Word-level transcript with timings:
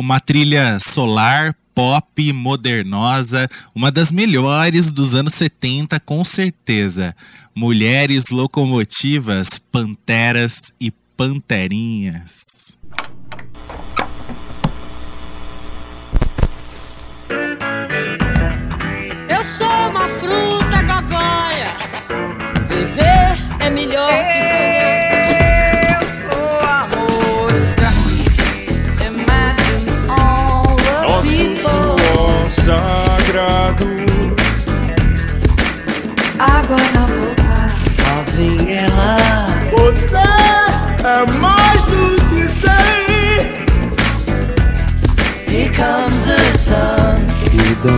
uma 0.00 0.18
trilha 0.18 0.78
solar 0.80 1.54
pop 1.74 2.32
modernosa, 2.32 3.46
uma 3.74 3.92
das 3.92 4.10
melhores 4.10 4.90
dos 4.90 5.14
anos 5.14 5.34
70, 5.34 6.00
com 6.00 6.24
certeza. 6.24 7.14
Mulheres 7.54 8.30
locomotivas, 8.30 9.58
panteras 9.70 10.72
e 10.80 10.90
panterinhas. 11.16 12.40
Eu 19.28 19.44
sou 19.44 19.90
uma 19.90 20.08
fruta 20.08 20.82
gogóia. 20.82 21.76
Viver 22.70 23.66
é 23.66 23.68
melhor 23.68 24.32
que 24.32 24.42
sonhar. 24.44 24.79
Sagrado 32.70 33.86
Água 36.38 36.76
na 36.94 37.06
boca. 37.06 37.52
Falling 37.96 38.70
in 38.70 38.86
love. 38.96 39.70
Você 39.72 40.24
é 41.04 41.26
mais 41.40 41.82
do 41.84 42.02
que 42.28 42.42
sei 42.48 43.00
Here 45.48 45.70
comes 45.74 46.24
the 46.24 46.38
sun. 46.56 47.26
Disco 47.50 47.94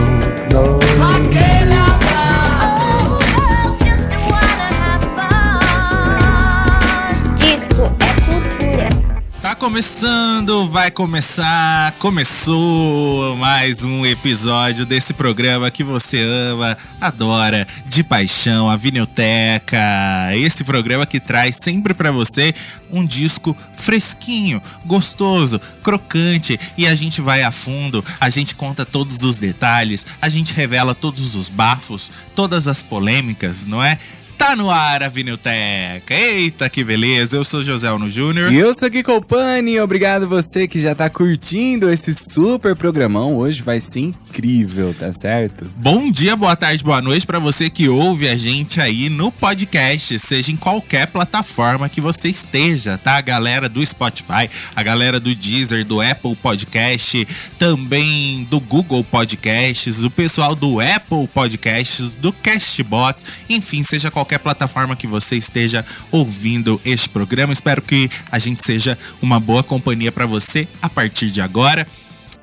começando, 9.63 10.69
vai 10.69 10.91
começar, 10.91 11.93
começou 11.93 13.33
mais 13.37 13.85
um 13.85 14.05
episódio 14.05 14.85
desse 14.85 15.13
programa 15.13 15.71
que 15.71 15.85
você 15.85 16.21
ama, 16.21 16.77
adora, 16.99 17.65
de 17.85 18.03
paixão, 18.03 18.69
a 18.69 18.75
Vinilteca. 18.75 19.79
Esse 20.35 20.65
programa 20.65 21.05
que 21.05 21.17
traz 21.17 21.59
sempre 21.63 21.93
pra 21.93 22.11
você 22.11 22.53
um 22.91 23.05
disco 23.05 23.55
fresquinho, 23.73 24.61
gostoso, 24.85 25.61
crocante 25.81 26.59
e 26.77 26.85
a 26.85 26.93
gente 26.93 27.21
vai 27.21 27.41
a 27.41 27.51
fundo, 27.51 28.03
a 28.19 28.29
gente 28.29 28.55
conta 28.55 28.85
todos 28.85 29.23
os 29.23 29.37
detalhes, 29.39 30.05
a 30.21 30.27
gente 30.27 30.53
revela 30.53 30.93
todos 30.93 31.35
os 31.35 31.47
bafos, 31.47 32.11
todas 32.35 32.67
as 32.67 32.83
polêmicas, 32.83 33.65
não 33.65 33.81
é? 33.81 33.97
Tá 34.45 34.57
no 34.57 34.69
ar 34.69 35.01
a 35.01 35.07
Vinilteca. 35.07 36.13
Eita, 36.13 36.69
que 36.69 36.83
beleza. 36.83 37.37
Eu 37.37 37.45
sou 37.45 37.63
José 37.63 37.89
Ono 37.89 38.09
Júnior. 38.09 38.51
E 38.51 38.57
eu 38.57 38.73
sou 38.73 38.89
Gui 38.89 39.01
Colpani, 39.01 39.79
obrigado 39.79 40.27
você 40.27 40.67
que 40.67 40.79
já 40.79 40.93
tá 40.93 41.09
curtindo 41.09 41.89
esse 41.89 42.13
super 42.13 42.75
programão. 42.75 43.37
Hoje 43.37 43.63
vai 43.63 43.79
ser 43.79 44.01
incrível, 44.01 44.93
tá 44.93 45.13
certo? 45.13 45.65
Bom 45.77 46.11
dia, 46.11 46.35
boa 46.35 46.57
tarde, 46.57 46.83
boa 46.83 47.01
noite 47.01 47.25
pra 47.25 47.39
você 47.39 47.69
que 47.69 47.87
ouve 47.87 48.27
a 48.27 48.35
gente 48.35 48.81
aí 48.81 49.07
no 49.07 49.31
podcast, 49.31 50.19
seja 50.19 50.51
em 50.51 50.57
qualquer 50.57 51.07
plataforma 51.07 51.87
que 51.87 52.01
você 52.01 52.27
esteja, 52.27 52.97
tá? 52.97 53.15
A 53.15 53.21
galera 53.21 53.69
do 53.69 53.83
Spotify, 53.85 54.49
a 54.75 54.83
galera 54.83 55.21
do 55.21 55.33
Deezer, 55.33 55.85
do 55.85 56.01
Apple 56.01 56.35
Podcast, 56.35 57.25
também 57.57 58.45
do 58.49 58.59
Google 58.59 59.05
Podcasts, 59.05 60.03
o 60.03 60.11
pessoal 60.11 60.53
do 60.53 60.81
Apple 60.81 61.29
Podcasts, 61.33 62.17
do 62.17 62.33
Castbox, 62.33 63.25
enfim, 63.47 63.83
seja 63.83 64.11
qualquer 64.11 64.32
plataforma 64.39 64.95
que 64.95 65.07
você 65.07 65.35
esteja 65.35 65.85
ouvindo 66.11 66.79
este 66.85 67.09
programa. 67.09 67.53
Espero 67.53 67.81
que 67.81 68.09
a 68.31 68.39
gente 68.39 68.63
seja 68.63 68.97
uma 69.21 69.39
boa 69.39 69.63
companhia 69.63 70.11
pra 70.11 70.25
você 70.25 70.67
a 70.81 70.89
partir 70.89 71.31
de 71.31 71.41
agora. 71.41 71.87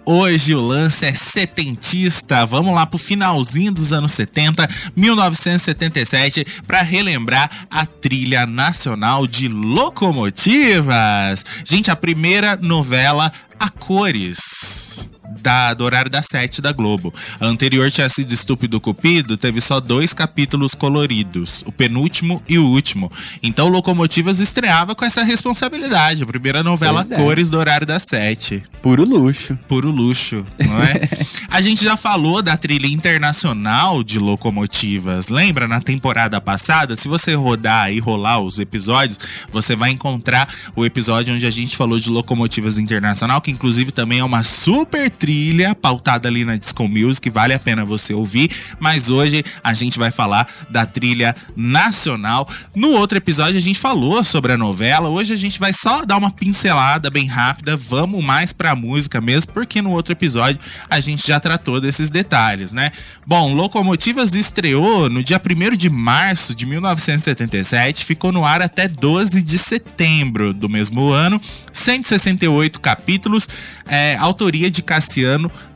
Hoje 0.07 0.55
o 0.55 0.61
lance 0.61 1.07
é 1.07 1.15
setentista. 1.15 2.45
Vamos 2.47 2.75
lá 2.75 2.85
pro 2.87 2.99
finalzinho 2.99 3.71
dos 3.71 3.93
anos 3.93 4.13
70, 4.13 4.69
1977, 4.97 6.45
para 6.67 6.83
relembrar 6.83 7.69
a 7.71 7.87
trilha 7.87 8.47
nacional 8.47 9.27
de 9.27 9.47
locomotivas. 9.47 11.45
Gente, 11.65 11.91
a 11.91 11.97
primeira 11.97 12.57
novela 12.57 13.31
a 13.59 13.69
cores. 13.69 15.09
Da, 15.41 15.75
do 15.75 15.85
horário 15.85 16.11
das 16.11 16.27
7 16.27 16.61
da 16.61 16.73
Globo. 16.73 17.15
A 17.39 17.47
anterior 17.47 17.91
tinha 17.91 18.09
sido 18.09 18.33
Estúpido 18.33 18.81
Cupido, 18.81 19.37
teve 19.37 19.61
só 19.61 19.81
dois 19.81 20.13
capítulos 20.13 20.75
coloridos, 20.75 21.63
o 21.67 21.73
penúltimo 21.73 22.43
e 22.49 22.59
o 22.59 22.67
último. 22.67 23.11
Então 23.43 23.69
Locomotivas 23.69 24.41
estreava 24.41 24.95
com 24.95 25.05
essa 25.05 25.23
responsabilidade. 25.23 26.23
A 26.23 26.27
primeira 26.27 26.63
novela 26.63 27.01
Pois 27.05 27.11
é. 27.11 27.17
cores 27.17 27.51
do 27.51 27.59
horário 27.59 27.87
das 27.87 28.05
7 28.05 28.63
Puro 28.83 29.05
luxo. 29.05 29.59
puro 29.69 29.91
luxo, 29.91 30.45
não 30.59 30.83
é? 30.83 31.09
a 31.49 31.61
gente 31.61 31.85
já 31.85 31.97
falou 31.97 32.41
da 32.43 32.57
trilha 32.57 32.87
internacional 32.87 34.03
de 34.03 34.19
locomotivas. 34.19 35.29
Lembra 35.29 35.69
na 35.69 35.81
temporada 35.81 36.41
passada? 36.41 36.97
Se 36.97 37.07
você 37.07 37.35
rodar 37.35 37.93
e 37.93 37.99
rolar 37.99 38.41
os 38.41 38.59
episódios, 38.59 39.19
você 39.53 39.77
vai 39.77 39.91
encontrar 39.91 40.49
o 40.75 40.85
episódio 40.85 41.35
onde 41.35 41.47
a 41.47 41.51
gente 41.51 41.77
falou 41.77 41.99
de 42.01 42.09
locomotivas 42.09 42.79
internacional, 42.79 43.41
que 43.41 43.51
inclusive 43.51 43.93
também 43.93 44.21
é 44.21 44.25
uma 44.25 44.43
super 44.43 45.11
trilha 45.21 45.75
pautada 45.75 46.29
ali 46.29 46.47
na 46.47 46.57
Disco 46.57 46.89
Music, 46.89 47.29
vale 47.29 47.53
a 47.53 47.59
pena 47.59 47.85
você 47.85 48.15
ouvir. 48.15 48.51
Mas 48.81 49.11
hoje 49.11 49.45
a 49.63 49.75
gente 49.75 49.99
vai 49.99 50.11
falar 50.11 50.49
da 50.71 50.87
trilha 50.87 51.37
nacional. 51.55 52.49
No 52.75 52.93
outro 52.93 53.19
episódio 53.19 53.59
a 53.59 53.61
gente 53.61 53.79
falou 53.79 54.25
sobre 54.25 54.53
a 54.53 54.57
novela. 54.57 55.11
Hoje 55.11 55.35
a 55.35 55.37
gente 55.37 55.61
vai 55.61 55.73
só 55.75 56.07
dar 56.07 56.17
uma 56.17 56.31
pincelada 56.31 57.11
bem 57.11 57.27
rápida. 57.27 57.77
Vamos 57.77 58.25
mais 58.25 58.55
pra 58.55 58.75
música 58.75 59.21
mesmo, 59.21 59.53
porque 59.53 59.83
no 59.83 59.91
outro 59.91 60.13
episódio 60.13 60.59
a 60.89 60.99
gente 61.01 61.27
já 61.27 61.39
tratou 61.39 61.81
desses 61.83 62.11
detalhes, 62.11 62.73
né? 62.73 62.91
Bom, 63.27 63.53
Locomotivas 63.53 64.35
estreou 64.35 65.11
no 65.11 65.23
dia 65.23 65.39
1 65.39 65.77
de 65.77 65.91
março 65.91 66.55
de 66.55 66.65
1977, 66.65 68.07
ficou 68.07 68.33
no 68.33 68.47
ar 68.47 68.63
até 68.63 68.89
12 68.89 69.43
de 69.43 69.59
setembro 69.59 70.55
do 70.55 70.69
mesmo 70.69 71.11
ano, 71.11 71.39
168 71.75 72.81
capítulos, 72.81 73.47
é, 73.87 74.17
autoria 74.17 74.71
de 74.71 74.83
Cassiano 74.83 75.10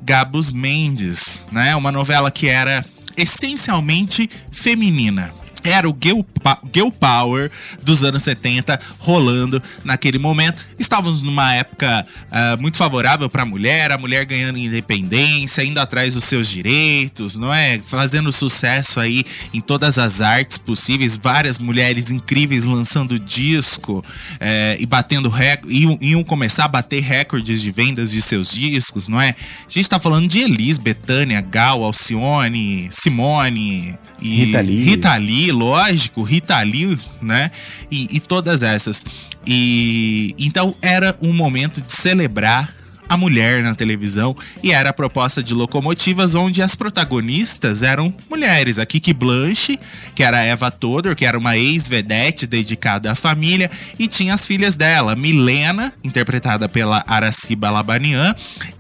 Gabus 0.03 0.53
Mendes, 0.53 1.47
né? 1.51 1.75
Uma 1.75 1.91
novela 1.91 2.31
que 2.31 2.49
era 2.49 2.85
essencialmente 3.17 4.29
feminina. 4.51 5.33
Era 5.65 5.89
o 5.89 5.97
girl 6.01 6.91
power 6.91 7.51
dos 7.83 8.05
anos 8.05 8.23
70 8.23 8.79
rolando 8.99 9.63
naquele 9.83 10.19
momento. 10.19 10.63
Estávamos 10.79 11.23
numa 11.23 11.55
época 11.55 12.07
ah, 12.31 12.57
muito 12.61 12.77
favorável 12.77 13.31
para 13.31 13.43
a 13.43 13.47
mulher, 13.47 13.91
a 13.91 13.97
mulher 13.97 14.27
ganhando 14.27 14.59
independência, 14.59 15.65
indo 15.65 15.81
atrás 15.81 16.15
dos 16.15 16.25
seus 16.25 16.49
direitos, 16.49 17.37
não 17.37 17.53
é? 17.53 17.81
Fazendo 17.83 18.31
sucesso 18.31 19.01
aí 19.01 19.25
em 19.53 19.61
todas 19.61 19.99
as 19.99 20.21
artes 20.21 20.59
possíveis, 20.59 21.17
várias 21.17 21.59
mulheres 21.59 22.11
incríveis 22.11 22.65
lançando 22.65 23.19
disco 23.19 24.05
eh, 24.41 24.77
e 24.79 24.87
batendo 24.87 25.29
recordes, 25.29 25.75
iam, 26.01 26.23
começar 26.25 26.67
a 26.67 26.69
bater 26.69 27.03
recordes 27.03 27.63
de 27.63 27.71
vendas 27.71 28.11
de 28.11 28.21
seus 28.21 28.53
discos, 28.53 29.09
não 29.09 29.21
é? 29.21 29.31
A 29.31 29.71
gente 29.71 29.89
tá 29.89 29.99
falando 29.99 30.29
de 30.29 30.41
Elis, 30.41 30.77
Betânia, 30.77 31.41
Gal, 31.41 31.83
Alcione, 31.83 32.89
Simone 32.91 33.99
e 34.21 34.29
Rita 34.29 34.61
Lee. 34.61 34.83
Rita 34.83 35.17
Lee, 35.17 35.54
lógico, 35.55 36.23
Rita 36.23 36.61
Lee, 36.63 36.99
né? 37.23 37.51
E, 37.91 38.17
e 38.17 38.21
todas 38.21 38.63
essas. 38.63 39.05
E 39.47 40.35
então 40.39 40.75
era 40.83 41.17
um 41.21 41.33
momento 41.33 41.81
de 41.81 41.93
celebrar 41.93 42.75
a 43.09 43.17
mulher 43.17 43.63
na 43.63 43.75
televisão 43.75 44.37
e 44.63 44.73
era 44.73 44.91
a 44.91 44.93
proposta 44.93 45.43
de 45.43 45.55
locomotivas 45.55 46.35
onde 46.35 46.63
as 46.63 46.75
protagonistas 46.75 47.83
eram 47.83 48.15
mulheres. 48.31 48.79
A 48.79 48.87
Kiki 48.87 49.13
Blanche, 49.13 49.79
que 50.15 50.23
era 50.23 50.43
Eva 50.43 50.71
Todor, 50.71 51.15
que 51.15 51.25
era 51.25 51.39
uma 51.39 51.57
ex-vedete 51.57 52.47
dedicada 52.47 53.13
à 53.13 53.15
família, 53.15 53.71
e 53.99 54.09
tinha 54.09 54.35
as 54.35 54.47
filhas 54.47 54.77
dela, 54.77 55.15
Milena, 55.15 55.93
interpretada 56.03 56.69
pela 56.69 57.05
Araciba 57.07 57.71
Labanian, 57.71 58.35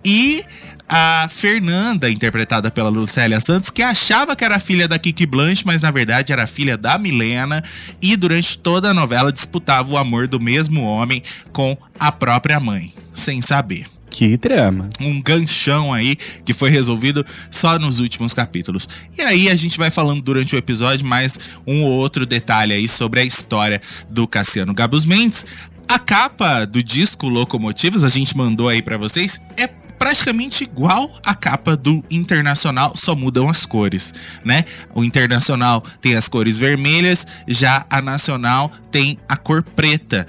e 0.05 0.43
a 0.89 1.29
Fernanda, 1.31 2.11
interpretada 2.11 2.71
pela 2.71 2.89
Lucélia 2.89 3.41
Santos, 3.41 3.71
que 3.71 3.83
achava 3.83 4.37
que 4.37 4.45
era 4.45 4.59
filha 4.59 4.87
da 4.87 4.99
Kiki 4.99 5.27
Blanche, 5.27 5.63
mas 5.65 5.83
na 5.83 5.91
verdade 5.91 6.33
era 6.33 6.47
filha 6.47 6.77
da 6.77 6.99
Milena, 6.99 7.65
e 8.03 8.17
durante 8.17 8.59
toda 8.59 8.91
a 8.91 8.95
novela 8.95 9.33
disputava 9.33 9.93
o 9.93 9.97
amor 9.97 10.29
do 10.29 10.39
mesmo 10.39 10.83
homem 10.83 11.23
com 11.53 11.77
a 11.99 12.13
própria 12.13 12.61
mãe, 12.61 12.93
sem 13.15 13.41
saber 13.41 13.87
Que 14.11 14.37
trama. 14.37 14.91
um 15.01 15.21
ganchão 15.23 15.93
aí 15.93 16.17
que 16.45 16.53
foi 16.53 16.69
resolvido 16.71 17.25
só 17.51 17.79
nos 17.79 17.99
últimos 17.99 18.35
capítulos. 18.35 18.89
E 19.17 19.23
aí 19.23 19.49
a 19.49 19.57
gente 19.57 19.79
vai 19.79 19.91
falando 19.91 20.21
durante 20.21 20.55
o 20.55 20.59
episódio 20.59 21.07
mais 21.07 21.39
um 21.67 21.83
ou 21.83 21.93
outro 21.93 22.27
detalhe 22.27 22.75
aí 22.75 22.89
sobre 22.89 23.21
a 23.21 23.25
história 23.25 23.81
do 24.11 24.29
Cassiano 24.29 24.75
Gabus 24.75 25.07
Mendes. 25.07 25.47
A 25.89 25.99
capa 25.99 26.65
do 26.65 26.83
disco 26.83 27.29
Locomotivas, 27.29 28.05
a 28.05 28.09
gente 28.09 28.37
mandou 28.37 28.69
aí 28.69 28.81
pra 28.81 28.97
vocês, 28.97 29.41
é 29.57 29.69
praticamente 29.99 30.65
igual 30.65 31.11
à 31.25 31.35
capa 31.35 31.77
do 31.77 32.05
Internacional, 32.11 32.95
só 32.97 33.15
mudam 33.15 33.49
as 33.49 33.65
cores, 33.65 34.13
né? 34.45 34.65
O 34.95 35.05
Internacional 35.05 35.83
tem 36.01 36.15
as 36.15 36.29
cores 36.29 36.59
vermelhas, 36.59 37.27
já 37.47 37.87
a 37.89 38.01
Nacional 38.01 38.71
tem 38.91 39.19
a 39.29 39.37
cor 39.37 39.63
preta. 39.63 40.27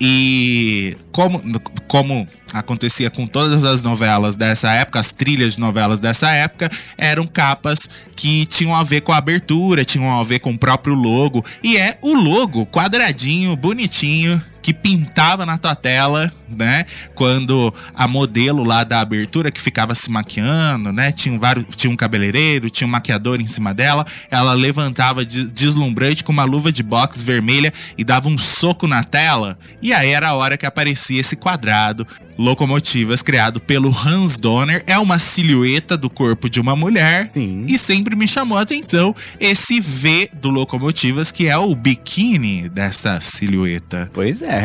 E 0.00 0.96
como, 1.10 1.42
como 1.88 2.26
acontecia 2.52 3.10
com 3.10 3.26
todas 3.26 3.64
as 3.64 3.82
novelas 3.82 4.36
dessa 4.36 4.70
época, 4.72 5.00
as 5.00 5.12
trilhas 5.12 5.54
de 5.54 5.60
novelas 5.60 5.98
dessa 5.98 6.30
época, 6.30 6.70
eram 6.96 7.26
capas 7.26 7.88
que 8.14 8.46
tinham 8.46 8.74
a 8.74 8.84
ver 8.84 9.00
com 9.00 9.12
a 9.12 9.16
abertura, 9.16 9.84
tinham 9.84 10.18
a 10.18 10.22
ver 10.22 10.38
com 10.38 10.52
o 10.52 10.58
próprio 10.58 10.94
logo. 10.94 11.44
E 11.62 11.76
é 11.76 11.98
o 12.00 12.14
logo 12.14 12.64
quadradinho, 12.66 13.56
bonitinho, 13.56 14.42
que 14.68 14.74
pintava 14.74 15.46
na 15.46 15.56
tua 15.56 15.74
tela, 15.74 16.30
né? 16.46 16.84
Quando 17.14 17.72
a 17.94 18.06
modelo 18.06 18.62
lá 18.62 18.84
da 18.84 19.00
abertura 19.00 19.50
que 19.50 19.58
ficava 19.58 19.94
se 19.94 20.10
maquiando, 20.10 20.92
né? 20.92 21.10
Tinha 21.10 21.34
um, 21.34 21.38
vários, 21.38 21.64
tinha 21.74 21.90
um 21.90 21.96
cabeleireiro, 21.96 22.68
tinha 22.68 22.86
um 22.86 22.90
maquiador 22.90 23.40
em 23.40 23.46
cima 23.46 23.72
dela. 23.72 24.04
Ela 24.30 24.52
levantava 24.52 25.24
des- 25.24 25.50
deslumbrante 25.50 26.22
com 26.22 26.32
uma 26.32 26.44
luva 26.44 26.70
de 26.70 26.82
boxe 26.82 27.24
vermelha 27.24 27.72
e 27.96 28.04
dava 28.04 28.28
um 28.28 28.36
soco 28.36 28.86
na 28.86 29.02
tela. 29.02 29.58
E 29.80 29.90
aí 29.94 30.10
era 30.10 30.28
a 30.28 30.34
hora 30.34 30.58
que 30.58 30.66
aparecia 30.66 31.18
esse 31.18 31.34
quadrado. 31.34 32.06
Locomotivas 32.38 33.20
criado 33.20 33.60
pelo 33.60 33.90
Hans 33.90 34.38
Donner. 34.38 34.84
É 34.86 34.96
uma 34.98 35.18
silhueta 35.18 35.96
do 35.96 36.08
corpo 36.08 36.48
de 36.48 36.60
uma 36.60 36.76
mulher. 36.76 37.26
Sim. 37.26 37.64
E 37.68 37.76
sempre 37.76 38.14
me 38.14 38.28
chamou 38.28 38.56
a 38.56 38.60
atenção 38.62 39.16
esse 39.40 39.80
V 39.80 40.30
do 40.34 40.48
Locomotivas, 40.48 41.32
que 41.32 41.48
é 41.48 41.58
o 41.58 41.74
biquíni 41.74 42.68
dessa 42.68 43.18
silhueta. 43.20 44.08
Pois 44.12 44.40
é. 44.40 44.57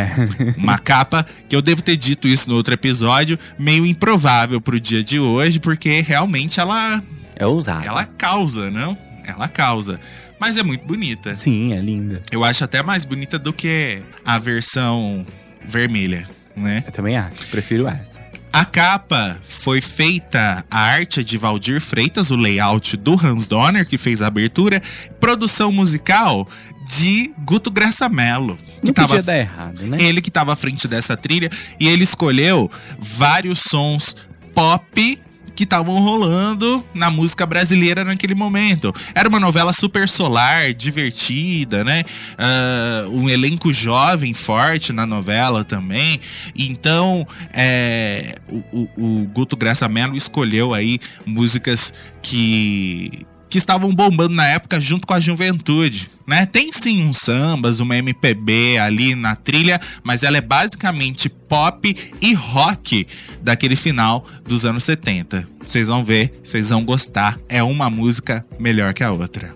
Uma 0.58 0.78
capa 0.78 1.26
que 1.48 1.56
eu 1.56 1.62
devo 1.62 1.82
ter 1.82 1.96
dito 1.98 2.28
isso 2.28 2.50
no 2.50 2.56
outro 2.56 2.74
episódio, 2.74 3.38
meio 3.58 3.86
improvável 3.86 4.60
pro 4.62 4.80
dia 4.80 5.04
de 5.04 5.20
hoje, 5.20 5.60
porque 5.60 6.02
realmente 6.02 6.60
ela, 6.60 7.02
É 7.36 7.46
ousado. 7.46 7.86
ela 7.86 8.06
causa, 8.06 8.70
não? 8.72 8.98
Ela 9.26 9.48
causa. 9.48 10.00
Mas 10.40 10.58
é 10.58 10.64
muito 10.64 10.86
bonita. 10.86 11.34
Sim, 11.36 11.74
é 11.74 11.80
linda. 11.80 12.22
Eu 12.32 12.44
acho 12.44 12.64
até 12.64 12.84
mais 12.84 13.06
bonita 13.06 13.40
do 13.40 13.54
que 13.54 14.02
a 14.26 14.38
versão 14.38 15.26
vermelha, 15.64 16.28
né? 16.56 16.84
Eu 16.86 16.92
também 16.92 17.16
acho. 17.18 17.48
Prefiro 17.48 17.88
essa. 17.88 18.22
A 18.52 18.66
capa 18.66 19.40
foi 19.42 19.82
feita, 19.82 20.64
a 20.70 20.80
arte 20.80 21.22
é 21.22 21.24
de 21.24 21.40
Valdir 21.40 21.82
Freitas, 21.82 22.30
o 22.30 22.36
layout 22.36 22.96
do 22.98 23.14
Hans 23.14 23.48
Donner, 23.48 23.84
que 23.88 23.98
fez 23.98 24.22
a 24.22 24.28
abertura, 24.28 24.80
produção 25.20 25.72
musical 25.72 26.48
de 26.88 27.34
Guto 27.46 27.72
Graça 27.72 28.08
Mello. 28.10 28.58
Que 28.82 28.88
Não 28.88 28.94
tava, 28.94 29.22
dar 29.22 29.38
errado, 29.38 29.82
né? 29.86 29.98
ele 30.02 30.22
que 30.22 30.30
estava 30.30 30.54
à 30.54 30.56
frente 30.56 30.88
dessa 30.88 31.16
trilha, 31.16 31.50
e 31.80 31.88
ele 31.88 32.04
escolheu 32.04 32.70
vários 33.00 33.62
sons 33.70 34.16
pop 34.54 35.20
que 35.56 35.66
estavam 35.66 36.00
rolando 36.00 36.84
na 36.96 37.12
música 37.12 37.46
brasileira 37.46 38.04
naquele 38.04 38.34
momento. 38.34 38.92
Era 39.14 39.30
uma 39.30 39.40
novela 39.40 39.72
super 39.72 40.10
solar, 40.10 40.74
divertida, 40.74 41.84
né? 41.84 42.04
Ah, 42.40 43.06
um 43.12 43.30
elenco 43.30 43.72
jovem, 43.72 44.34
forte 44.34 44.92
na 44.92 45.06
novela 45.06 45.64
também. 45.64 46.20
Então, 46.56 47.26
é, 47.54 48.34
o, 48.50 48.64
o- 48.98 49.22
o 49.22 49.28
Guto 49.28 49.56
Graça 49.56 49.88
Mello 49.88 50.16
escolheu 50.18 50.74
aí 50.74 50.98
músicas 51.24 51.94
que 52.20 53.22
que 53.54 53.60
estavam 53.60 53.94
bombando 53.94 54.34
na 54.34 54.48
época 54.48 54.82
junto 54.82 55.06
com 55.06 55.14
a 55.14 55.20
juventude, 55.20 56.10
né? 56.26 56.44
Tem 56.44 56.74
sim 56.74 57.04
uns 57.04 57.20
sambas, 57.20 57.80
uma 57.80 57.96
MPB 57.96 58.80
ali 58.80 59.14
na 59.14 59.36
trilha, 59.36 59.80
mas 60.04 60.24
ela 60.24 60.38
é 60.38 60.42
basicamente 60.42 61.30
pop 61.30 61.96
e 62.20 62.34
rock 62.34 63.06
daquele 63.44 63.76
final 63.76 64.26
dos 64.44 64.66
anos 64.66 64.84
70. 64.86 65.48
Vocês 65.62 65.88
vão 65.88 66.04
ver, 66.04 66.34
vocês 66.42 66.72
vão 66.72 66.84
gostar. 66.84 67.38
É 67.48 67.62
uma 67.62 67.92
música 67.92 68.44
melhor 68.58 68.92
que 68.92 69.04
a 69.04 69.12
outra. 69.12 69.54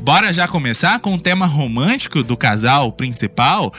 Bora 0.00 0.32
já 0.32 0.46
começar 0.46 1.00
com 1.00 1.14
o 1.14 1.18
tema 1.18 1.44
romântico 1.44 2.22
do 2.22 2.36
casal 2.36 2.92
principal, 2.92 3.74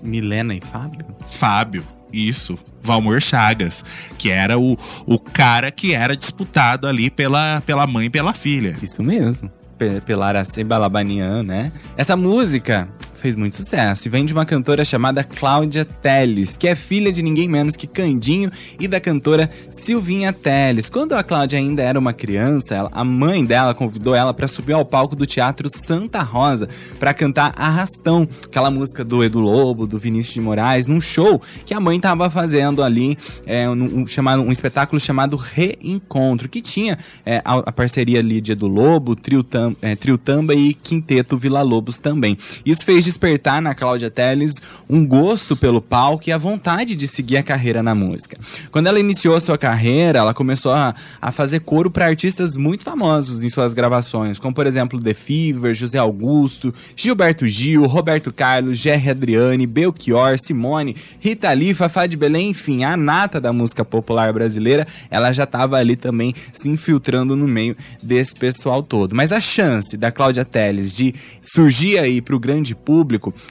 Milena 0.00 0.54
e 0.54 0.60
Fábio? 0.60 1.04
Fábio. 1.28 1.97
Isso, 2.12 2.58
Valmor 2.82 3.20
Chagas, 3.20 3.84
que 4.16 4.30
era 4.30 4.58
o, 4.58 4.76
o 5.06 5.18
cara 5.18 5.70
que 5.70 5.92
era 5.94 6.16
disputado 6.16 6.86
ali 6.86 7.10
pela, 7.10 7.62
pela 7.66 7.86
mãe 7.86 8.06
e 8.06 8.10
pela 8.10 8.32
filha. 8.34 8.74
Isso 8.82 9.02
mesmo. 9.02 9.50
Pe- 9.76 10.00
Pela 10.00 10.26
Araceba 10.26 10.76
Labanian, 10.76 11.42
né? 11.42 11.70
Essa 11.96 12.16
música 12.16 12.88
fez 13.18 13.36
muito 13.36 13.56
sucesso 13.56 14.06
e 14.06 14.10
vem 14.10 14.24
de 14.24 14.32
uma 14.32 14.46
cantora 14.46 14.84
chamada 14.84 15.22
Cláudia 15.24 15.84
Teles, 15.84 16.56
que 16.56 16.68
é 16.68 16.74
filha 16.74 17.10
de 17.12 17.22
ninguém 17.22 17.48
menos 17.48 17.76
que 17.76 17.86
Candinho 17.86 18.50
e 18.78 18.86
da 18.88 19.00
cantora 19.00 19.50
Silvinha 19.70 20.32
Teles. 20.32 20.88
Quando 20.88 21.14
a 21.14 21.22
Cláudia 21.22 21.58
ainda 21.58 21.82
era 21.82 21.98
uma 21.98 22.12
criança, 22.12 22.74
ela- 22.74 22.90
a 22.92 23.04
mãe 23.04 23.44
dela 23.44 23.74
convidou 23.74 24.14
ela 24.14 24.32
para 24.32 24.46
subir 24.48 24.72
ao 24.72 24.84
palco 24.84 25.16
do 25.16 25.26
Teatro 25.26 25.68
Santa 25.68 26.22
Rosa 26.22 26.68
para 26.98 27.12
cantar 27.12 27.52
Arrastão, 27.56 28.28
aquela 28.44 28.70
música 28.70 29.04
do 29.04 29.22
Edu 29.24 29.40
Lobo, 29.40 29.86
do 29.86 29.98
Vinícius 29.98 30.34
de 30.34 30.40
Moraes, 30.40 30.86
num 30.86 31.00
show 31.00 31.40
que 31.66 31.74
a 31.74 31.80
mãe 31.80 31.98
tava 31.98 32.30
fazendo 32.30 32.82
ali, 32.82 33.18
é, 33.46 33.68
um, 33.68 34.00
um- 34.00 34.06
chamado, 34.06 34.42
um 34.42 34.52
espetáculo 34.52 35.00
chamado 35.00 35.36
Reencontro, 35.36 36.48
que 36.48 36.60
tinha 36.60 36.98
é, 37.26 37.42
a, 37.44 37.58
a 37.58 37.72
parceria 37.72 38.18
ali 38.20 38.40
de 38.40 38.52
Edu 38.52 38.66
Lobo, 38.66 39.16
Trio, 39.16 39.42
Tam, 39.42 39.74
é, 39.82 39.96
Trio 39.96 40.16
Tamba 40.18 40.54
e 40.54 40.74
Quinteto 40.74 41.36
Vila 41.36 41.62
Lobos 41.62 41.98
também. 41.98 42.36
Isso 42.64 42.84
fez 42.84 43.06
despertar 43.08 43.62
na 43.62 43.74
Cláudia 43.74 44.10
Teles 44.10 44.62
um 44.88 45.04
gosto 45.04 45.56
pelo 45.56 45.80
palco 45.80 46.28
e 46.28 46.32
a 46.32 46.38
vontade 46.38 46.94
de 46.94 47.08
seguir 47.08 47.38
a 47.38 47.42
carreira 47.42 47.82
na 47.82 47.94
música. 47.94 48.38
Quando 48.70 48.86
ela 48.86 49.00
iniciou 49.00 49.40
sua 49.40 49.56
carreira, 49.56 50.18
ela 50.18 50.34
começou 50.34 50.72
a, 50.72 50.94
a 51.20 51.32
fazer 51.32 51.60
coro 51.60 51.90
para 51.90 52.06
artistas 52.06 52.54
muito 52.54 52.84
famosos 52.84 53.42
em 53.42 53.48
suas 53.48 53.72
gravações, 53.72 54.38
como 54.38 54.54
por 54.54 54.66
exemplo 54.66 55.00
The 55.00 55.14
Fever, 55.14 55.74
José 55.74 55.98
Augusto, 55.98 56.72
Gilberto 56.94 57.48
Gil, 57.48 57.86
Roberto 57.86 58.32
Carlos, 58.32 58.78
Jerry 58.78 59.10
Adriane, 59.10 59.66
Belchior, 59.66 60.38
Simone, 60.38 60.94
Rita 61.18 61.50
Lee, 61.52 61.72
Fafá 61.72 62.06
de 62.06 62.16
Belém, 62.16 62.50
enfim, 62.50 62.84
a 62.84 62.96
nata 62.96 63.40
da 63.40 63.52
música 63.52 63.84
popular 63.84 64.32
brasileira, 64.32 64.86
ela 65.10 65.32
já 65.32 65.44
estava 65.44 65.78
ali 65.78 65.96
também 65.96 66.34
se 66.52 66.68
infiltrando 66.68 67.34
no 67.34 67.48
meio 67.48 67.74
desse 68.02 68.34
pessoal 68.34 68.82
todo. 68.82 69.14
Mas 69.14 69.32
a 69.32 69.40
chance 69.40 69.96
da 69.96 70.12
Cláudia 70.12 70.44
Teles 70.44 70.94
de 70.94 71.14
surgir 71.42 71.98
aí 71.98 72.20
para 72.20 72.36
o 72.36 72.38
grande 72.38 72.74
público 72.74 72.97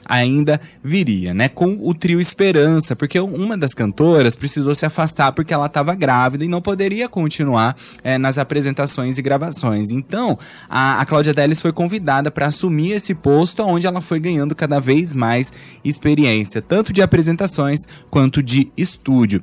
ainda 0.04 0.60
viria, 0.82 1.32
né? 1.34 1.48
Com 1.48 1.78
o 1.80 1.94
trio 1.94 2.20
Esperança, 2.20 2.94
porque 2.94 3.18
uma 3.20 3.56
das 3.56 3.74
cantoras 3.74 4.34
precisou 4.34 4.74
se 4.74 4.84
afastar 4.84 5.32
porque 5.32 5.54
ela 5.54 5.66
estava 5.66 5.94
grávida 5.94 6.44
e 6.44 6.48
não 6.48 6.60
poderia 6.60 7.08
continuar 7.08 7.76
eh, 8.02 8.18
nas 8.18 8.38
apresentações 8.38 9.18
e 9.18 9.22
gravações. 9.22 9.90
Então, 9.90 10.38
a, 10.68 11.00
a 11.00 11.06
Cláudia 11.06 11.34
Teles 11.34 11.60
foi 11.60 11.72
convidada 11.72 12.30
para 12.30 12.46
assumir 12.46 12.92
esse 12.92 13.14
posto, 13.14 13.62
onde 13.62 13.86
ela 13.86 14.00
foi 14.00 14.20
ganhando 14.20 14.54
cada 14.54 14.80
vez 14.80 15.12
mais 15.12 15.52
experiência, 15.84 16.60
tanto 16.60 16.92
de 16.92 17.02
apresentações 17.02 17.80
quanto 18.10 18.42
de 18.42 18.70
estúdio. 18.76 19.42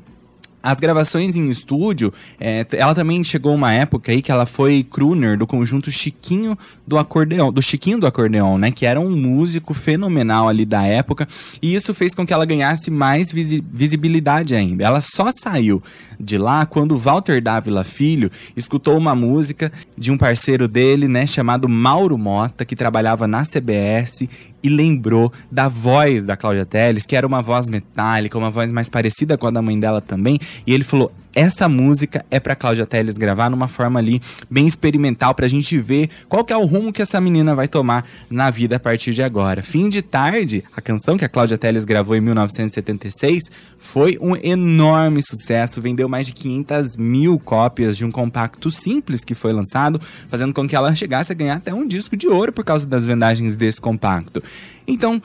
As 0.65 0.79
gravações 0.79 1.35
em 1.35 1.47
estúdio, 1.47 2.11
é, 2.39 2.65
ela 2.71 2.95
também 2.95 3.23
chegou 3.23 3.53
uma 3.53 3.71
época 3.71 4.11
aí 4.11 4.19
que 4.19 4.31
ela 4.31 4.47
foi 4.47 4.83
crooner 4.83 5.37
do 5.37 5.45
conjunto 5.45 5.91
Chiquinho 5.91 6.57
do 6.87 6.97
Acordeão, 6.97 7.53
do 7.53 7.61
Chiquinho 7.61 7.99
do 7.99 8.07
Acordeão, 8.07 8.57
né? 8.57 8.71
Que 8.71 8.83
era 8.87 8.99
um 8.99 9.15
músico 9.15 9.75
fenomenal 9.75 10.49
ali 10.49 10.65
da 10.65 10.83
época. 10.83 11.27
E 11.61 11.75
isso 11.75 11.93
fez 11.93 12.15
com 12.15 12.25
que 12.25 12.33
ela 12.33 12.45
ganhasse 12.47 12.89
mais 12.89 13.31
visi- 13.31 13.63
visibilidade 13.71 14.55
ainda. 14.55 14.83
Ela 14.83 15.01
só 15.01 15.29
saiu 15.31 15.83
de 16.19 16.37
lá 16.37 16.65
quando 16.65 16.97
Walter 16.97 17.39
Dávila 17.41 17.83
Filho 17.83 18.31
escutou 18.57 18.97
uma 18.97 19.13
música 19.13 19.71
de 19.95 20.11
um 20.11 20.17
parceiro 20.17 20.67
dele, 20.67 21.07
né? 21.07 21.27
Chamado 21.27 21.69
Mauro 21.69 22.17
Mota, 22.17 22.65
que 22.65 22.75
trabalhava 22.75 23.27
na 23.27 23.43
CBS 23.43 24.27
e 24.65 24.69
lembrou 24.69 25.31
da 25.51 25.67
voz 25.67 26.25
da 26.25 26.35
Cláudia 26.35 26.65
Teles, 26.65 27.05
que 27.05 27.15
era 27.15 27.27
uma 27.27 27.41
voz 27.41 27.69
metálica, 27.69 28.35
uma 28.35 28.49
voz 28.49 28.71
mais 28.71 28.89
parecida 28.89 29.37
com 29.37 29.45
a 29.45 29.51
da 29.51 29.61
mãe 29.61 29.79
dela 29.79 30.01
também, 30.01 30.39
e 30.65 30.73
ele 30.73 30.83
falou: 30.83 31.11
"Essa 31.35 31.69
música 31.69 32.25
é 32.31 32.39
para 32.39 32.55
Cláudia 32.55 32.85
Teles 32.85 33.15
gravar 33.15 33.49
numa 33.51 33.67
forma 33.67 33.99
ali 33.99 34.19
bem 34.49 34.65
experimental 34.65 35.35
pra 35.35 35.47
gente 35.47 35.77
ver 35.77 36.09
qual 36.27 36.43
que 36.43 36.51
é 36.51 36.57
o 36.57 36.65
rumo 36.65 36.91
que 36.91 37.01
essa 37.01 37.21
menina 37.21 37.53
vai 37.53 37.67
tomar 37.67 38.05
na 38.29 38.49
vida 38.49 38.77
a 38.77 38.79
partir 38.79 39.13
de 39.13 39.21
agora". 39.21 39.61
Fim 39.61 39.87
de 39.87 40.01
tarde, 40.01 40.63
a 40.75 40.81
canção 40.81 41.15
que 41.15 41.25
a 41.25 41.29
Cláudia 41.29 41.59
Teles 41.59 41.85
gravou 41.85 42.15
em 42.15 42.21
1976 42.21 43.43
foi 43.77 44.17
um 44.19 44.35
enorme 44.35 45.21
sucesso, 45.21 45.79
vendeu 45.79 46.09
mais 46.09 46.25
de 46.25 46.33
500 46.33 46.97
mil 46.97 47.37
cópias 47.37 47.95
de 47.95 48.03
um 48.03 48.09
compacto 48.09 48.71
simples 48.71 49.23
que 49.23 49.35
foi 49.35 49.53
lançado, 49.53 50.01
fazendo 50.27 50.53
com 50.53 50.67
que 50.67 50.75
ela 50.75 50.95
chegasse 50.95 51.31
a 51.31 51.35
ganhar 51.35 51.57
até 51.57 51.71
um 51.71 51.85
disco 51.85 52.17
de 52.17 52.27
ouro 52.27 52.51
por 52.51 52.65
causa 52.65 52.87
das 52.87 53.05
vendagens 53.05 53.55
desse 53.55 53.79
compacto. 53.79 54.41
Então, 54.87 55.21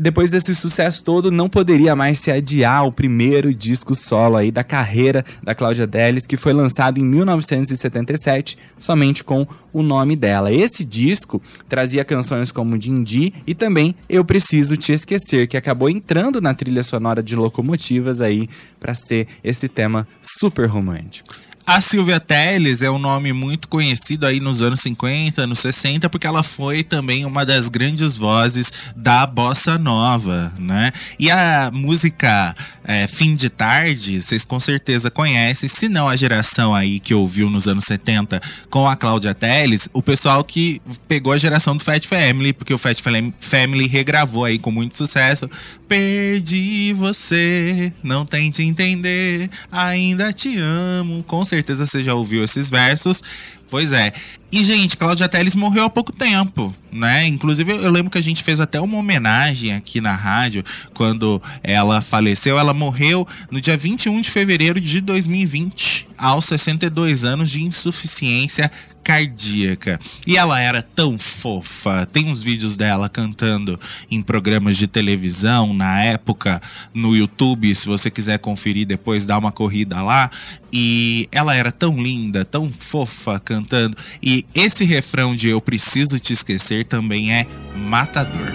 depois 0.00 0.30
desse 0.30 0.54
sucesso 0.54 1.02
todo, 1.02 1.30
não 1.30 1.48
poderia 1.48 1.96
mais 1.96 2.18
se 2.20 2.30
adiar 2.30 2.86
o 2.86 2.92
primeiro 2.92 3.52
disco 3.52 3.94
solo 3.94 4.36
aí 4.36 4.50
da 4.50 4.62
carreira 4.62 5.24
da 5.42 5.54
Cláudia 5.54 5.86
Delis, 5.86 6.26
que 6.26 6.36
foi 6.36 6.52
lançado 6.52 6.98
em 6.98 7.04
1977, 7.04 8.56
somente 8.78 9.24
com 9.24 9.46
o 9.72 9.82
nome 9.82 10.14
dela. 10.14 10.52
Esse 10.52 10.84
disco 10.84 11.42
trazia 11.68 12.04
canções 12.04 12.52
como 12.52 12.78
Dindi 12.78 13.34
e 13.46 13.54
também 13.54 13.94
Eu 14.08 14.24
Preciso 14.24 14.76
Te 14.76 14.92
Esquecer, 14.92 15.48
que 15.48 15.56
acabou 15.56 15.88
entrando 15.90 16.40
na 16.40 16.54
trilha 16.54 16.82
sonora 16.82 17.22
de 17.22 17.34
Locomotivas 17.34 18.20
aí 18.20 18.48
para 18.78 18.94
ser 18.94 19.26
esse 19.42 19.68
tema 19.68 20.06
super 20.20 20.66
romântico. 20.66 21.34
A 21.66 21.80
Silvia 21.80 22.18
Telles 22.18 22.82
é 22.82 22.90
um 22.90 22.98
nome 22.98 23.32
muito 23.32 23.68
conhecido 23.68 24.26
aí 24.26 24.40
nos 24.40 24.60
anos 24.60 24.80
50, 24.80 25.42
anos 25.42 25.58
60, 25.60 26.08
porque 26.08 26.26
ela 26.26 26.42
foi 26.42 26.82
também 26.82 27.24
uma 27.24 27.44
das 27.44 27.68
grandes 27.68 28.16
vozes 28.16 28.72
da 28.96 29.26
bossa 29.26 29.78
nova, 29.78 30.52
né? 30.58 30.92
E 31.18 31.30
a 31.30 31.70
música 31.72 32.56
é, 32.82 33.06
Fim 33.06 33.36
de 33.36 33.48
Tarde, 33.48 34.20
vocês 34.20 34.44
com 34.44 34.58
certeza 34.58 35.10
conhecem, 35.10 35.68
se 35.68 35.88
não 35.88 36.08
a 36.08 36.16
geração 36.16 36.74
aí 36.74 36.98
que 36.98 37.14
ouviu 37.14 37.48
nos 37.48 37.68
anos 37.68 37.84
70 37.84 38.40
com 38.68 38.88
a 38.88 38.96
Cláudia 38.96 39.34
Telles, 39.34 39.88
o 39.92 40.02
pessoal 40.02 40.42
que 40.42 40.80
pegou 41.06 41.32
a 41.32 41.38
geração 41.38 41.76
do 41.76 41.84
Fat 41.84 42.04
Family, 42.04 42.52
porque 42.52 42.74
o 42.74 42.78
Fat 42.78 42.98
Family 43.40 43.86
regravou 43.86 44.44
aí 44.44 44.58
com 44.58 44.72
muito 44.72 44.96
sucesso. 44.96 45.48
Perdi 45.86 46.92
você, 46.94 47.92
não 48.02 48.24
tente 48.24 48.62
entender, 48.62 49.50
ainda 49.70 50.32
te 50.32 50.58
amo, 50.58 51.22
com 51.22 51.44
certeza 51.50 51.84
você 51.84 52.02
já 52.02 52.14
ouviu 52.14 52.42
esses 52.42 52.70
versos. 52.70 53.22
Pois 53.68 53.92
é. 53.92 54.12
E, 54.50 54.64
gente, 54.64 54.96
Cláudia 54.96 55.28
Telles 55.28 55.54
morreu 55.54 55.84
há 55.84 55.90
pouco 55.90 56.10
tempo, 56.10 56.74
né? 56.90 57.24
Inclusive, 57.26 57.70
eu 57.70 57.90
lembro 57.90 58.10
que 58.10 58.18
a 58.18 58.22
gente 58.22 58.42
fez 58.42 58.58
até 58.58 58.80
uma 58.80 58.98
homenagem 58.98 59.72
aqui 59.72 60.00
na 60.00 60.12
rádio 60.12 60.64
quando 60.92 61.40
ela 61.62 62.00
faleceu. 62.00 62.58
Ela 62.58 62.74
morreu 62.74 63.26
no 63.48 63.60
dia 63.60 63.76
21 63.76 64.20
de 64.22 64.30
fevereiro 64.30 64.80
de 64.80 65.00
2020, 65.00 66.08
aos 66.18 66.46
62 66.46 67.24
anos 67.24 67.48
de 67.48 67.62
insuficiência 67.62 68.72
cardíaca. 69.02 69.98
E 70.26 70.36
ela 70.36 70.60
era 70.60 70.82
tão 70.82 71.18
fofa. 71.18 72.06
Tem 72.06 72.26
uns 72.26 72.42
vídeos 72.42 72.76
dela 72.76 73.08
cantando 73.08 73.78
em 74.10 74.22
programas 74.22 74.76
de 74.76 74.86
televisão 74.86 75.74
na 75.74 76.02
época 76.02 76.60
no 76.94 77.16
YouTube, 77.16 77.74
se 77.74 77.86
você 77.86 78.10
quiser 78.10 78.38
conferir 78.38 78.86
depois, 78.86 79.26
dá 79.26 79.36
uma 79.38 79.52
corrida 79.52 80.02
lá. 80.02 80.30
E 80.72 81.28
ela 81.32 81.54
era 81.54 81.72
tão 81.72 81.96
linda, 81.96 82.44
tão 82.44 82.70
fofa 82.70 83.40
cantando. 83.40 83.96
E 84.22 84.46
esse 84.54 84.84
refrão 84.84 85.34
de 85.34 85.48
Eu 85.48 85.60
Preciso 85.60 86.18
Te 86.18 86.32
Esquecer 86.32 86.84
também 86.84 87.32
é 87.32 87.46
matador. 87.74 88.52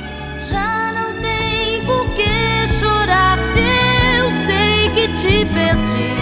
Já 0.50 0.94
não 0.94 1.22
tem 1.22 1.84
por 1.86 2.08
que 2.16 2.68
chorar 2.80 3.40
se 3.42 3.60
eu 3.60 4.32
sei 4.32 4.90
que 4.90 5.08
te 5.18 5.46
perdi. 5.54 6.16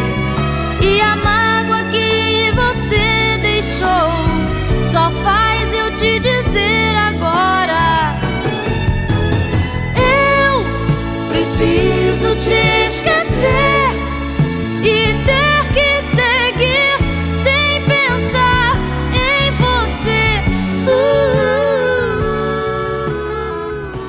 E 0.81 1.01
a 1.01 1.15
mágoa 1.15 1.83
que 1.91 2.22
deixou 3.63 4.11
só 4.91 5.09
faz 5.23 5.71
eu 5.73 5.95
te 5.95 6.19
dizer 6.19 6.95
agora. 6.95 8.13
Eu 9.95 11.29
preciso 11.29 12.35
te 12.35 12.82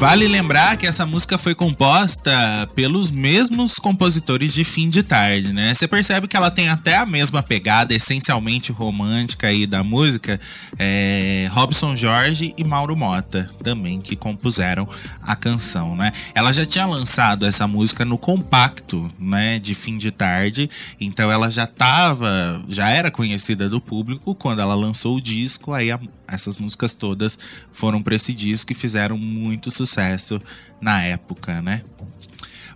Vale 0.04 0.28
lembrar 0.28 0.76
que 0.76 0.86
essa 0.86 1.06
música 1.06 1.38
foi 1.38 1.54
composta 1.54 2.68
pelos 2.74 3.10
mesmos 3.10 3.76
compositores 3.76 4.52
de 4.52 4.62
Fim 4.62 4.90
de 4.90 5.02
Tarde, 5.02 5.50
né? 5.50 5.72
Você 5.72 5.88
percebe 5.88 6.28
que 6.28 6.36
ela 6.36 6.50
tem 6.50 6.68
até 6.68 6.98
a 6.98 7.06
mesma 7.06 7.42
pegada, 7.42 7.94
essencialmente 7.94 8.70
romântica 8.70 9.46
aí 9.46 9.66
da 9.66 9.82
música. 9.82 10.38
É, 10.78 11.48
Robson 11.50 11.96
Jorge 11.96 12.52
e 12.58 12.62
Mauro 12.62 12.94
Mota 12.94 13.50
também 13.62 13.98
que 13.98 14.14
compuseram 14.14 14.86
a 15.22 15.34
canção, 15.34 15.96
né? 15.96 16.12
Ela 16.34 16.52
já 16.52 16.66
tinha 16.66 16.84
lançado 16.84 17.46
essa 17.46 17.66
música 17.66 18.04
no 18.04 18.18
compacto, 18.18 19.10
né, 19.18 19.58
de 19.58 19.74
Fim 19.74 19.96
de 19.96 20.10
Tarde, 20.10 20.68
então 21.00 21.32
ela 21.32 21.50
já 21.50 21.66
tava, 21.66 22.62
já 22.68 22.90
era 22.90 23.10
conhecida 23.10 23.70
do 23.70 23.80
público 23.80 24.34
quando 24.34 24.60
ela 24.60 24.74
lançou 24.74 25.16
o 25.16 25.20
disco, 25.20 25.72
aí 25.72 25.90
a- 25.90 25.98
essas 26.28 26.58
músicas 26.58 26.94
todas 26.94 27.38
foram 27.72 28.02
para 28.02 28.14
esse 28.14 28.32
disco 28.32 28.72
e 28.72 28.74
fizeram 28.74 29.16
muito 29.18 29.70
sucesso 29.70 30.40
na 30.80 31.02
época, 31.02 31.60
né? 31.60 31.82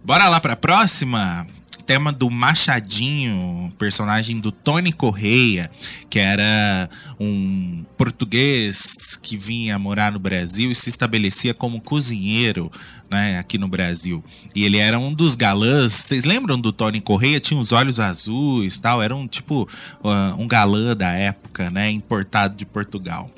Bora 0.05 0.29
lá 0.29 0.41
pra 0.41 0.57
próxima? 0.57 1.47
Tema 1.85 2.13
do 2.13 2.31
Machadinho, 2.31 3.73
personagem 3.79 4.39
do 4.39 4.53
Tony 4.53 4.93
Correia, 4.93 5.71
que 6.11 6.19
era 6.19 6.89
um 7.19 7.83
português 7.97 9.17
que 9.23 9.39
vinha 9.39 9.79
morar 9.79 10.13
no 10.13 10.19
Brasil 10.19 10.71
e 10.71 10.75
se 10.75 10.91
estabelecia 10.91 11.55
como 11.55 11.81
cozinheiro, 11.81 12.71
né, 13.11 13.39
aqui 13.39 13.57
no 13.57 13.67
Brasil. 13.67 14.23
E 14.55 14.65
ele 14.65 14.77
era 14.77 14.99
um 14.99 15.15
dos 15.15 15.35
galãs. 15.35 15.93
Vocês 15.93 16.27
lembram 16.27 16.61
do 16.61 16.73
Tony 16.75 17.01
Correia? 17.01 17.41
Tinha 17.41 17.59
os 17.59 17.73
olhos 17.73 17.99
azuis, 17.99 18.79
tal. 18.79 19.01
Era 19.01 19.17
um 19.17 19.27
tipo 19.27 19.63
uh, 20.05 20.39
um 20.39 20.47
galã 20.47 20.95
da 20.95 21.13
época, 21.13 21.71
né, 21.71 21.91
importado 21.91 22.55
de 22.55 22.67
Portugal. 22.67 23.31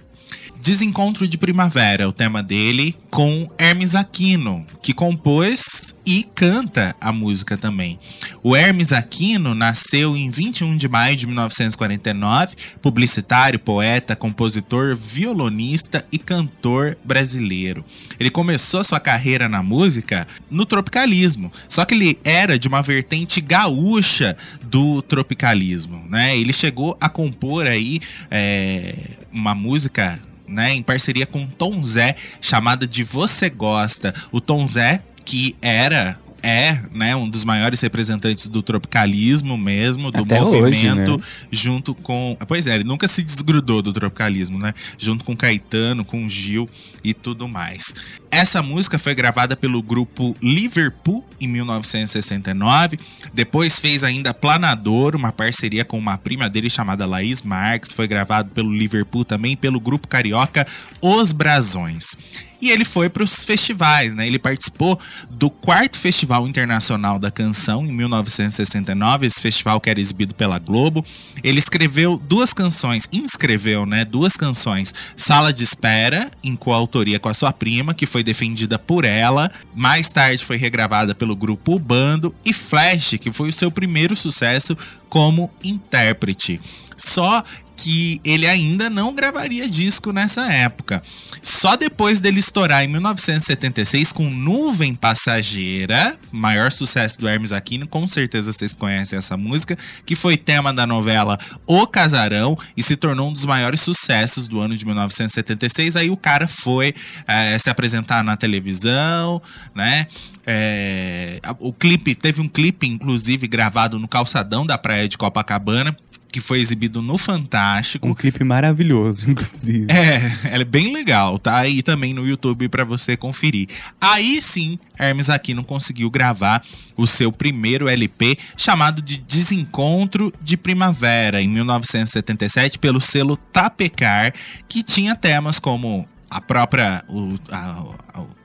Desencontro 0.63 1.27
de 1.27 1.39
Primavera, 1.39 2.07
o 2.07 2.13
tema 2.13 2.43
dele, 2.43 2.95
com 3.11 3.51
Hermes 3.57 3.95
Aquino, 3.95 4.67
que 4.83 4.93
compôs 4.93 5.97
e 6.05 6.23
canta 6.23 6.95
a 7.01 7.11
música 7.11 7.57
também. 7.57 7.99
O 8.43 8.55
Hermes 8.55 8.93
Aquino 8.93 9.55
nasceu 9.55 10.15
em 10.15 10.31
21 10.31 10.77
de 10.77 10.87
maio 10.87 11.17
de 11.17 11.27
1949, 11.27 12.57
publicitário, 12.83 13.59
poeta, 13.59 14.15
compositor, 14.15 14.95
violonista 14.95 16.05
e 16.13 16.19
cantor 16.19 16.97
brasileiro. 17.03 17.83
Ele 18.19 18.31
começou 18.31 18.85
sua 18.85 19.01
carreira 19.01 19.49
na 19.49 19.63
música 19.63 20.29
no 20.51 20.67
tropicalismo, 20.67 21.51
só 21.71 21.87
que 21.87 21.95
ele 21.95 22.19
era 22.23 22.59
de 22.59 22.69
uma 22.69 22.83
vertente 22.83 23.41
gaúcha 23.41 24.37
do 24.63 25.01
tropicalismo, 25.01 26.05
né? 26.07 26.37
Ele 26.37 26.53
chegou 26.53 26.99
a 27.01 27.09
compor 27.09 27.67
aí 27.67 27.99
é, 28.31 28.95
uma 29.33 29.55
música 29.55 30.21
né, 30.51 30.75
em 30.75 30.83
parceria 30.83 31.27
com 31.27 31.47
Tom 31.47 31.83
Zé, 31.83 32.17
chamada 32.41 32.87
de 32.87 33.05
Você 33.05 33.49
Gosta. 33.49 34.13
O 34.33 34.41
Tom 34.41 34.67
Zé, 34.69 35.03
que 35.25 35.57
era 35.63 36.19
é, 36.43 36.81
né, 36.93 37.15
um 37.15 37.29
dos 37.29 37.45
maiores 37.45 37.81
representantes 37.81 38.49
do 38.49 38.63
tropicalismo 38.63 39.57
mesmo, 39.57 40.11
do 40.11 40.23
Até 40.23 40.43
hoje, 40.43 40.87
movimento, 40.89 41.19
né? 41.19 41.25
junto 41.51 41.95
com. 41.95 42.37
Pois 42.47 42.67
é, 42.67 42.75
ele 42.75 42.85
nunca 42.85 43.07
se 43.09 43.23
desgrudou 43.23 43.83
do 43.83 43.93
tropicalismo, 43.93 44.59
né? 44.59 44.75
Junto 44.99 45.25
com 45.25 45.37
Caetano, 45.37 46.05
com 46.05 46.29
Gil 46.29 46.69
e 47.03 47.15
tudo 47.15 47.49
mais. 47.49 47.95
Essa 48.31 48.63
música 48.63 48.99
foi 48.99 49.15
gravada 49.15 49.57
pelo 49.57 49.83
grupo 49.83 50.37
Liverpool 50.43 51.25
em 51.41 51.49
1969. 51.49 52.99
Depois 53.33 53.79
fez 53.79 54.05
ainda 54.05 54.33
Planador, 54.33 55.17
uma 55.17 55.33
parceria 55.33 55.85
com 55.85 55.99
uma 55.99 56.17
prima 56.17 56.49
dele 56.49 56.71
chamada 56.71 57.07
Laís 57.07 57.43
Marques. 57.43 57.93
Foi 57.93 58.07
gravado 58.07 58.51
pelo 58.51 58.73
Liverpool 58.73 59.25
também, 59.25 59.57
pelo 59.57 59.81
grupo 59.81 60.09
carioca 60.09 60.67
Os 61.01 61.33
Brasões. 61.33 62.17
E 62.61 62.71
ele 62.71 62.85
foi 62.85 63.09
para 63.09 63.23
os 63.23 63.45
festivais, 63.45 64.15
né? 64.15 64.27
Ele 64.27 64.39
participou 64.39 64.99
do 65.31 65.49
quarto 65.49 65.99
Festival 65.99 66.47
Internacional 66.47 67.19
da 67.19 67.31
Canção 67.31 67.87
em 67.87 67.93
1969, 67.93 69.27
esse 69.27 69.41
festival 69.41 69.81
que 69.81 69.89
era 69.89 70.01
exibido 70.01 70.35
pela 70.35 70.59
Globo. 70.59 71.05
Ele 71.43 71.59
escreveu 71.59 72.17
duas 72.19 72.53
canções, 72.53 73.09
inscreveu, 73.13 73.87
né? 73.87 74.05
Duas 74.05 74.37
canções, 74.37 74.95
Sala 75.17 75.53
de 75.53 75.65
Espera, 75.65 76.31
em 76.45 76.55
coautoria 76.55 77.19
com 77.19 77.29
a 77.29 77.35
sua 77.35 77.53
prima, 77.53 77.95
que 77.95 78.07
foi 78.07 78.23
defendida 78.23 78.79
por 78.79 79.05
ela. 79.05 79.51
Mais 79.75 80.11
tarde 80.11 80.45
foi 80.45 80.57
regravada 80.57 81.15
pelo 81.15 81.35
grupo 81.35 81.79
Bando 81.79 82.35
e 82.45 82.53
Flash, 82.53 83.17
que 83.21 83.33
foi 83.33 83.49
o 83.49 83.53
seu 83.53 83.71
primeiro 83.71 84.15
sucesso 84.15 84.77
como 85.09 85.51
intérprete. 85.65 86.61
Só 86.97 87.43
que 87.83 88.21
ele 88.23 88.47
ainda 88.47 88.91
não 88.91 89.15
gravaria 89.15 89.67
disco 89.67 90.13
nessa 90.13 90.53
época. 90.53 91.03
Só 91.43 91.77
depois 91.77 92.21
dele 92.21 92.39
estourar 92.39 92.85
em 92.85 92.89
1976 92.89 94.13
com 94.13 94.29
Nuvem 94.29 94.95
Passageira, 94.95 96.19
maior 96.31 96.71
sucesso 96.71 97.19
do 97.19 97.27
Hermes 97.27 97.53
Aquino, 97.53 97.89
com 97.89 98.07
certeza 98.07 98.53
vocês 98.53 98.75
conhecem 98.75 99.19
essa 99.19 99.35
música, 99.35 99.79
que 100.05 100.15
foi 100.15 100.37
tema 100.37 100.75
da 100.75 100.87
novela 100.87 101.39
O 101.67 101.87
Casarão 101.87 102.55
e 102.77 102.83
se 102.83 102.97
tornou 102.97 103.31
um 103.31 103.33
dos 103.33 103.47
maiores 103.47 103.81
sucessos 103.81 104.47
do 104.47 104.61
ano 104.61 104.77
de 104.77 104.85
1976. 104.85 105.97
Aí 105.97 106.11
o 106.11 106.19
cara 106.19 106.47
foi 106.47 106.95
eh, 107.27 107.57
se 107.59 107.71
apresentar 107.71 108.23
na 108.23 108.37
televisão, 108.37 109.41
né? 109.75 110.07
É, 110.47 111.41
o 111.61 111.73
clipe 111.73 112.15
teve 112.15 112.43
um 112.43 112.49
clipe 112.49 112.87
inclusive 112.87 113.47
gravado 113.47 113.99
no 113.99 114.09
calçadão 114.09 114.67
da 114.67 114.77
praia 114.77 115.09
de 115.09 115.17
Copacabana 115.17 115.97
que 116.33 116.41
foi 116.41 116.61
exibido 116.61 117.03
no 117.03 117.19
Fantástico. 117.19 118.07
Um 118.07 118.15
clipe 118.15 118.45
maravilhoso, 118.45 119.29
inclusive. 119.31 119.87
É, 119.91 120.49
ela 120.53 120.63
é 120.63 120.65
bem 120.65 120.93
legal, 120.93 121.39
tá 121.39 121.57
aí 121.59 121.83
também 121.83 122.15
no 122.15 122.27
YouTube 122.27 122.69
pra 122.69 122.85
você 122.85 123.17
conferir. 123.17 123.69
Aí 124.01 124.41
sim, 124.41 124.79
Hermes 124.99 125.29
Aquino 125.29 125.65
conseguiu 125.65 126.11
gravar 126.11 126.63
o 126.97 127.07
seu 127.07 127.33
primeiro 127.33 127.89
LP 127.89 128.39
chamado 128.57 129.03
de 129.03 129.19
Desencontro 129.19 130.33
de 130.41 130.57
Primavera 130.57 131.43
em 131.43 131.49
1977 131.49 132.79
pelo 132.79 133.01
selo 133.01 133.37
Tapecar, 133.37 134.33
que 134.69 134.83
tinha 134.83 135.15
temas 135.17 135.59
como 135.59 136.07
a 136.31 136.41
própria 136.41 137.03
o- 137.09 137.35
a- 137.51 137.85
a- 138.15 138.40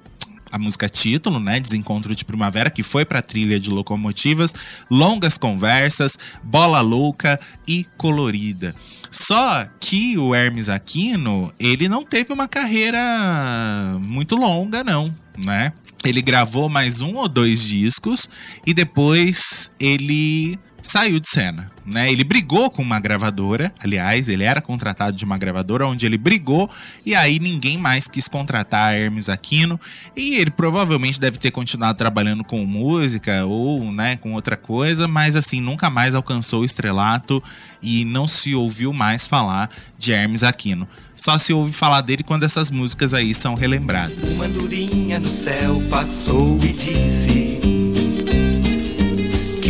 a 0.56 0.58
música 0.58 0.88
título, 0.88 1.38
né, 1.38 1.60
Desencontro 1.60 2.16
de 2.16 2.24
Primavera, 2.24 2.70
que 2.70 2.82
foi 2.82 3.04
pra 3.04 3.22
trilha 3.22 3.60
de 3.60 3.70
locomotivas, 3.70 4.54
Longas 4.90 5.38
Conversas, 5.38 6.18
Bola 6.42 6.80
Louca 6.80 7.38
e 7.68 7.86
Colorida. 7.98 8.74
Só 9.12 9.68
que 9.82 10.18
o 10.18 10.34
Hermes 10.34 10.70
Aquino, 10.70 11.54
ele 11.60 11.90
não 11.90 12.04
teve 12.04 12.32
uma 12.32 12.48
carreira 12.48 13.98
muito 14.00 14.38
longa, 14.38 14.82
não, 14.82 15.14
né? 15.38 15.74
Ele 16.06 16.22
gravou 16.22 16.70
mais 16.70 17.02
um 17.02 17.16
ou 17.16 17.28
dois 17.28 17.62
discos 17.62 18.30
e 18.66 18.74
depois 18.74 19.70
ele 19.78 20.58
saiu 20.86 21.20
de 21.20 21.28
cena, 21.28 21.72
né? 21.86 22.12
Ele 22.12 22.24
brigou 22.24 22.70
com 22.70 22.82
uma 22.82 23.00
gravadora, 23.00 23.74
aliás, 23.84 24.30
ele 24.30 24.44
era 24.44 24.62
contratado 24.62 25.18
de 25.18 25.26
uma 25.26 25.38
gravadora 25.38 25.88
onde 25.88 26.06
ele 26.06 26.18
brigou 26.18 26.70
e 27.06 27.16
aí 27.16 27.40
ninguém 27.40 27.78
mais 27.78 28.08
quis 28.08 28.28
contratar 28.28 28.96
Hermes 28.96 29.28
Aquino 29.28 29.80
e 30.16 30.36
ele 30.36 30.52
provavelmente 30.52 31.20
deve 31.20 31.40
ter 31.40 31.50
continuado 31.50 31.98
trabalhando 31.98 32.44
com 32.44 32.64
música 32.66 33.46
ou, 33.46 33.92
né, 33.92 34.18
com 34.18 34.34
outra 34.34 34.56
coisa, 34.56 35.08
mas 35.08 35.36
assim, 35.36 35.60
nunca 35.60 35.90
mais 35.90 36.14
alcançou 36.14 36.62
o 36.62 36.66
estrelato 36.66 37.44
e 37.82 38.06
não 38.06 38.28
se 38.28 38.54
ouviu 38.54 38.94
mais 38.94 39.26
falar 39.26 39.70
de 39.98 40.12
Hermes 40.12 40.44
Aquino. 40.44 40.88
Só 41.16 41.38
se 41.38 41.52
ouve 41.52 41.74
falar 41.74 42.02
dele 42.02 42.24
quando 42.24 42.44
essas 42.44 42.70
músicas 42.70 43.14
aí 43.14 43.34
são 43.34 43.56
relembradas. 43.56 44.18
Uma 44.36 44.46
andorinha 44.46 45.20
no 45.20 45.28
céu 45.28 45.82
passou 45.90 46.60
e 46.64 46.74
disse 46.74 47.55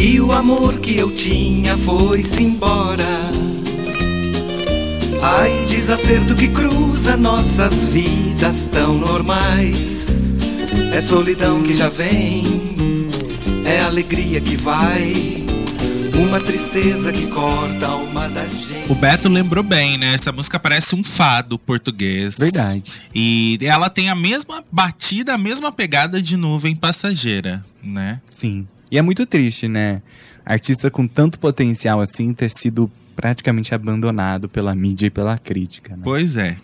que 0.05 0.21
o 0.21 0.31
amor 0.31 0.77
que 0.77 0.95
eu 0.95 1.09
tinha 1.15 1.75
foi-se 1.77 2.43
embora. 2.43 3.03
Ai, 5.19 5.65
desacerto 5.65 6.35
que 6.35 6.47
cruza 6.47 7.17
nossas 7.17 7.87
vidas 7.87 8.69
tão 8.71 8.99
normais. 8.99 10.05
É 10.93 11.01
solidão 11.01 11.63
que 11.63 11.73
já 11.73 11.89
vem, 11.89 12.43
é 13.65 13.81
alegria 13.81 14.39
que 14.39 14.55
vai. 14.55 15.43
Uma 16.13 16.39
tristeza 16.39 17.11
que 17.11 17.25
corta 17.25 17.87
a 17.87 17.89
alma 17.89 18.29
da 18.29 18.47
gente. 18.47 18.85
O 18.87 18.93
Beto 18.93 19.27
lembrou 19.27 19.63
bem, 19.63 19.97
né? 19.97 20.13
Essa 20.13 20.31
música 20.31 20.59
parece 20.59 20.93
um 20.93 21.03
fado 21.03 21.57
português. 21.57 22.37
Verdade. 22.37 22.93
E 23.13 23.57
ela 23.59 23.89
tem 23.89 24.11
a 24.11 24.15
mesma 24.15 24.63
batida, 24.71 25.33
a 25.33 25.37
mesma 25.37 25.71
pegada 25.71 26.21
de 26.21 26.37
nuvem 26.37 26.75
passageira, 26.75 27.65
né? 27.81 28.21
Sim. 28.29 28.67
E 28.91 28.97
é 28.97 29.01
muito 29.01 29.25
triste, 29.25 29.67
né? 29.67 30.01
Artista 30.45 30.91
com 30.91 31.07
tanto 31.07 31.39
potencial 31.39 31.99
assim 31.99 32.33
ter 32.33 32.49
sido 32.49 32.89
praticamente 33.15 33.73
abandonado 33.73 34.49
pela 34.49 34.75
mídia 34.75 35.07
e 35.07 35.09
pela 35.09 35.37
crítica, 35.37 35.95
né? 35.95 36.01
Pois 36.03 36.35
é. 36.35 36.57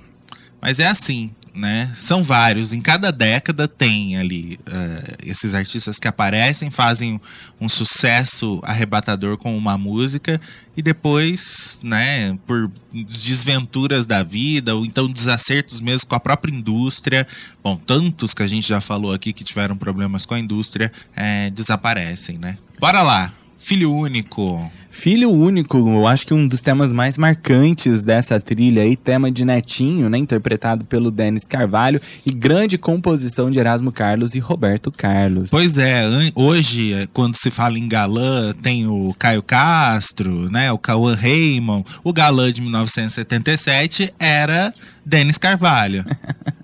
Mas 0.62 0.80
é 0.80 0.88
assim, 0.88 1.32
né? 1.54 1.92
São 1.96 2.24
vários. 2.24 2.72
Em 2.74 2.80
cada 2.80 3.12
década 3.12 3.68
tem 3.68 4.18
ali 4.18 4.60
eh, 4.66 5.18
esses 5.26 5.54
artistas 5.54 6.00
que 6.00 6.08
aparecem, 6.08 6.72
fazem 6.72 7.20
um 7.60 7.68
sucesso 7.68 8.60
arrebatador 8.64 9.38
com 9.38 9.58
uma 9.58 9.78
música 9.78 10.40
e 10.76 10.82
depois, 10.82 11.80
né, 11.84 12.38
por 12.48 12.72
desventuras 12.94 14.06
da 14.06 14.24
vida 14.24 14.76
ou 14.76 14.86
então 14.86 15.12
desacertos 15.12 15.82
mesmo 15.82 16.08
com 16.08 16.16
a 16.16 16.20
própria 16.20 16.54
indústria, 16.54 17.28
bom, 17.62 17.76
tantos 17.76 18.34
que 18.34 18.44
a 18.44 18.48
gente 18.48 18.68
já 18.68 18.80
falou 18.80 19.14
aqui 19.14 19.34
que 19.34 19.44
tiveram 19.44 19.76
problemas 19.76 20.26
com 20.26 20.34
a 20.34 20.40
indústria, 20.40 20.92
eh, 21.16 21.50
desaparecem, 21.50 22.38
né? 22.38 22.58
Bora 22.80 23.02
lá. 23.02 23.34
Filho 23.58 23.94
único. 23.94 24.72
Filho 24.92 25.32
único, 25.32 25.78
eu 25.78 26.06
acho 26.06 26.28
que 26.28 26.34
um 26.34 26.46
dos 26.46 26.60
temas 26.60 26.92
mais 26.92 27.18
marcantes 27.18 28.04
dessa 28.04 28.40
trilha 28.42 28.84
aí, 28.84 28.98
tema 28.98 29.32
de 29.32 29.46
Netinho, 29.46 30.10
né, 30.10 30.18
interpretado 30.18 30.84
pelo 30.84 31.10
Denis 31.10 31.48
Carvalho 31.48 32.00
e 32.26 32.32
grande 32.32 32.78
composição 32.78 33.50
de 33.50 33.58
Erasmo 33.58 33.90
Carlos 33.92 34.36
e 34.36 34.40
Roberto 34.40 34.92
Carlos. 34.92 35.50
Pois 35.50 35.78
é, 35.78 36.04
hoje, 36.36 36.94
eh, 36.94 37.08
quando 37.14 37.36
se 37.36 37.50
fala 37.50 37.80
em 37.80 37.88
galã, 37.88 38.54
tem 38.62 38.86
o 38.86 39.16
Caio 39.18 39.42
Castro, 39.42 40.52
né? 40.52 40.72
O 40.72 40.78
Cauã 40.78 41.16
Raymond. 41.16 41.86
O 42.04 42.12
galã 42.12 42.52
de 42.52 42.62
1977 42.62 44.14
era 44.20 44.74
Denis 45.06 45.38
Carvalho. 45.38 46.06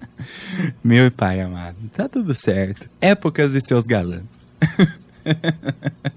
Meu 0.84 1.10
pai 1.12 1.40
amado, 1.40 1.78
tá 1.94 2.10
tudo 2.10 2.36
certo. 2.36 2.90
Épocas 3.00 3.54
de 3.54 3.62
seus 3.62 3.86
galãs. 3.86 4.48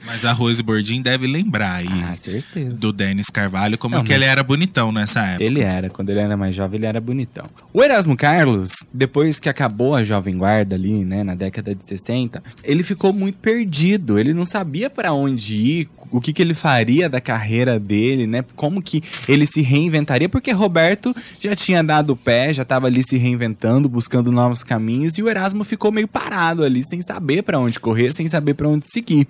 Mas 0.07 0.25
a 0.25 0.33
Rose 0.33 0.63
Bordin 0.63 1.03
deve 1.03 1.27
lembrar 1.27 1.75
aí 1.77 1.89
Ah, 1.89 2.17
certeza. 2.17 2.75
do 2.77 2.93
Denis 2.93 3.29
Carvalho, 3.31 3.77
como 3.79 3.97
Não, 3.97 4.05
que 4.05 4.11
mas- 4.13 4.23
ele 4.23 4.31
era 4.31 4.43
bonitão 4.43 4.91
nessa 4.93 5.25
época. 5.27 5.45
Ele 5.45 5.61
era, 5.61 5.91
quando 5.91 6.11
ele 6.11 6.21
era 6.21 6.37
mais 6.37 6.55
jovem, 6.55 6.79
ele 6.79 6.87
era 6.87 7.01
bonitão. 7.01 7.47
O 7.73 7.83
Erasmo 7.83 8.17
Carlos, 8.17 8.73
depois 8.93 9.39
que 9.39 9.49
acabou 9.49 9.95
a 9.95 10.05
Jovem 10.05 10.37
Guarda 10.37 10.75
ali, 10.75 11.05
né, 11.05 11.23
na 11.23 11.35
década 11.35 11.75
de 11.75 11.87
60, 11.87 12.43
ele 12.65 12.83
ficou 12.83 13.13
muito 13.13 13.39
perdido. 13.39 14.19
Ele 14.19 14.33
não 14.33 14.45
sabia 14.45 14.89
pra 14.91 15.13
onde 15.13 15.55
ir, 15.55 15.89
o 16.11 16.21
que, 16.21 16.33
que 16.33 16.43
ele 16.43 16.55
faria 16.55 17.09
da 17.09 17.21
carreira 17.21 17.79
dele, 17.79 18.27
né? 18.27 18.45
Como 18.57 18.83
que 18.83 19.03
ele 19.29 19.47
se 19.47 19.63
reinventaria, 19.63 20.29
porque 20.29 20.51
Roberto 20.51 21.15
já 21.41 21.55
tinha 21.55 21.83
dado 21.83 22.11
o 22.11 22.17
pé, 22.17 22.53
já 22.53 22.65
tava 22.65 22.87
ali 22.87 23.03
se 23.03 23.17
reinventando, 23.17 23.89
buscando 23.89 24.33
novos 24.33 24.63
caminhos, 24.63 25.19
e 25.19 25.23
o 25.23 25.29
Erasmo 25.29 25.65
ficou 25.65 25.93
meio 25.93 26.09
parado 26.09 26.65
ali, 26.65 26.83
sem 26.85 27.01
saber 27.01 27.43
pra 27.43 27.59
onde 27.59 27.79
correr, 27.79 28.13
sem 28.13 28.27
saber 28.29 28.55
pra 28.55 28.69
onde 28.69 28.87
seguir. 28.89 29.27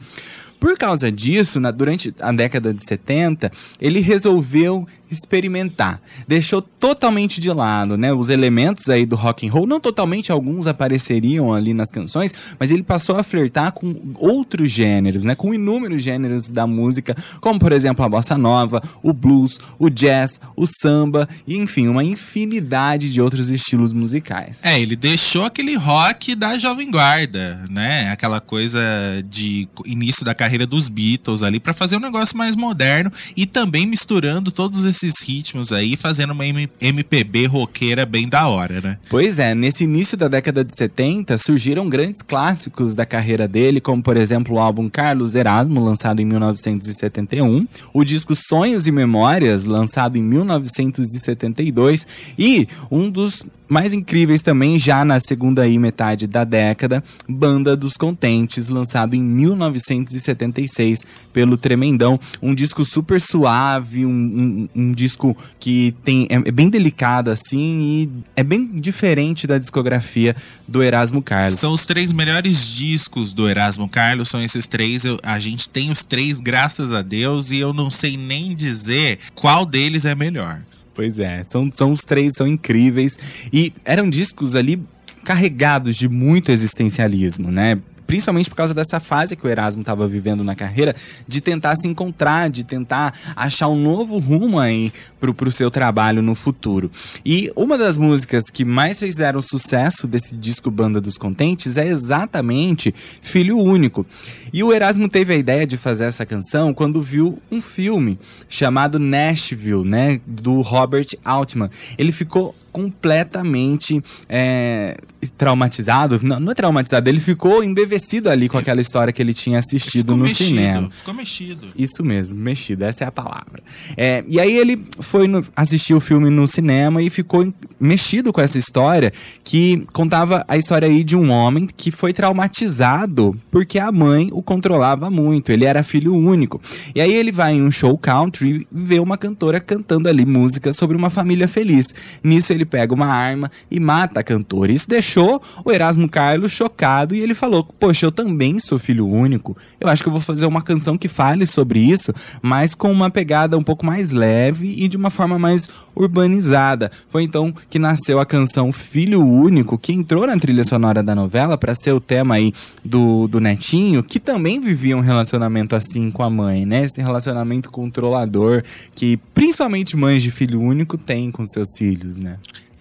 Por 0.60 0.76
causa 0.76 1.10
disso, 1.10 1.58
na- 1.58 1.70
durante 1.70 2.14
a 2.20 2.30
década 2.30 2.72
de 2.74 2.84
70, 2.86 3.50
ele 3.80 4.00
resolveu 4.00 4.86
experimentar. 5.10 6.00
Deixou 6.28 6.60
totalmente 6.62 7.40
de 7.40 7.50
lado, 7.50 7.96
né, 7.96 8.12
os 8.12 8.28
elementos 8.28 8.88
aí 8.88 9.04
do 9.06 9.16
rock 9.16 9.46
and 9.48 9.50
roll, 9.52 9.66
não 9.66 9.80
totalmente, 9.80 10.30
alguns 10.30 10.66
apareceriam 10.66 11.52
ali 11.52 11.72
nas 11.74 11.90
canções, 11.90 12.32
mas 12.58 12.70
ele 12.70 12.82
passou 12.82 13.16
a 13.16 13.22
flertar 13.22 13.72
com 13.72 14.12
outros 14.16 14.70
gêneros, 14.70 15.24
né, 15.24 15.34
com 15.34 15.52
inúmeros 15.54 16.02
gêneros 16.02 16.50
da 16.50 16.66
música, 16.66 17.16
como 17.40 17.58
por 17.58 17.72
exemplo 17.72 18.04
a 18.04 18.08
bossa 18.08 18.36
nova, 18.38 18.82
o 19.02 19.12
blues, 19.12 19.58
o 19.78 19.88
jazz, 19.90 20.40
o 20.56 20.64
samba 20.66 21.28
e 21.46 21.56
enfim, 21.56 21.88
uma 21.88 22.04
infinidade 22.04 23.12
de 23.12 23.20
outros 23.20 23.50
estilos 23.50 23.92
musicais. 23.92 24.64
É, 24.64 24.80
ele 24.80 24.94
deixou 24.96 25.44
aquele 25.44 25.74
rock 25.76 26.34
da 26.34 26.58
Jovem 26.58 26.90
Guarda, 26.90 27.64
né? 27.70 28.10
Aquela 28.10 28.40
coisa 28.40 28.80
de 29.28 29.68
início 29.86 30.24
da 30.24 30.34
carreira 30.34 30.49
dos 30.66 30.88
Beatles 30.88 31.42
ali 31.42 31.58
pra 31.60 31.72
fazer 31.72 31.96
um 31.96 32.00
negócio 32.00 32.36
mais 32.36 32.56
moderno 32.56 33.12
e 33.36 33.46
também 33.46 33.86
misturando 33.86 34.50
todos 34.50 34.84
esses 34.84 35.14
ritmos 35.22 35.72
aí, 35.72 35.96
fazendo 35.96 36.32
uma 36.32 36.44
MPB 36.80 37.46
roqueira 37.46 38.04
bem 38.04 38.28
da 38.28 38.48
hora, 38.48 38.80
né? 38.80 38.98
Pois 39.08 39.38
é, 39.38 39.54
nesse 39.54 39.84
início 39.84 40.16
da 40.16 40.28
década 40.28 40.64
de 40.64 40.74
70 40.74 41.38
surgiram 41.38 41.88
grandes 41.88 42.22
clássicos 42.22 42.94
da 42.94 43.06
carreira 43.06 43.46
dele, 43.46 43.80
como 43.80 44.02
por 44.02 44.16
exemplo 44.16 44.56
o 44.56 44.58
álbum 44.58 44.88
Carlos 44.88 45.34
Erasmo, 45.34 45.80
lançado 45.80 46.20
em 46.20 46.24
1971, 46.24 47.66
o 47.92 48.04
disco 48.04 48.34
Sonhos 48.34 48.86
e 48.86 48.92
Memórias, 48.92 49.64
lançado 49.64 50.16
em 50.16 50.22
1972, 50.22 52.06
e 52.38 52.68
um 52.90 53.10
dos 53.10 53.44
mais 53.70 53.92
incríveis 53.94 54.42
também, 54.42 54.78
já 54.78 55.04
na 55.04 55.20
segunda 55.20 55.62
aí 55.62 55.78
metade 55.78 56.26
da 56.26 56.42
década, 56.44 57.02
Banda 57.28 57.76
dos 57.76 57.92
Contentes, 57.94 58.68
lançado 58.68 59.14
em 59.14 59.22
1976 59.22 61.00
pelo 61.32 61.56
Tremendão. 61.56 62.18
Um 62.42 62.54
disco 62.54 62.84
super 62.84 63.20
suave, 63.20 64.04
um, 64.04 64.10
um- 64.10 64.68
um 64.74 64.92
disco 64.92 65.36
que 65.58 65.94
tem, 66.04 66.26
é, 66.28 66.34
é 66.34 66.50
bem 66.52 66.68
delicado 66.68 67.30
assim 67.30 67.80
e 67.80 68.10
é 68.34 68.42
bem 68.42 68.66
diferente 68.74 69.46
da 69.46 69.58
discografia 69.58 70.34
do 70.66 70.82
Erasmo 70.82 71.22
Carlos. 71.22 71.58
São 71.58 71.72
os 71.72 71.84
três 71.86 72.12
melhores 72.12 72.74
discos 72.74 73.32
do 73.32 73.48
Erasmo 73.48 73.88
Carlos, 73.88 74.28
são 74.28 74.42
esses 74.42 74.66
três. 74.66 75.04
Eu- 75.04 75.18
a 75.22 75.38
gente 75.38 75.68
tem 75.68 75.90
os 75.90 76.02
três, 76.04 76.40
graças 76.40 76.92
a 76.92 77.02
Deus, 77.02 77.50
e 77.50 77.58
eu 77.58 77.72
não 77.72 77.90
sei 77.90 78.16
nem 78.16 78.54
dizer 78.54 79.18
qual 79.34 79.64
deles 79.64 80.04
é 80.04 80.14
melhor. 80.14 80.60
Pois 81.00 81.18
é, 81.18 81.42
são, 81.44 81.70
são 81.72 81.92
os 81.92 82.04
três, 82.04 82.34
são 82.34 82.46
incríveis. 82.46 83.18
E 83.50 83.72
eram 83.86 84.10
discos 84.10 84.54
ali 84.54 84.82
carregados 85.24 85.96
de 85.96 86.10
muito 86.10 86.52
existencialismo, 86.52 87.50
né? 87.50 87.78
Principalmente 88.10 88.50
por 88.50 88.56
causa 88.56 88.74
dessa 88.74 88.98
fase 88.98 89.36
que 89.36 89.46
o 89.46 89.48
Erasmo 89.48 89.82
estava 89.82 90.04
vivendo 90.04 90.42
na 90.42 90.56
carreira, 90.56 90.96
de 91.28 91.40
tentar 91.40 91.76
se 91.76 91.86
encontrar, 91.86 92.50
de 92.50 92.64
tentar 92.64 93.14
achar 93.36 93.68
um 93.68 93.80
novo 93.80 94.18
rumo 94.18 94.58
aí 94.58 94.92
pro, 95.20 95.32
pro 95.32 95.52
seu 95.52 95.70
trabalho 95.70 96.20
no 96.20 96.34
futuro. 96.34 96.90
E 97.24 97.52
uma 97.54 97.78
das 97.78 97.96
músicas 97.96 98.50
que 98.52 98.64
mais 98.64 98.98
fizeram 98.98 99.40
sucesso 99.40 100.08
desse 100.08 100.34
disco 100.34 100.72
Banda 100.72 101.00
dos 101.00 101.16
Contentes 101.16 101.76
é 101.76 101.86
exatamente 101.86 102.92
Filho 103.22 103.56
Único. 103.56 104.04
E 104.52 104.64
o 104.64 104.72
Erasmo 104.72 105.08
teve 105.08 105.32
a 105.32 105.36
ideia 105.36 105.64
de 105.64 105.76
fazer 105.76 106.06
essa 106.06 106.26
canção 106.26 106.74
quando 106.74 107.00
viu 107.00 107.40
um 107.48 107.60
filme 107.60 108.18
chamado 108.48 108.98
Nashville, 108.98 109.84
né, 109.84 110.20
do 110.26 110.62
Robert 110.62 111.06
Altman. 111.24 111.70
Ele 111.96 112.10
ficou 112.10 112.56
completamente 112.72 114.02
é, 114.28 114.96
traumatizado. 115.36 116.20
Não, 116.22 116.38
não 116.40 116.52
é 116.52 116.54
traumatizado, 116.54 117.08
ele 117.08 117.20
ficou 117.20 117.62
embevecido 117.62 118.28
ali 118.28 118.48
com 118.48 118.58
aquela 118.58 118.80
história 118.80 119.12
que 119.12 119.20
ele 119.20 119.34
tinha 119.34 119.58
assistido 119.58 120.16
no 120.16 120.24
mexido, 120.24 120.48
cinema. 120.48 120.90
Ficou 120.90 121.14
mexido. 121.14 121.68
Isso 121.76 122.04
mesmo, 122.04 122.38
mexido, 122.38 122.84
essa 122.84 123.04
é 123.04 123.06
a 123.06 123.12
palavra. 123.12 123.62
É, 123.96 124.24
e 124.28 124.38
aí 124.40 124.56
ele 124.56 124.84
foi 125.00 125.26
no- 125.26 125.44
assistir 125.54 125.94
o 125.94 126.00
filme 126.00 126.30
no 126.30 126.46
cinema 126.46 127.02
e 127.02 127.10
ficou 127.10 127.52
mexido 127.78 128.32
com 128.32 128.40
essa 128.40 128.58
história 128.58 129.12
que 129.42 129.84
contava 129.92 130.44
a 130.46 130.56
história 130.56 130.86
aí 130.88 131.02
de 131.02 131.16
um 131.16 131.30
homem 131.30 131.66
que 131.76 131.90
foi 131.90 132.12
traumatizado 132.12 133.36
porque 133.50 133.78
a 133.78 133.90
mãe 133.90 134.28
o 134.32 134.42
controlava 134.42 135.10
muito, 135.10 135.50
ele 135.52 135.64
era 135.64 135.82
filho 135.82 136.14
único. 136.14 136.60
E 136.94 137.00
aí 137.00 137.12
ele 137.12 137.32
vai 137.32 137.54
em 137.54 137.62
um 137.62 137.70
show 137.70 137.96
country 137.96 138.50
e 138.50 138.66
vê 138.72 138.98
uma 138.98 139.16
cantora 139.16 139.60
cantando 139.60 140.08
ali 140.08 140.24
música 140.26 140.72
sobre 140.72 140.96
uma 140.96 141.10
família 141.10 141.48
feliz. 141.48 141.86
Nisso 142.22 142.52
ele 142.52 142.59
pega 142.64 142.94
uma 142.94 143.06
arma 143.06 143.50
e 143.70 143.78
mata 143.78 144.20
a 144.20 144.24
cantora. 144.24 144.72
Isso 144.72 144.88
deixou 144.88 145.42
o 145.64 145.70
Erasmo 145.70 146.08
Carlos 146.08 146.52
chocado 146.52 147.14
e 147.14 147.20
ele 147.20 147.34
falou: 147.34 147.64
Poxa, 147.64 148.06
eu 148.06 148.12
também 148.12 148.58
sou 148.58 148.78
filho 148.78 149.06
único. 149.06 149.56
Eu 149.80 149.88
acho 149.88 150.02
que 150.02 150.08
eu 150.08 150.12
vou 150.12 150.20
fazer 150.20 150.46
uma 150.46 150.62
canção 150.62 150.96
que 150.96 151.08
fale 151.08 151.46
sobre 151.46 151.80
isso, 151.80 152.12
mas 152.42 152.74
com 152.74 152.90
uma 152.90 153.10
pegada 153.10 153.56
um 153.56 153.62
pouco 153.62 153.84
mais 153.84 154.10
leve 154.10 154.74
e 154.76 154.88
de 154.88 154.96
uma 154.96 155.10
forma 155.10 155.38
mais 155.38 155.68
urbanizada. 155.94 156.90
Foi 157.08 157.22
então 157.22 157.54
que 157.68 157.78
nasceu 157.78 158.18
a 158.18 158.26
canção 158.26 158.72
Filho 158.72 159.24
Único, 159.24 159.78
que 159.78 159.92
entrou 159.92 160.26
na 160.26 160.36
trilha 160.36 160.64
sonora 160.64 161.02
da 161.02 161.14
novela 161.14 161.56
para 161.58 161.74
ser 161.74 161.92
o 161.92 162.00
tema 162.00 162.36
aí 162.36 162.52
do, 162.84 163.26
do 163.28 163.40
Netinho, 163.40 164.02
que 164.02 164.18
também 164.18 164.60
vivia 164.60 164.96
um 164.96 165.00
relacionamento 165.00 165.76
assim 165.76 166.10
com 166.10 166.22
a 166.22 166.30
mãe, 166.30 166.64
né? 166.64 166.84
Esse 166.84 167.00
relacionamento 167.00 167.70
controlador 167.70 168.62
que 168.94 169.18
principalmente 169.34 169.96
mães 169.96 170.22
de 170.22 170.30
filho 170.30 170.60
único 170.60 170.96
têm 170.96 171.30
com 171.30 171.46
seus 171.46 171.76
filhos, 171.76 172.18
né? 172.18 172.36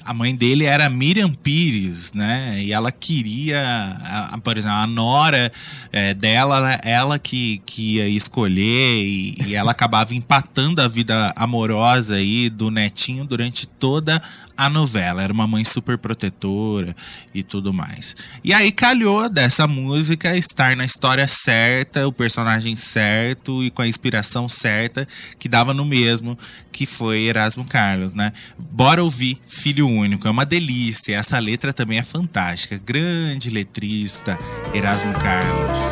A 0.10 0.14
mãe 0.14 0.34
dele 0.36 0.66
era 0.66 0.90
Miriam 0.90 1.32
Pires, 1.32 2.14
né? 2.14 2.60
E 2.64 2.74
ela 2.74 2.92
queria, 2.92 3.62
a- 4.02 4.34
a- 4.34 4.38
por 4.40 4.58
exemplo, 4.58 4.76
a 4.78 4.88
nora 4.88 5.52
eh, 5.94 6.16
dela, 6.16 6.62
né? 6.68 6.80
ela 6.84 7.20
que, 7.20 7.62
que 7.64 7.98
ia 7.98 8.10
escolher 8.10 9.04
e, 9.04 9.36
e 9.46 9.54
ela 9.54 9.70
acabava 9.70 10.16
empatando 10.16 10.82
a 10.82 10.88
vida 10.88 11.32
amorosa 11.36 12.16
aí 12.16 12.50
do 12.50 12.72
netinho 12.72 13.24
durante 13.24 13.68
toda 13.68 14.20
a 14.60 14.70
novela. 14.70 15.24
Era 15.24 15.32
uma 15.32 15.48
mãe 15.48 15.64
super 15.64 15.98
protetora 15.98 16.94
e 17.34 17.42
tudo 17.42 17.74
mais. 17.74 18.14
E 18.44 18.54
aí 18.54 18.74
calhou 18.74 19.30
dessa 19.30 19.66
música 19.66 20.36
estar 20.36 20.76
na 20.76 20.84
história 20.84 21.26
certa, 21.30 22.06
o 22.06 22.12
personagem 22.12 22.76
certo 22.76 23.64
e 23.64 23.72
com 23.72 23.82
a 23.82 23.88
inspiração 23.88 24.50
certa 24.50 25.08
que 25.40 25.48
dava 25.48 25.74
no 25.74 25.86
mesmo, 25.86 26.38
que 26.74 26.86
foi 26.86 27.24
Erasmo 27.24 27.64
Carlos, 27.64 28.14
né? 28.14 28.34
Bora 28.58 29.02
ouvir 29.02 29.40
Filho 29.48 29.88
Único, 29.88 30.28
é 30.28 30.32
uma 30.32 30.46
delícia. 30.46 31.16
Essa 31.16 31.40
letra 31.40 31.72
também 31.72 31.98
é 31.98 32.04
fantástica. 32.04 32.78
Grande 32.86 33.50
letrista, 33.50 34.38
Erasmo 34.74 35.14
Carlos. 35.14 35.92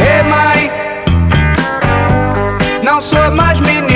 Ei, 0.00 0.22
mãe, 0.22 0.70
não 2.82 2.98
sou 3.00 3.30
mais 3.36 3.60
menino. 3.60 3.91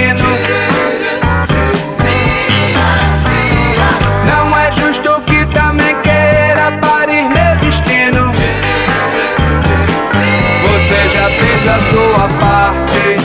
Já 11.66 11.72
fez 11.72 11.74
a 11.74 11.81
sua 11.81 12.29
parte, 12.38 13.16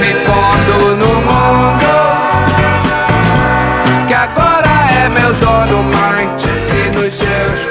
me 0.00 0.12
no 0.96 1.14
mundo. 1.20 1.90
Que 4.06 4.14
agora 4.14 4.68
é 4.92 5.08
meu 5.08 5.32
dono, 5.34 5.88
e 6.70 6.98
nos 6.98 7.14
seus. 7.14 7.66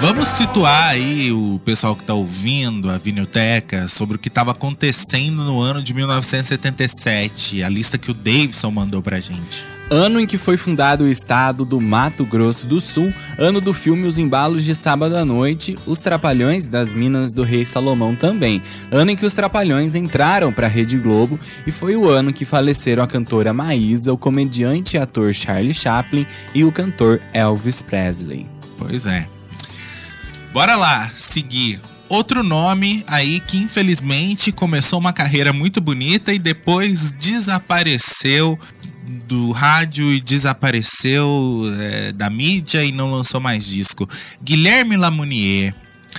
Vamos 0.00 0.28
situar 0.28 0.90
aí 0.90 1.32
o 1.32 1.60
pessoal 1.64 1.96
que 1.96 2.04
tá 2.04 2.14
ouvindo 2.14 2.90
a 2.90 2.96
Vinilteca 2.96 3.88
sobre 3.88 4.16
o 4.16 4.18
que 4.18 4.28
estava 4.28 4.52
acontecendo 4.52 5.42
no 5.44 5.60
ano 5.60 5.82
de 5.82 5.92
1977, 5.92 7.62
a 7.62 7.68
lista 7.68 7.98
que 7.98 8.10
o 8.10 8.14
Davidson 8.14 8.70
mandou 8.70 9.02
pra 9.02 9.18
gente. 9.20 9.75
Ano 9.88 10.18
em 10.18 10.26
que 10.26 10.36
foi 10.36 10.56
fundado 10.56 11.04
o 11.04 11.08
estado 11.08 11.64
do 11.64 11.80
Mato 11.80 12.26
Grosso 12.26 12.66
do 12.66 12.80
Sul, 12.80 13.14
ano 13.38 13.60
do 13.60 13.72
filme 13.72 14.04
Os 14.04 14.18
Embalos 14.18 14.64
de 14.64 14.74
Sábado 14.74 15.16
à 15.16 15.24
Noite, 15.24 15.78
Os 15.86 16.00
Trapalhões 16.00 16.66
das 16.66 16.92
Minas 16.92 17.32
do 17.32 17.44
Rei 17.44 17.64
Salomão 17.64 18.16
também. 18.16 18.60
Ano 18.90 19.12
em 19.12 19.16
que 19.16 19.24
os 19.24 19.32
Trapalhões 19.32 19.94
entraram 19.94 20.52
para 20.52 20.66
a 20.66 20.70
Rede 20.70 20.98
Globo 20.98 21.38
e 21.64 21.70
foi 21.70 21.94
o 21.94 22.08
ano 22.08 22.32
que 22.32 22.44
faleceram 22.44 23.00
a 23.00 23.06
cantora 23.06 23.52
Maísa, 23.52 24.12
o 24.12 24.18
comediante 24.18 24.96
e 24.96 24.98
ator 24.98 25.32
Charlie 25.32 25.72
Chaplin 25.72 26.26
e 26.52 26.64
o 26.64 26.72
cantor 26.72 27.20
Elvis 27.32 27.80
Presley. 27.80 28.44
Pois 28.76 29.06
é. 29.06 29.28
Bora 30.52 30.74
lá, 30.74 31.12
seguir. 31.14 31.80
Outro 32.08 32.42
nome 32.42 33.04
aí 33.06 33.38
que 33.38 33.58
infelizmente 33.58 34.50
começou 34.50 34.98
uma 34.98 35.12
carreira 35.12 35.52
muito 35.52 35.80
bonita 35.80 36.32
e 36.32 36.38
depois 36.38 37.12
desapareceu 37.12 38.58
do 39.26 39.52
rádio 39.52 40.12
e 40.12 40.20
desapareceu 40.20 41.62
é, 41.78 42.12
da 42.12 42.28
mídia 42.28 42.84
e 42.84 42.92
não 42.92 43.10
lançou 43.10 43.40
mais 43.40 43.66
disco. 43.66 44.08
Guilherme 44.42 44.96
Lamounier, 44.96 45.74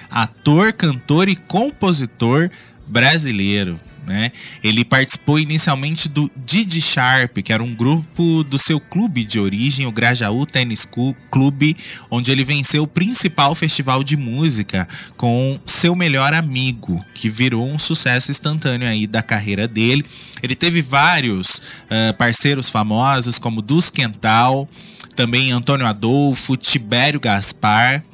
ator, 0.09 0.73
cantor 0.73 1.27
e 1.29 1.35
compositor 1.35 2.49
brasileiro. 2.87 3.79
Né? 4.07 4.31
Ele 4.63 4.85
participou 4.85 5.37
inicialmente 5.37 6.07
do 6.07 6.31
Didi 6.45 6.81
Sharp, 6.81 7.39
que 7.39 7.51
era 7.51 7.61
um 7.61 7.75
grupo 7.75 8.41
do 8.45 8.57
seu 8.57 8.79
clube 8.79 9.25
de 9.25 9.37
origem, 9.37 9.85
o 9.85 9.91
Grajaú 9.91 10.47
Cu- 10.89 11.13
Clube, 11.29 11.75
onde 12.09 12.31
ele 12.31 12.45
venceu 12.45 12.83
o 12.83 12.87
principal 12.87 13.53
festival 13.53 14.05
de 14.05 14.15
música 14.15 14.87
com 15.17 15.59
seu 15.65 15.93
melhor 15.93 16.33
amigo, 16.33 17.03
que 17.13 17.27
virou 17.27 17.67
um 17.69 17.77
sucesso 17.77 18.31
instantâneo 18.31 18.87
aí 18.87 19.05
da 19.05 19.21
carreira 19.21 19.67
dele. 19.67 20.05
Ele 20.41 20.55
teve 20.55 20.81
vários 20.81 21.61
ah, 21.89 22.13
parceiros 22.13 22.69
famosos, 22.69 23.37
como 23.37 23.61
Dus 23.61 23.89
Quental, 23.89 24.69
também 25.17 25.51
Antônio 25.51 25.85
Adolfo, 25.85 26.55
Tibério 26.55 27.19
Gaspar. 27.19 28.05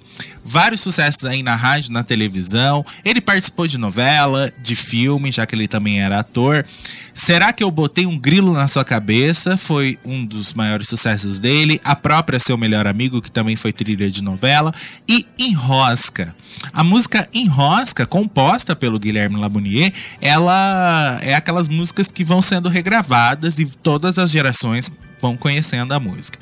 Vários 0.45 0.81
sucessos 0.81 1.23
aí 1.25 1.41
na 1.41 1.55
rádio, 1.55 1.91
na 1.91 2.03
televisão. 2.03 2.85
Ele 3.03 3.21
participou 3.21 3.67
de 3.67 3.77
novela, 3.77 4.51
de 4.61 4.75
filme, 4.75 5.31
já 5.31 5.45
que 5.45 5.55
ele 5.55 5.67
também 5.67 6.01
era 6.01 6.19
ator. 6.19 6.65
Será 7.13 7.53
que 7.53 7.63
eu 7.63 7.71
botei 7.71 8.05
um 8.05 8.19
grilo 8.19 8.53
na 8.53 8.67
sua 8.67 8.83
cabeça? 8.83 9.55
Foi 9.55 9.97
um 10.03 10.25
dos 10.25 10.53
maiores 10.53 10.89
sucessos 10.89 11.39
dele. 11.39 11.79
A 11.83 11.95
própria 11.95 12.39
Seu 12.39 12.57
Melhor 12.57 12.87
Amigo, 12.87 13.21
que 13.21 13.31
também 13.31 13.55
foi 13.55 13.71
trilha 13.71 14.11
de 14.11 14.21
novela. 14.21 14.73
E 15.07 15.25
Enrosca. 15.39 16.35
A 16.73 16.83
música 16.83 17.27
Enrosca, 17.33 18.05
composta 18.05 18.75
pelo 18.75 18.99
Guilherme 18.99 19.39
Lamounier, 19.39 19.93
ela 20.19 21.19
é 21.21 21.33
aquelas 21.35 21.69
músicas 21.69 22.11
que 22.11 22.23
vão 22.23 22.41
sendo 22.41 22.67
regravadas 22.67 23.59
e 23.59 23.65
todas 23.65 24.17
as 24.17 24.29
gerações 24.29 24.91
vão 25.21 25.37
conhecendo 25.37 25.93
a 25.93 25.99
música. 25.99 26.37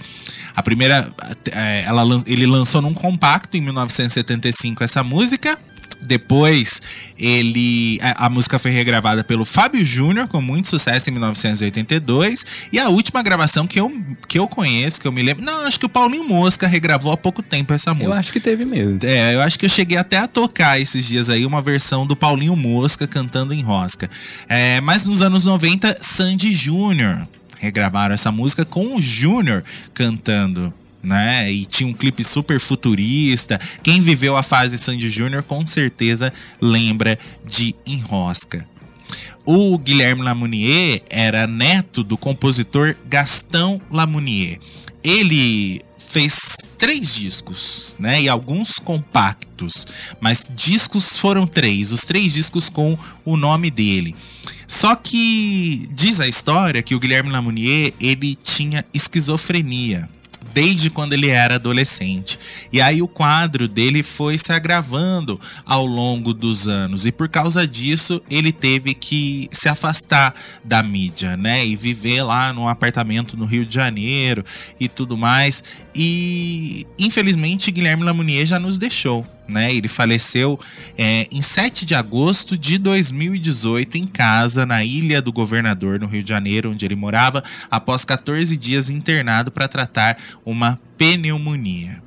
A 0.55 0.63
primeira, 0.63 1.11
é, 1.53 1.83
ela, 1.85 2.03
ele 2.25 2.45
lançou 2.45 2.81
num 2.81 2.93
compacto 2.93 3.57
em 3.57 3.61
1975 3.61 4.83
essa 4.83 5.03
música. 5.03 5.57
Depois, 6.01 6.81
ele 7.17 7.99
a, 8.01 8.25
a 8.25 8.29
música 8.29 8.57
foi 8.57 8.71
regravada 8.71 9.23
pelo 9.23 9.45
Fábio 9.45 9.85
Júnior 9.85 10.27
com 10.27 10.41
muito 10.41 10.67
sucesso 10.67 11.09
em 11.09 11.13
1982. 11.13 12.45
E 12.71 12.79
a 12.79 12.89
última 12.89 13.21
gravação 13.21 13.67
que 13.67 13.79
eu, 13.79 13.91
que 14.27 14.39
eu 14.39 14.47
conheço, 14.47 14.99
que 14.99 15.07
eu 15.07 15.11
me 15.11 15.21
lembro. 15.21 15.45
Não, 15.45 15.65
acho 15.67 15.79
que 15.79 15.85
o 15.85 15.89
Paulinho 15.89 16.27
Mosca 16.27 16.65
regravou 16.65 17.11
há 17.11 17.17
pouco 17.17 17.43
tempo 17.43 17.71
essa 17.73 17.93
música. 17.93 18.15
Eu 18.15 18.19
acho 18.19 18.33
que 18.33 18.39
teve 18.39 18.65
mesmo. 18.65 18.97
É, 19.03 19.35
eu 19.35 19.41
acho 19.41 19.59
que 19.59 19.65
eu 19.65 19.69
cheguei 19.69 19.97
até 19.97 20.17
a 20.17 20.27
tocar 20.27 20.79
esses 20.79 21.05
dias 21.05 21.29
aí 21.29 21.45
uma 21.45 21.61
versão 21.61 22.07
do 22.07 22.15
Paulinho 22.15 22.55
Mosca 22.55 23.07
cantando 23.07 23.53
em 23.53 23.61
Rosca. 23.61 24.09
É, 24.49 24.81
mas 24.81 25.05
nos 25.05 25.21
anos 25.21 25.45
90, 25.45 25.97
Sandy 26.01 26.51
Júnior 26.51 27.27
regravaram 27.61 28.15
essa 28.15 28.31
música 28.31 28.65
com 28.65 28.95
o 28.95 29.01
Júnior 29.01 29.63
cantando. 29.93 30.73
Né? 31.03 31.51
E 31.51 31.65
tinha 31.65 31.87
um 31.87 31.93
clipe 31.93 32.23
super 32.23 32.59
futurista. 32.59 33.59
Quem 33.81 34.01
viveu 34.01 34.35
a 34.35 34.43
fase 34.43 34.77
Sandy 34.77 35.09
Júnior 35.09 35.43
com 35.43 35.65
certeza 35.65 36.33
lembra 36.59 37.17
de 37.45 37.75
Enrosca. 37.85 38.67
O 39.45 39.77
Guilherme 39.77 40.21
Lamounier 40.21 41.01
era 41.09 41.47
neto 41.47 42.03
do 42.03 42.17
compositor 42.17 42.95
Gastão 43.07 43.81
Lamounier. 43.89 44.59
Ele 45.03 45.81
fez 45.97 46.35
três 46.77 47.15
discos, 47.15 47.95
né? 47.97 48.21
E 48.21 48.29
alguns 48.29 48.73
compactos. 48.73 49.87
Mas 50.19 50.49
discos 50.53 51.17
foram 51.17 51.47
três. 51.47 51.91
Os 51.91 52.01
três 52.01 52.33
discos 52.33 52.69
com 52.69 52.97
o 53.25 53.35
nome 53.37 53.71
dele. 53.71 54.15
Só 54.71 54.95
que 54.95 55.85
diz 55.91 56.21
a 56.21 56.29
história 56.29 56.81
que 56.81 56.95
o 56.95 56.99
Guilherme 56.99 57.29
Lamounier, 57.29 57.93
ele 57.99 58.35
tinha 58.35 58.85
esquizofrenia 58.93 60.07
desde 60.53 60.89
quando 60.89 61.11
ele 61.11 61.27
era 61.27 61.55
adolescente. 61.55 62.39
E 62.71 62.79
aí 62.79 63.01
o 63.01 63.07
quadro 63.07 63.67
dele 63.67 64.01
foi 64.01 64.37
se 64.37 64.53
agravando 64.53 65.39
ao 65.65 65.85
longo 65.85 66.33
dos 66.33 66.69
anos 66.69 67.05
e 67.05 67.11
por 67.11 67.27
causa 67.27 67.67
disso 67.67 68.21
ele 68.29 68.53
teve 68.53 68.93
que 68.93 69.49
se 69.51 69.67
afastar 69.67 70.33
da 70.63 70.81
mídia, 70.81 71.35
né? 71.35 71.65
E 71.65 71.75
viver 71.75 72.23
lá 72.23 72.53
num 72.53 72.65
apartamento 72.65 73.35
no 73.35 73.45
Rio 73.45 73.65
de 73.65 73.75
Janeiro 73.75 74.45
e 74.79 74.87
tudo 74.87 75.17
mais. 75.17 75.61
E 75.93 76.87
infelizmente 76.97 77.71
Guilherme 77.71 78.05
Lamounier 78.05 78.45
já 78.45 78.57
nos 78.57 78.77
deixou. 78.77 79.27
Né, 79.51 79.73
ele 79.75 79.87
faleceu 79.87 80.59
é, 80.97 81.27
em 81.31 81.41
7 81.41 81.85
de 81.85 81.93
agosto 81.93 82.57
de 82.57 82.77
2018 82.77 83.97
em 83.97 84.07
casa, 84.07 84.65
na 84.65 84.83
Ilha 84.83 85.21
do 85.21 85.31
Governador, 85.31 85.99
no 85.99 86.07
Rio 86.07 86.23
de 86.23 86.29
Janeiro, 86.29 86.71
onde 86.71 86.85
ele 86.85 86.95
morava, 86.95 87.43
após 87.69 88.05
14 88.05 88.55
dias 88.55 88.89
internado 88.89 89.51
para 89.51 89.67
tratar 89.67 90.17
uma 90.45 90.79
pneumonia. 90.97 92.01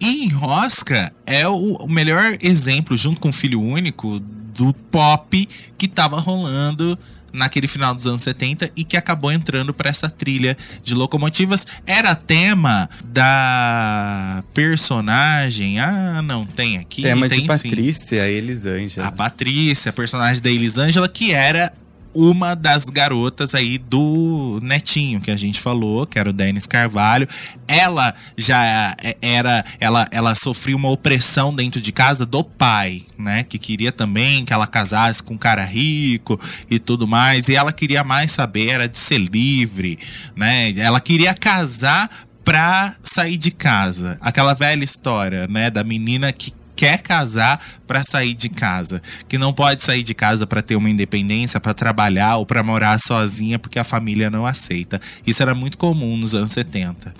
E 0.00 0.24
Enrosca 0.24 1.12
é 1.26 1.46
o, 1.46 1.76
o 1.76 1.88
melhor 1.88 2.36
exemplo, 2.40 2.96
junto 2.96 3.20
com 3.20 3.28
o 3.28 3.32
Filho 3.32 3.60
Único, 3.60 4.20
do 4.20 4.72
pop 4.72 5.48
que 5.76 5.86
estava 5.86 6.18
rolando 6.18 6.98
naquele 7.38 7.66
final 7.66 7.94
dos 7.94 8.06
anos 8.06 8.22
70 8.22 8.70
e 8.76 8.84
que 8.84 8.96
acabou 8.96 9.32
entrando 9.32 9.72
para 9.72 9.88
essa 9.88 10.10
trilha 10.10 10.56
de 10.82 10.94
locomotivas. 10.94 11.66
Era 11.86 12.14
tema 12.14 12.90
da 13.04 14.44
personagem. 14.52 15.78
Ah, 15.80 16.20
não, 16.22 16.44
tem 16.44 16.78
aqui. 16.78 17.02
Tema 17.02 17.28
tem 17.28 17.42
de 17.42 17.46
Patrícia, 17.46 18.18
sim. 18.18 18.24
Elisângela. 18.24 19.06
A 19.06 19.12
Patrícia, 19.12 19.92
personagem 19.92 20.42
da 20.42 20.50
Elisângela, 20.50 21.08
que 21.08 21.32
era 21.32 21.72
uma 22.14 22.54
das 22.54 22.86
garotas 22.86 23.54
aí 23.54 23.78
do 23.78 24.58
Netinho 24.62 25.20
que 25.20 25.30
a 25.30 25.36
gente 25.36 25.60
falou, 25.60 26.06
que 26.06 26.18
era 26.18 26.30
o 26.30 26.32
Denis 26.32 26.66
Carvalho. 26.66 27.28
Ela 27.66 28.14
já 28.36 28.96
é, 29.02 29.16
era, 29.20 29.64
ela, 29.78 30.06
ela 30.10 30.34
sofria 30.34 30.76
uma 30.76 30.90
opressão 30.90 31.54
dentro 31.54 31.80
de 31.80 31.92
casa 31.92 32.24
do 32.24 32.42
pai, 32.42 33.02
né? 33.16 33.44
Que 33.44 33.58
queria 33.58 33.92
também 33.92 34.44
que 34.44 34.52
ela 34.52 34.66
casasse 34.66 35.22
com 35.22 35.34
um 35.34 35.38
cara 35.38 35.64
rico 35.64 36.40
e 36.70 36.78
tudo 36.78 37.06
mais. 37.06 37.48
E 37.48 37.54
ela 37.54 37.72
queria 37.72 38.02
mais 38.02 38.32
saber, 38.32 38.68
era 38.68 38.88
de 38.88 38.98
ser 38.98 39.18
livre, 39.18 39.98
né? 40.34 40.72
Ela 40.78 41.00
queria 41.00 41.34
casar 41.34 42.10
pra 42.44 42.96
sair 43.02 43.36
de 43.36 43.50
casa. 43.50 44.16
Aquela 44.22 44.54
velha 44.54 44.82
história, 44.82 45.46
né? 45.46 45.70
Da 45.70 45.84
menina 45.84 46.32
que 46.32 46.52
quer 46.78 47.02
casar 47.02 47.60
para 47.88 48.04
sair 48.04 48.34
de 48.34 48.48
casa, 48.48 49.02
que 49.26 49.36
não 49.36 49.52
pode 49.52 49.82
sair 49.82 50.04
de 50.04 50.14
casa 50.14 50.46
para 50.46 50.62
ter 50.62 50.76
uma 50.76 50.88
independência, 50.88 51.58
para 51.58 51.74
trabalhar 51.74 52.36
ou 52.36 52.46
para 52.46 52.62
morar 52.62 53.00
sozinha 53.00 53.58
porque 53.58 53.80
a 53.80 53.84
família 53.84 54.30
não 54.30 54.46
aceita. 54.46 55.00
Isso 55.26 55.42
era 55.42 55.56
muito 55.56 55.76
comum 55.76 56.16
nos 56.16 56.36
anos 56.36 56.52
70. 56.52 57.12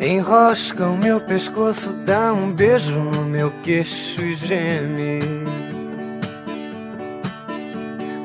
Enrosca 0.00 0.88
o 0.88 0.98
meu 0.98 1.20
pescoço, 1.20 1.92
dá 2.04 2.32
um 2.32 2.52
beijo 2.52 2.98
no 2.98 3.24
meu 3.24 3.52
queixo 3.62 4.20
e 4.20 4.34
geme. 4.34 5.20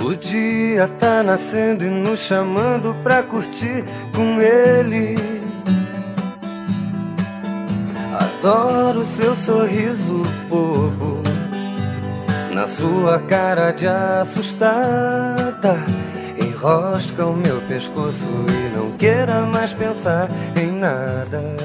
O 0.03 0.15
dia 0.15 0.87
tá 0.97 1.21
nascendo 1.21 1.85
e 1.85 1.89
nos 1.89 2.21
chamando 2.21 2.95
pra 3.03 3.21
curtir 3.21 3.83
com 4.15 4.41
ele. 4.41 5.36
Adoro 8.39 9.03
seu 9.03 9.35
sorriso 9.35 10.21
bobo 10.47 11.23
Na 12.53 12.67
sua 12.67 13.17
cara 13.19 13.71
de 13.71 13.87
assustada 13.87 15.75
Enrosca 16.39 17.25
o 17.25 17.35
meu 17.35 17.59
pescoço 17.61 18.27
e 18.47 18.77
não 18.77 18.91
queira 18.91 19.41
mais 19.47 19.73
pensar 19.73 20.29
em 20.55 20.71
nada 20.71 21.55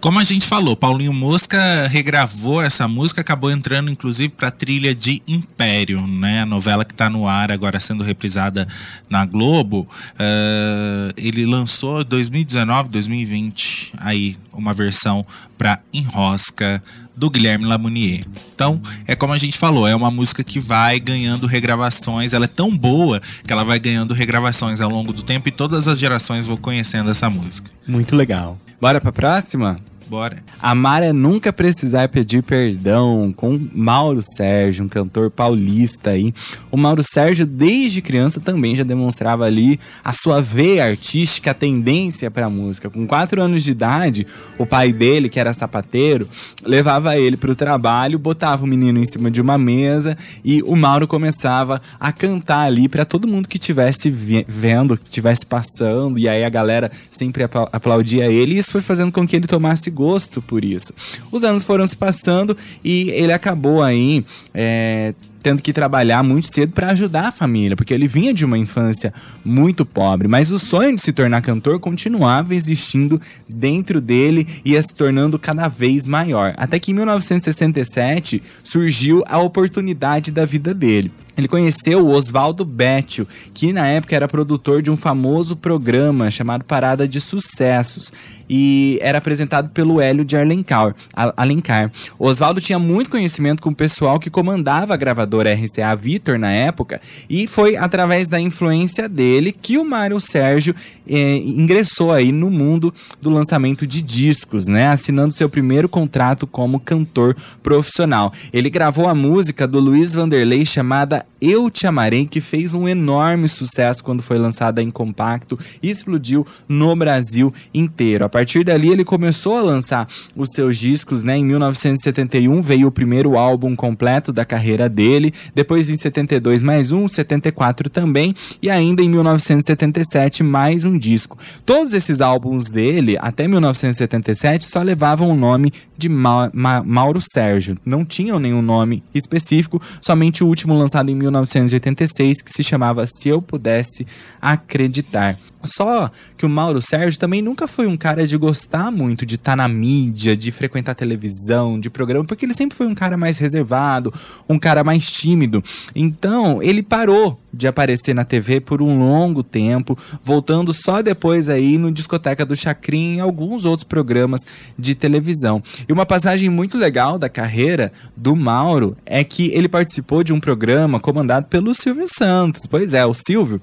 como 0.00 0.20
a 0.20 0.24
gente 0.24 0.46
falou, 0.46 0.76
Paulinho 0.76 1.12
Mosca 1.12 1.88
regravou 1.88 2.62
essa 2.62 2.86
música, 2.86 3.20
acabou 3.20 3.50
entrando 3.50 3.90
inclusive 3.90 4.28
para 4.28 4.46
a 4.46 4.50
trilha 4.52 4.94
de 4.94 5.20
Império, 5.26 6.06
né? 6.06 6.42
A 6.42 6.46
novela 6.46 6.84
que 6.84 6.92
está 6.92 7.10
no 7.10 7.26
ar 7.26 7.50
agora 7.50 7.80
sendo 7.80 8.04
reprisada 8.04 8.68
na 9.10 9.24
Globo. 9.24 9.88
Uh, 10.12 11.12
ele 11.16 11.44
lançou 11.44 12.04
2019, 12.04 12.90
2020 12.90 13.92
aí 13.98 14.36
uma 14.58 14.74
versão 14.74 15.24
para 15.56 15.80
Enrosca 15.92 16.82
do 17.16 17.30
Guilherme 17.30 17.64
Lamounier. 17.64 18.24
Então, 18.54 18.80
é 19.06 19.16
como 19.16 19.32
a 19.32 19.38
gente 19.38 19.58
falou, 19.58 19.86
é 19.88 19.94
uma 19.94 20.10
música 20.10 20.44
que 20.44 20.60
vai 20.60 21.00
ganhando 21.00 21.46
regravações, 21.46 22.32
ela 22.32 22.44
é 22.44 22.48
tão 22.48 22.76
boa 22.76 23.20
que 23.44 23.52
ela 23.52 23.64
vai 23.64 23.78
ganhando 23.78 24.14
regravações 24.14 24.80
ao 24.80 24.90
longo 24.90 25.12
do 25.12 25.22
tempo 25.22 25.48
e 25.48 25.52
todas 25.52 25.88
as 25.88 25.98
gerações 25.98 26.46
vão 26.46 26.56
conhecendo 26.56 27.10
essa 27.10 27.28
música. 27.28 27.70
Muito 27.86 28.14
legal. 28.14 28.58
Bora 28.80 29.00
pra 29.00 29.10
próxima? 29.10 29.80
Bora. 30.08 30.38
Amar 30.60 31.02
é 31.02 31.12
nunca 31.12 31.52
precisar 31.52 32.08
pedir 32.08 32.42
perdão 32.42 33.32
com 33.36 33.60
Mauro 33.74 34.20
Sérgio, 34.22 34.84
um 34.84 34.88
cantor 34.88 35.30
paulista 35.30 36.10
aí. 36.10 36.32
O 36.70 36.76
Mauro 36.76 37.02
Sérgio, 37.02 37.44
desde 37.44 38.00
criança, 38.00 38.40
também 38.40 38.74
já 38.74 38.82
demonstrava 38.82 39.44
ali 39.44 39.78
a 40.02 40.12
sua 40.12 40.40
veia 40.40 40.86
artística, 40.86 41.50
a 41.50 41.54
tendência 41.54 42.30
para 42.30 42.48
música. 42.48 42.88
Com 42.88 43.06
quatro 43.06 43.42
anos 43.42 43.62
de 43.62 43.72
idade, 43.72 44.26
o 44.56 44.64
pai 44.64 44.92
dele, 44.92 45.28
que 45.28 45.38
era 45.38 45.52
sapateiro, 45.52 46.26
levava 46.64 47.18
ele 47.18 47.36
para 47.36 47.50
o 47.50 47.54
trabalho, 47.54 48.18
botava 48.18 48.64
o 48.64 48.66
menino 48.66 48.98
em 48.98 49.06
cima 49.06 49.30
de 49.30 49.42
uma 49.42 49.58
mesa 49.58 50.16
e 50.42 50.62
o 50.62 50.74
Mauro 50.74 51.06
começava 51.06 51.82
a 52.00 52.10
cantar 52.12 52.64
ali 52.66 52.88
para 52.88 53.04
todo 53.04 53.28
mundo 53.28 53.48
que 53.48 53.58
estivesse 53.58 54.08
vendo, 54.10 54.96
que 54.96 55.04
estivesse 55.04 55.44
passando, 55.44 56.18
e 56.18 56.28
aí 56.28 56.44
a 56.44 56.48
galera 56.48 56.90
sempre 57.10 57.44
aplaudia 57.72 58.30
ele. 58.32 58.54
E 58.54 58.58
isso 58.58 58.72
foi 58.72 58.80
fazendo 58.80 59.12
com 59.12 59.26
que 59.26 59.36
ele 59.36 59.46
tomasse 59.46 59.90
gosto 59.98 60.40
por 60.40 60.64
isso. 60.64 60.94
Os 61.32 61.42
anos 61.42 61.64
foram 61.64 61.84
se 61.84 61.96
passando 61.96 62.56
e 62.84 63.10
ele 63.10 63.32
acabou 63.32 63.82
aí 63.82 64.24
é, 64.54 65.12
tendo 65.48 65.62
que 65.62 65.72
trabalhar 65.72 66.22
muito 66.22 66.52
cedo 66.52 66.74
para 66.74 66.90
ajudar 66.90 67.28
a 67.28 67.32
família, 67.32 67.74
porque 67.74 67.94
ele 67.94 68.06
vinha 68.06 68.34
de 68.34 68.44
uma 68.44 68.58
infância 68.58 69.14
muito 69.42 69.86
pobre, 69.86 70.28
mas 70.28 70.50
o 70.50 70.58
sonho 70.58 70.94
de 70.94 71.00
se 71.00 71.10
tornar 71.10 71.40
cantor 71.40 71.80
continuava 71.80 72.54
existindo 72.54 73.18
dentro 73.48 73.98
dele 73.98 74.46
e 74.62 74.72
ia 74.72 74.82
se 74.82 74.94
tornando 74.94 75.38
cada 75.38 75.66
vez 75.66 76.04
maior. 76.04 76.52
Até 76.58 76.78
que 76.78 76.90
em 76.90 76.94
1967 76.94 78.42
surgiu 78.62 79.24
a 79.26 79.38
oportunidade 79.38 80.30
da 80.30 80.44
vida 80.44 80.74
dele. 80.74 81.10
Ele 81.38 81.46
conheceu 81.46 82.04
o 82.04 82.10
Oswaldo 82.10 82.64
Bétio, 82.64 83.26
que 83.54 83.72
na 83.72 83.86
época 83.86 84.16
era 84.16 84.26
produtor 84.26 84.82
de 84.82 84.90
um 84.90 84.96
famoso 84.96 85.54
programa 85.54 86.32
chamado 86.32 86.64
Parada 86.64 87.06
de 87.06 87.20
Sucessos 87.20 88.12
e 88.50 88.98
era 89.00 89.18
apresentado 89.18 89.68
pelo 89.68 90.00
Hélio 90.00 90.24
de 90.24 90.36
Alencar. 90.36 90.96
Alencar. 91.14 91.92
Oswaldo 92.18 92.60
tinha 92.60 92.78
muito 92.80 93.08
conhecimento 93.08 93.62
com 93.62 93.70
o 93.70 93.74
pessoal 93.74 94.18
que 94.18 94.28
comandava 94.28 94.94
a 94.94 94.96
gravadora 94.96 95.37
RCA 95.46 95.94
Victor 95.94 96.38
na 96.38 96.50
época 96.50 97.00
e 97.28 97.46
foi 97.46 97.76
através 97.76 98.28
da 98.28 98.40
influência 98.40 99.08
dele 99.08 99.52
que 99.52 99.78
o 99.78 99.84
Mário 99.84 100.20
Sérgio 100.20 100.74
eh, 101.08 101.36
ingressou 101.38 102.12
aí 102.12 102.32
no 102.32 102.50
mundo 102.50 102.92
do 103.20 103.30
lançamento 103.30 103.86
de 103.86 104.02
discos, 104.02 104.66
né? 104.66 104.88
Assinando 104.88 105.32
seu 105.32 105.48
primeiro 105.48 105.88
contrato 105.88 106.46
como 106.46 106.80
cantor 106.80 107.36
profissional. 107.62 108.32
Ele 108.52 108.70
gravou 108.70 109.08
a 109.08 109.14
música 109.14 109.66
do 109.66 109.80
Luiz 109.80 110.14
Vanderlei 110.14 110.64
chamada 110.66 111.24
eu 111.40 111.70
Te 111.70 111.86
Amarei, 111.86 112.26
que 112.26 112.40
fez 112.40 112.74
um 112.74 112.88
enorme 112.88 113.46
sucesso 113.46 114.02
quando 114.02 114.22
foi 114.22 114.38
lançada 114.38 114.82
em 114.82 114.90
compacto 114.90 115.58
e 115.82 115.88
explodiu 115.88 116.46
no 116.68 116.94
Brasil 116.96 117.52
inteiro. 117.72 118.24
A 118.24 118.28
partir 118.28 118.64
dali, 118.64 118.90
ele 118.90 119.04
começou 119.04 119.56
a 119.56 119.62
lançar 119.62 120.08
os 120.34 120.50
seus 120.52 120.76
discos, 120.76 121.22
né? 121.22 121.36
Em 121.36 121.44
1971 121.44 122.60
veio 122.60 122.88
o 122.88 122.92
primeiro 122.92 123.38
álbum 123.38 123.76
completo 123.76 124.32
da 124.32 124.44
carreira 124.44 124.88
dele, 125.18 125.34
depois 125.54 125.90
em 125.90 125.96
72 125.96 126.62
mais 126.62 126.92
um, 126.92 127.08
74 127.08 127.90
também, 127.90 128.34
e 128.62 128.70
ainda 128.70 129.02
em 129.02 129.08
1977 129.08 130.42
mais 130.42 130.84
um 130.84 130.96
disco. 130.96 131.36
Todos 131.66 131.92
esses 131.92 132.20
álbuns 132.20 132.70
dele, 132.70 133.16
até 133.20 133.48
1977, 133.48 134.64
só 134.64 134.82
levavam 134.82 135.30
o 135.30 135.36
nome 135.36 135.72
de 135.98 136.08
Ma 136.08 136.50
Ma 136.54 136.82
Mauro 136.82 137.20
Sérgio. 137.20 137.76
Não 137.84 138.04
tinham 138.04 138.38
nenhum 138.38 138.62
nome 138.62 139.02
específico, 139.12 139.82
somente 140.00 140.44
o 140.44 140.46
último 140.46 140.72
lançado 140.72 141.10
em 141.10 141.14
1986, 141.16 142.40
que 142.40 142.52
se 142.52 142.62
chamava 142.62 143.04
Se 143.06 143.28
Eu 143.28 143.42
Pudesse 143.42 144.06
Acreditar. 144.40 145.36
Só 145.64 146.10
que 146.36 146.46
o 146.46 146.48
Mauro 146.48 146.80
Sérgio 146.80 147.18
também 147.18 147.42
nunca 147.42 147.66
foi 147.66 147.88
um 147.88 147.96
cara 147.96 148.26
de 148.26 148.36
gostar 148.36 148.92
muito 148.92 149.26
de 149.26 149.34
estar 149.34 149.52
tá 149.52 149.56
na 149.56 149.68
mídia, 149.68 150.36
de 150.36 150.52
frequentar 150.52 150.94
televisão, 150.94 151.80
de 151.80 151.90
programa, 151.90 152.24
porque 152.24 152.46
ele 152.46 152.54
sempre 152.54 152.76
foi 152.76 152.86
um 152.86 152.94
cara 152.94 153.16
mais 153.16 153.38
reservado, 153.38 154.14
um 154.48 154.58
cara 154.58 154.84
mais 154.84 155.10
tímido. 155.10 155.62
Então, 155.94 156.62
ele 156.62 156.82
parou 156.82 157.40
de 157.52 157.66
aparecer 157.66 158.14
na 158.14 158.24
TV 158.24 158.60
por 158.60 158.82
um 158.82 158.98
longo 158.98 159.42
tempo, 159.42 159.96
voltando 160.22 160.72
só 160.72 161.02
depois 161.02 161.48
aí 161.48 161.78
no 161.78 161.90
Discoteca 161.90 162.44
do 162.44 162.56
Chacrin 162.56 163.16
e 163.16 163.20
alguns 163.20 163.64
outros 163.64 163.84
programas 163.84 164.42
de 164.78 164.94
televisão. 164.94 165.62
E 165.88 165.92
uma 165.92 166.06
passagem 166.06 166.48
muito 166.48 166.76
legal 166.76 167.18
da 167.18 167.28
carreira 167.28 167.92
do 168.16 168.36
Mauro 168.36 168.96
é 169.04 169.24
que 169.24 169.50
ele 169.52 169.68
participou 169.68 170.22
de 170.22 170.32
um 170.32 170.40
programa 170.40 171.00
comandado 171.00 171.46
pelo 171.46 171.74
Silvio 171.74 172.06
Santos. 172.06 172.66
Pois 172.66 172.94
é, 172.94 173.04
o 173.04 173.14
Silvio 173.14 173.60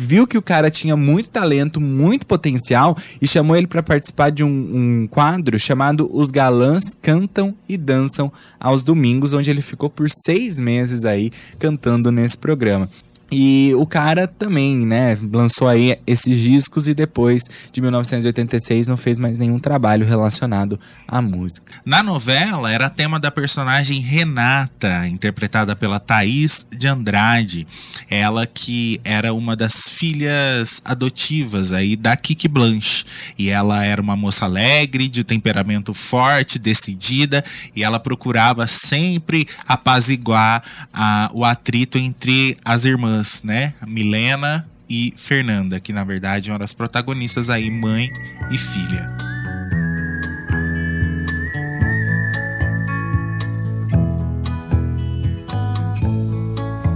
viu 0.00 0.28
que 0.28 0.38
o 0.38 0.42
cara 0.42 0.70
tinha 0.70 0.96
muito 0.96 1.28
talento, 1.28 1.80
muito 1.80 2.24
potencial 2.24 2.96
e 3.20 3.26
chamou 3.26 3.56
ele 3.56 3.66
para 3.66 3.82
participar 3.82 4.30
de 4.30 4.44
um, 4.44 4.48
um, 4.48 5.08
quadro 5.08 5.58
chamado 5.58 6.08
Os 6.12 6.30
Galãs 6.30 6.94
Cantam 7.02 7.52
e 7.68 7.76
Dançam 7.76 8.32
aos 8.60 8.84
Domingos, 8.84 9.34
onde 9.34 9.50
ele 9.50 9.60
ficou 9.60 9.90
por 9.90 10.08
seis 10.08 10.60
meses 10.60 11.04
aí 11.04 11.32
cantando 11.58 12.12
nesse 12.12 12.38
programa. 12.38 12.88
E 13.30 13.74
o 13.76 13.86
cara 13.86 14.26
também, 14.26 14.86
né, 14.86 15.18
lançou 15.32 15.68
aí 15.68 15.98
esses 16.06 16.40
discos 16.40 16.88
e 16.88 16.94
depois 16.94 17.44
de 17.70 17.80
1986 17.80 18.88
não 18.88 18.96
fez 18.96 19.18
mais 19.18 19.36
nenhum 19.36 19.58
trabalho 19.58 20.06
relacionado 20.06 20.80
à 21.06 21.20
música. 21.20 21.74
Na 21.84 22.02
novela 22.02 22.72
era 22.72 22.88
tema 22.88 23.20
da 23.20 23.30
personagem 23.30 24.00
Renata, 24.00 25.06
interpretada 25.06 25.76
pela 25.76 26.00
Thaís 26.00 26.66
de 26.70 26.88
Andrade. 26.88 27.66
Ela 28.08 28.46
que 28.46 28.98
era 29.04 29.34
uma 29.34 29.54
das 29.54 29.90
filhas 29.90 30.80
adotivas 30.82 31.70
aí 31.70 31.96
da 31.96 32.16
Kiki 32.16 32.48
Blanche. 32.48 33.04
E 33.38 33.50
ela 33.50 33.84
era 33.84 34.00
uma 34.00 34.16
moça 34.16 34.46
alegre, 34.46 35.06
de 35.06 35.22
temperamento 35.22 35.92
forte, 35.92 36.58
decidida, 36.58 37.44
e 37.76 37.84
ela 37.84 38.00
procurava 38.00 38.66
sempre 38.66 39.46
apaziguar 39.66 40.62
a, 40.92 41.30
o 41.34 41.44
atrito 41.44 41.98
entre 41.98 42.56
as 42.64 42.86
irmãs 42.86 43.17
irmãs, 43.18 43.42
né? 43.42 43.74
Milena 43.86 44.66
e 44.88 45.12
Fernanda, 45.16 45.80
que 45.80 45.92
na 45.92 46.04
verdade 46.04 46.50
eram 46.50 46.64
as 46.64 46.72
protagonistas 46.72 47.50
aí, 47.50 47.70
mãe 47.70 48.10
e 48.50 48.56
filha. 48.56 49.08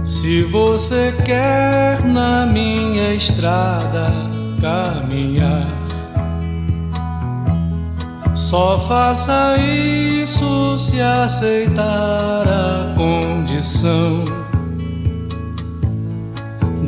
Se 0.05 0.43
você 0.43 1.13
quer 1.25 2.03
na 2.03 2.45
minha 2.45 3.13
estrada 3.13 4.11
caminhar, 4.61 5.67
só 8.35 8.79
faça 8.87 9.57
isso 9.57 10.77
se 10.77 11.01
aceitar 11.01 12.47
a 12.47 12.95
condição 12.95 14.42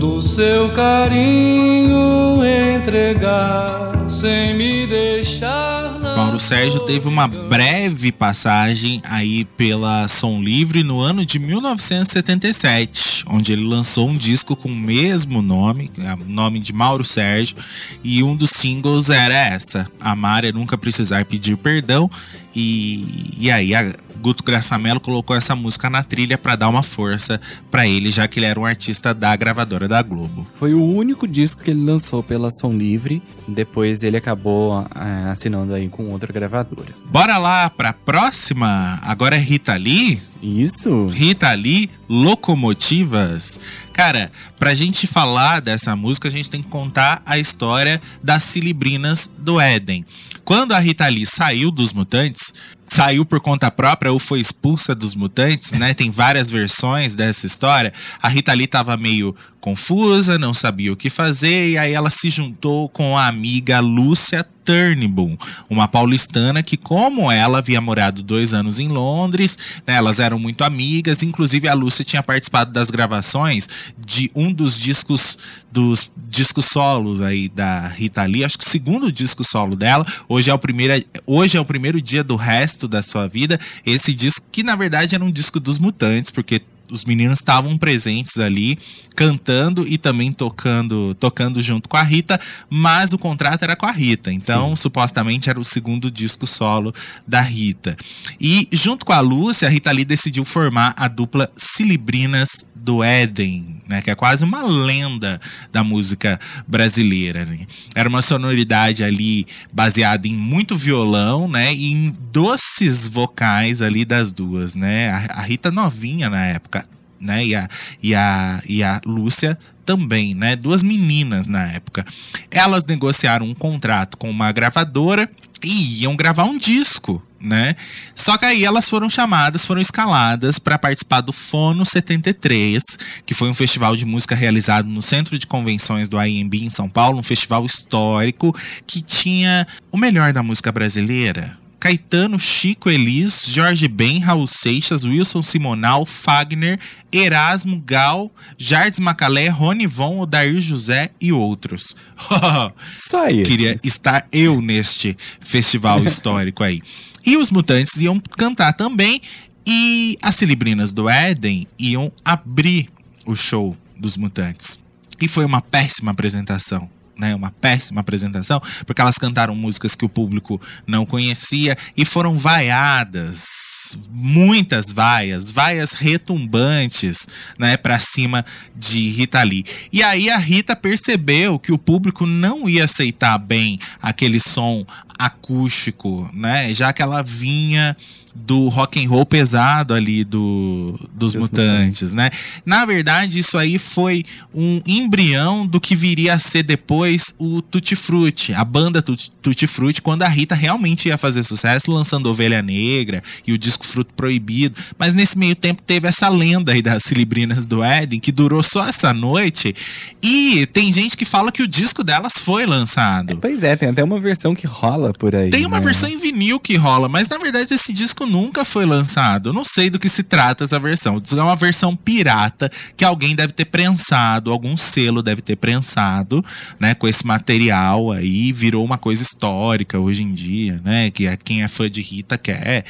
do 0.06 0.22
seu 0.22 0.70
carinho 0.70 2.46
entregar 2.46 4.06
sem 4.08 4.54
me 4.56 4.86
deixar. 4.86 6.00
Mauro 6.00 6.40
Sérgio 6.40 6.80
teve 6.82 7.08
uma 7.08 7.28
breve 7.50 8.12
passagem 8.12 9.02
aí 9.04 9.46
pela 9.46 10.08
Som 10.08 10.40
Livre 10.42 10.84
no 10.84 11.00
ano 11.00 11.26
de 11.26 11.40
1977, 11.40 13.26
onde 13.28 13.54
ele 13.54 13.66
lançou 13.66 14.10
um 14.10 14.16
disco 14.16 14.56
com 14.56 14.70
o 14.70 14.76
mesmo 14.76 15.42
nome, 15.42 15.92
é, 16.00 16.16
nome 16.28 16.60
de 16.60 16.74
Mauro 16.74 17.06
Sérgio, 17.06 17.56
e 18.04 18.24
um 18.24 18.36
dos 18.36 18.50
singles 18.50 19.10
era 19.10 19.36
essa, 19.36 19.88
Amar 20.00 20.44
é 20.44 20.52
Nunca 20.52 20.78
Precisar 20.78 21.26
Pedir 21.26 21.58
Perdão, 21.58 22.10
e, 22.56 23.36
e 23.38 23.52
aí 23.52 23.76
a, 23.76 23.94
Guto 24.26 24.44
Graçamelo 24.44 25.00
colocou 25.00 25.36
essa 25.36 25.56
música 25.56 25.88
na 25.88 26.02
trilha 26.02 26.36
para 26.36 26.56
dar 26.56 26.68
uma 26.68 26.82
força 26.82 27.40
para 27.70 27.88
ele, 27.88 28.10
já 28.10 28.28
que 28.28 28.40
ele 28.40 28.48
era 28.48 28.60
um 28.60 28.66
artista 28.66 29.14
da 29.14 29.36
gravadora 29.36 29.88
da 29.88 30.02
Globo. 30.02 30.48
Foi 30.56 30.74
o 30.74 30.84
único 30.84 31.28
disco 31.28 31.62
que 31.62 31.70
ele 31.70 31.86
lançou 31.86 32.24
pela 32.24 32.50
Som 32.50 32.74
Livre, 32.74 33.22
depois 33.48 34.02
ele 34.02 34.18
acabou 34.18 34.84
é, 34.96 35.30
assinando 35.30 35.76
aí 35.76 35.88
com 35.90 36.10
outra 36.10 36.34
gravadora. 36.34 36.90
Bora 37.06 37.35
lá 37.38 37.70
pra 37.70 37.94
próxima? 37.94 39.00
Agora 39.04 39.36
é 39.36 39.40
Rita 39.40 39.76
Lee? 39.76 40.22
Isso. 40.46 41.08
Rita 41.08 41.52
Lee, 41.54 41.90
Locomotivas. 42.08 43.60
Cara, 43.92 44.32
pra 44.60 44.76
gente 44.76 45.08
falar 45.08 45.60
dessa 45.60 45.96
música, 45.96 46.28
a 46.28 46.32
gente 46.32 46.52
tem 46.52 46.62
que 46.62 46.70
contar 46.70 47.24
a 47.26 47.40
história 47.40 48.00
das 48.22 48.44
Cilibrinas 48.44 49.32
do 49.40 49.60
Éden. 49.60 50.06
Quando 50.44 50.74
a 50.74 50.80
Rita 50.80 51.08
Lee 51.08 51.26
saiu 51.26 51.72
dos 51.72 51.92
Mutantes, 51.94 52.54
saiu 52.86 53.26
por 53.26 53.40
conta 53.40 53.72
própria 53.72 54.12
ou 54.12 54.20
foi 54.20 54.40
expulsa 54.40 54.94
dos 54.94 55.16
mutantes, 55.16 55.72
né? 55.72 55.94
Tem 55.94 56.12
várias 56.12 56.52
versões 56.52 57.16
dessa 57.16 57.48
história. 57.48 57.92
A 58.22 58.28
Rita 58.28 58.54
Lee 58.54 58.68
tava 58.68 58.96
meio 58.96 59.36
confusa, 59.60 60.38
não 60.38 60.54
sabia 60.54 60.94
o 60.94 60.96
que 60.96 61.10
fazer, 61.10 61.72
e 61.72 61.78
aí 61.78 61.92
ela 61.92 62.12
se 62.12 62.30
juntou 62.30 62.88
com 62.88 63.18
a 63.18 63.26
amiga 63.26 63.80
Lúcia 63.80 64.46
Turnbull, 64.64 65.40
uma 65.70 65.88
paulistana 65.88 66.62
que, 66.62 66.78
como 66.78 67.32
ela 67.32 67.60
havia 67.60 67.82
morado 67.82 68.22
dois 68.22 68.54
anos 68.54 68.80
em 68.80 68.88
Londres, 68.88 69.58
né, 69.86 69.96
elas 69.96 70.20
eram 70.20 70.35
muito 70.40 70.64
amigas, 70.64 71.24
inclusive 71.24 71.68
a 71.68 71.74
Lúcia 71.74 72.06
tinha 72.06 72.24
participado 72.24 72.72
das 72.72 72.90
gravações 72.90 73.68
de 73.98 74.32
um 74.36 74.52
dos 74.52 74.80
discos 74.80 75.38
dos 75.72 76.12
discos 76.28 76.66
solos 76.66 77.22
aí 77.22 77.50
da 77.50 77.88
Rita 77.88 78.24
Lee, 78.24 78.44
acho 78.44 78.58
que 78.58 78.66
o 78.66 78.70
segundo 78.70 79.12
disco 79.12 79.44
solo 79.44 79.76
dela, 79.76 80.06
hoje 80.28 80.50
é 80.50 80.54
o 80.54 80.60
primeiro, 80.60 81.06
hoje 81.26 81.58
é 81.58 81.60
o 81.60 81.66
primeiro 81.66 82.02
dia 82.02 82.24
do 82.24 82.36
resto 82.36 82.88
da 82.88 83.02
sua 83.02 83.28
vida, 83.28 83.60
esse 83.86 84.14
disco 84.14 84.46
que 84.52 84.64
na 84.64 84.76
verdade 84.76 85.16
era 85.16 85.24
um 85.24 85.32
disco 85.32 85.60
dos 85.60 85.80
mutantes, 85.80 86.32
porque 86.32 86.62
os 86.92 87.06
meninos 87.06 87.40
estavam 87.40 87.78
presentes 87.78 88.38
ali, 88.38 88.78
cantando 89.16 89.88
e 89.88 89.98
também 89.98 90.32
tocando, 90.32 91.16
tocando 91.16 91.62
junto 91.62 91.88
com 91.88 91.98
a 91.98 92.04
Rita, 92.04 92.40
mas 92.70 93.14
o 93.14 93.18
contrato 93.18 93.64
era 93.64 93.76
com 93.76 93.86
a 93.86 93.92
Rita. 93.92 94.32
Então, 94.32 94.70
Sim. 94.76 94.84
supostamente 94.84 95.50
era 95.50 95.60
o 95.60 95.66
segundo 95.66 96.12
disco 96.12 96.46
solo 96.46 96.94
da 97.28 97.42
Rita. 97.42 97.96
E 98.40 98.68
junto 98.72 99.06
com 99.06 99.14
a 99.14 99.20
Lúcia, 99.20 99.68
a 99.68 99.72
Rita 99.72 99.92
Lee 99.92 100.06
decidiu 100.06 100.46
formar 100.46 100.94
a 100.98 101.08
dupla 101.08 101.52
Cilibrinas 101.58 102.50
do 102.86 103.04
Éden, 103.04 103.82
né, 103.88 104.00
que 104.00 104.12
é 104.12 104.16
quase 104.16 104.44
uma 104.44 104.62
lenda 104.62 105.42
da 105.72 105.84
música 105.84 106.40
brasileira. 106.68 107.44
Né? 107.44 107.66
Era 107.96 108.08
uma 108.08 108.22
sonoridade 108.22 109.04
ali 109.04 109.48
baseada 109.74 110.28
em 110.28 110.36
muito 110.36 110.78
violão, 110.78 111.48
né, 111.48 111.74
e 111.74 111.92
em 111.92 112.14
doces 112.32 113.08
vocais 113.08 113.82
ali 113.82 114.06
das 114.06 114.32
duas, 114.32 114.76
né? 114.76 115.10
A, 115.10 115.40
a 115.40 115.42
Rita 115.42 115.72
novinha 115.72 116.30
na 116.30 116.46
época, 116.46 116.88
né, 117.20 117.44
e 117.44 117.56
a, 117.56 117.68
e 118.04 118.14
a, 118.14 118.62
e 118.68 118.84
a 118.84 119.02
Lúcia 119.04 119.58
também, 119.84 120.36
né? 120.36 120.56
Duas 120.56 120.84
meninas 120.84 121.48
na 121.48 121.64
época. 121.64 122.06
Elas 122.52 122.86
negociaram 122.86 123.48
um 123.48 123.54
contrato 123.54 124.18
com 124.18 124.30
uma 124.30 124.52
gravadora 124.52 125.30
e 125.64 126.04
iam 126.04 126.16
gravar 126.16 126.44
um 126.46 126.58
disco, 126.58 127.22
né? 127.40 127.76
Só 128.14 128.38
que 128.38 128.46
aí 128.46 128.66
elas 128.66 128.90
foram 128.90 129.10
chamadas, 129.10 129.66
foram 129.66 129.82
escaladas 129.82 130.60
para 130.60 130.80
participar 130.80 131.22
do 131.22 131.32
Fono 131.32 131.86
73, 131.86 132.84
que 133.26 133.34
foi 133.34 133.50
um 133.50 133.54
festival 133.54 133.96
de 133.96 134.06
música 134.06 134.36
realizado 134.36 134.88
no 134.88 135.02
Centro 135.02 135.38
de 135.38 135.48
Convenções 135.48 136.10
do 136.10 136.18
AMB 136.18 136.56
em 136.56 136.70
São 136.70 136.90
Paulo, 136.90 137.20
um 137.20 137.24
festival 137.24 137.66
histórico 137.66 138.56
que 138.86 139.02
tinha 139.02 139.68
o 139.92 139.98
melhor 139.98 140.34
da 140.34 140.44
música 140.44 140.72
brasileira, 140.72 141.58
Caetano, 141.80 142.40
Chico 142.40 142.90
Elis, 142.90 143.46
Jorge 143.48 143.88
Ben, 143.88 144.20
Raul 144.20 144.48
Seixas, 144.48 145.04
Wilson 145.04 145.42
Simonal, 145.42 146.06
Fagner, 146.06 146.80
Erasmo, 147.12 147.82
Gal, 147.86 148.32
Jardim 148.58 149.02
Macalé, 149.02 149.50
Rony 149.50 149.86
Von, 149.86 150.20
Odair 150.20 150.60
José 150.60 151.12
e 151.20 151.32
outros. 151.32 151.96
Só 152.96 153.28
isso. 153.28 153.44
Queria 153.44 153.76
estar 153.84 154.28
eu 154.32 154.62
neste 154.62 155.18
festival 155.40 156.04
histórico 156.06 156.64
aí. 156.64 156.80
E 157.26 157.38
os 157.38 157.52
Mutantes 157.52 157.98
iam 158.02 158.20
cantar 158.20 158.74
também 158.74 159.22
e 159.66 160.18
as 160.22 160.36
Cilibrinas 160.36 160.92
do 160.92 161.10
Éden 161.10 161.68
iam 161.80 162.12
abrir 162.24 162.90
o 163.26 163.36
show 163.36 163.76
dos 163.98 164.18
Mutantes. 164.18 164.80
E 165.20 165.28
foi 165.28 165.46
uma 165.46 165.62
péssima 165.62 166.12
apresentação 166.12 166.90
né, 167.18 167.34
uma 167.36 167.52
péssima 167.52 168.02
apresentação, 168.02 168.62
porque 168.86 169.02
elas 169.02 169.18
cantaram 169.18 169.56
músicas 169.56 169.96
que 169.96 170.06
o 170.06 170.10
público 170.10 170.62
não 170.86 171.06
conhecia 171.06 171.78
e 171.96 172.04
foram 172.04 172.38
vaiadas, 172.38 173.98
muitas 174.12 174.92
vaias, 174.92 175.52
vaias 175.52 175.94
retumbantes, 175.94 177.28
né, 177.58 177.78
para 177.78 178.00
cima 178.00 178.46
de 178.76 179.10
Rita 179.10 179.42
Lee. 179.44 179.66
E 179.92 180.04
aí 180.04 180.30
a 180.30 180.38
Rita 180.38 180.76
percebeu 180.76 181.58
que 181.58 181.72
o 181.72 181.78
público 181.78 182.26
não 182.26 182.68
ia 182.68 182.86
aceitar 182.86 183.38
bem 183.38 183.80
aquele 184.02 184.40
som 184.40 184.86
acústico, 185.18 186.30
né, 186.34 186.74
já 186.74 186.92
que 186.92 187.02
ela 187.02 187.22
vinha 187.22 187.96
do 188.36 188.68
rock 188.68 189.04
and 189.04 189.10
roll 189.10 189.26
pesado 189.26 189.94
ali 189.94 190.24
do, 190.24 191.00
dos 191.14 191.34
Dos 191.34 191.36
mutantes, 191.36 192.14
né? 192.14 192.30
Na 192.66 192.86
verdade, 192.86 193.40
isso 193.40 193.58
aí 193.58 193.78
foi 193.78 194.24
um 194.54 194.82
embrião 194.86 195.66
do 195.66 195.80
que 195.80 195.96
viria 195.96 196.34
a 196.34 196.40
ser 196.40 196.64
depois 196.64 197.34
o 197.40 197.62
Tutti 197.62 197.96
Frutti, 197.96 198.54
a 198.54 198.64
banda 198.64 199.02
Tutti, 199.02 199.32
Tutti 199.42 199.68
Frutti, 199.68 200.02
quando 200.02 200.24
a 200.24 200.28
Rita 200.28 200.54
realmente 200.54 201.08
ia 201.08 201.18
fazer 201.18 201.44
sucesso, 201.44 201.90
lançando 201.92 202.28
Ovelha 202.28 202.62
Negra 202.62 203.24
e 203.48 203.54
o 203.54 203.58
disco 203.58 203.86
Fruto 203.86 204.14
Proibido. 204.14 204.76
Mas 205.00 205.14
nesse 205.14 205.38
meio 205.38 205.56
tempo 205.56 205.82
teve 205.82 206.08
essa 206.08 206.28
lenda 206.28 206.74
aí 206.74 206.82
das 206.82 207.04
Cilibrinas 207.04 207.66
do 207.66 207.84
Éden, 207.84 208.20
que 208.20 208.32
durou 208.32 208.62
só 208.62 208.88
essa 208.88 209.14
noite. 209.14 209.74
E 210.22 210.68
tem 210.68 210.92
gente 210.92 211.16
que 211.16 211.26
fala 211.26 211.52
que 211.52 211.64
o 211.64 211.68
disco 211.68 212.04
delas 212.04 212.34
foi 212.38 212.66
lançado. 212.66 213.38
Pois 213.38 213.64
é, 213.64 213.76
tem 213.76 213.90
até 213.90 214.04
uma 214.04 214.20
versão 214.20 214.54
que 214.54 214.68
rola 214.68 215.14
por 215.14 215.36
aí. 215.36 215.50
Tem 215.50 215.66
uma 215.66 215.78
né? 215.78 215.86
versão 215.86 216.10
em 216.10 216.18
vinil 216.18 216.60
que 216.60 216.76
rola, 216.76 217.08
mas 217.08 217.30
na 217.30 217.38
verdade 217.38 217.74
esse 217.74 217.94
disco 217.94 218.25
nunca 218.26 218.66
foi 218.66 218.86
lançado. 218.86 219.50
Eu 219.50 219.54
não 219.54 219.64
sei 219.64 219.90
do 219.90 220.00
que 220.00 220.10
se 220.10 220.24
trata 220.24 220.64
essa 220.64 220.80
versão. 220.80 221.22
É 221.32 221.42
uma 221.42 221.56
versão 221.56 221.96
pirata 221.96 222.72
que 222.96 223.06
alguém 223.06 223.36
deve 223.36 223.54
ter 223.54 223.66
prensado, 223.66 224.52
algum 224.52 224.76
selo 224.78 225.22
deve 225.22 225.42
ter 225.42 225.56
prensado, 225.56 226.44
né, 226.80 226.94
com 226.96 227.08
esse 227.08 227.26
material 227.26 228.12
aí, 228.12 228.52
virou 228.52 228.84
uma 228.84 228.98
coisa 228.98 229.24
histórica 229.24 230.00
hoje 230.00 230.24
em 230.24 230.34
dia, 230.34 230.82
né, 230.84 231.12
que 231.12 231.28
é 231.28 231.38
quem 231.38 231.64
é 231.64 231.68
fã 231.68 231.90
de 231.90 232.02
Rita 232.02 232.38
quer. 232.38 232.86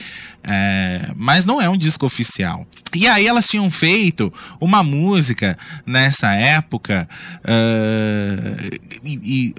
É, 0.48 1.12
mas 1.16 1.46
não 1.46 1.60
é 1.60 1.68
um 1.68 1.78
disco 1.78 2.06
oficial. 2.06 2.68
E 2.96 3.08
aí 3.08 3.28
elas 3.28 3.46
tinham 3.46 3.70
feito 3.70 4.32
uma 4.62 4.84
música 4.84 5.58
nessa 5.86 6.32
época 6.34 7.10
ah, 7.44 8.78
e, 9.04 9.50
e- 9.50 9.56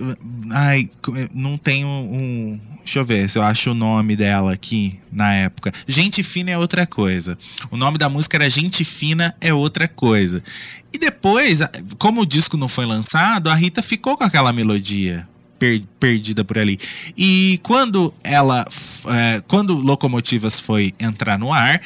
ai, 0.57 0.91
não 1.35 1.57
tenho 1.59 1.87
um 1.87 2.59
Deixa 2.85 3.01
eu 3.01 3.05
ver 3.05 3.29
se 3.29 3.37
eu 3.37 3.43
acho 3.43 3.73
o 3.73 3.75
nome 3.75 4.15
dela 4.15 4.53
aqui 4.53 4.97
na 5.11 5.35
época. 5.35 5.73
Gente 5.89 6.23
Fina 6.23 6.53
é 6.53 6.57
outra 6.59 6.87
coisa. 6.87 7.37
O 7.69 7.77
nome 7.77 7.99
da 7.99 8.09
música 8.09 8.37
era 8.37 8.49
Gente 8.49 8.85
Fina 8.85 9.35
é 9.41 9.53
outra 9.53 9.89
coisa. 9.89 10.41
E 10.93 10.97
depois, 10.99 11.59
como 11.99 12.21
o 12.21 12.27
disco 12.27 12.57
não 12.57 12.69
foi 12.69 12.87
lançado, 12.87 13.51
a 13.51 13.57
Rita 13.57 13.83
ficou 13.83 14.17
com 14.17 14.23
aquela 14.23 14.53
melodia 14.53 15.27
per- 15.59 15.83
perdida 15.99 16.45
por 16.45 16.59
ali. 16.59 16.79
E 17.19 17.59
quando 17.65 18.15
ela, 18.23 18.65
é, 19.09 19.43
quando 19.49 19.75
Locomotivas 19.75 20.61
foi 20.61 20.95
entrar 21.01 21.41
no 21.41 21.53
ar, 21.53 21.81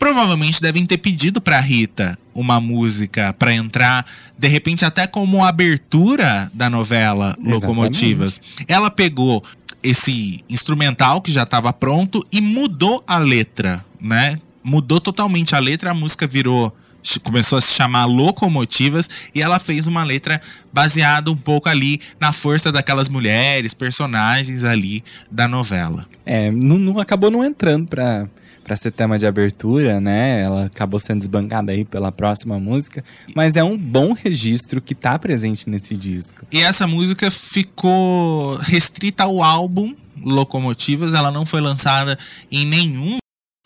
provavelmente 0.00 0.60
devem 0.60 0.84
ter 0.84 0.98
pedido 0.98 1.40
pra 1.40 1.60
Rita 1.60 2.18
uma 2.34 2.60
música 2.60 3.32
pra 3.38 3.52
entrar, 3.52 4.06
de 4.38 4.48
repente 4.48 4.84
até 4.84 5.06
como 5.06 5.44
abertura 5.44 6.50
da 6.54 6.70
novela 6.70 7.28
Exatamente. 7.38 7.52
Locomotivas. 7.66 8.40
Ela 8.68 8.90
pegou 8.90 9.42
esse 9.82 10.40
instrumental 10.48 11.20
que 11.22 11.32
já 11.32 11.42
estava 11.44 11.72
pronto 11.72 12.24
e 12.30 12.40
mudou 12.40 13.02
a 13.06 13.18
letra, 13.18 13.84
né? 14.00 14.38
Mudou 14.62 15.00
totalmente 15.00 15.54
a 15.54 15.58
letra, 15.58 15.90
a 15.90 15.94
música 15.94 16.26
virou 16.26 16.74
começou 17.22 17.56
a 17.56 17.62
se 17.62 17.72
chamar 17.72 18.04
Locomotivas 18.04 19.08
e 19.34 19.40
ela 19.40 19.58
fez 19.58 19.86
uma 19.86 20.04
letra 20.04 20.38
baseada 20.70 21.30
um 21.30 21.36
pouco 21.36 21.66
ali 21.66 21.98
na 22.20 22.30
força 22.30 22.70
daquelas 22.70 23.08
mulheres, 23.08 23.72
personagens 23.72 24.64
ali 24.64 25.02
da 25.30 25.48
novela. 25.48 26.06
É, 26.26 26.50
não, 26.50 26.76
não- 26.78 27.00
acabou 27.00 27.30
não 27.30 27.42
entrando 27.42 27.88
pra, 27.88 28.28
pra 28.70 28.76
ser 28.76 28.92
tema 28.92 29.18
de 29.18 29.26
abertura, 29.26 30.00
né? 30.00 30.42
Ela 30.42 30.66
acabou 30.66 31.00
sendo 31.00 31.18
desbancada 31.18 31.72
aí 31.72 31.84
pela 31.84 32.12
próxima 32.12 32.56
música. 32.60 33.02
Mas 33.34 33.56
é 33.56 33.64
um 33.64 33.76
bom 33.76 34.12
registro 34.12 34.80
que 34.80 34.94
tá 34.94 35.18
presente 35.18 35.68
nesse 35.68 35.96
disco. 35.96 36.46
E 36.52 36.60
essa 36.60 36.86
música 36.86 37.32
ficou 37.32 38.54
restrita 38.58 39.24
ao 39.24 39.42
álbum 39.42 39.92
Locomotivas, 40.22 41.14
ela 41.14 41.32
não 41.32 41.44
foi 41.44 41.60
lançada 41.60 42.16
em 42.52 42.64
nenhum 42.64 43.16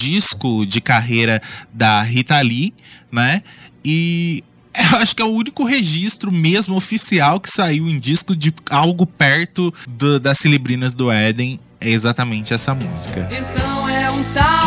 disco 0.01 0.65
de 0.65 0.81
carreira 0.81 1.43
da 1.71 2.01
Rita 2.01 2.41
Lee, 2.41 2.73
né? 3.13 3.43
E 3.85 4.43
eu 4.93 4.99
acho 5.01 5.15
que 5.15 5.21
é 5.21 5.25
o 5.27 5.33
único 5.35 5.65
registro 5.65 6.33
mesmo 6.33 6.77
oficial 6.77 7.39
que 7.41 7.51
saiu 7.51 7.87
em 7.91 7.99
disco 7.99 8.35
de 8.35 8.55
algo 8.71 9.05
perto 9.05 9.75
do- 9.87 10.19
das 10.19 10.39
Cilibrinas 10.39 10.95
do 10.95 11.11
Éden. 11.11 11.61
É 11.79 11.91
exatamente 11.91 12.55
essa 12.55 12.75
música. 12.75 13.29
Então 13.31 13.87
é 13.91 14.11
um 14.11 14.23
tal 14.33 14.64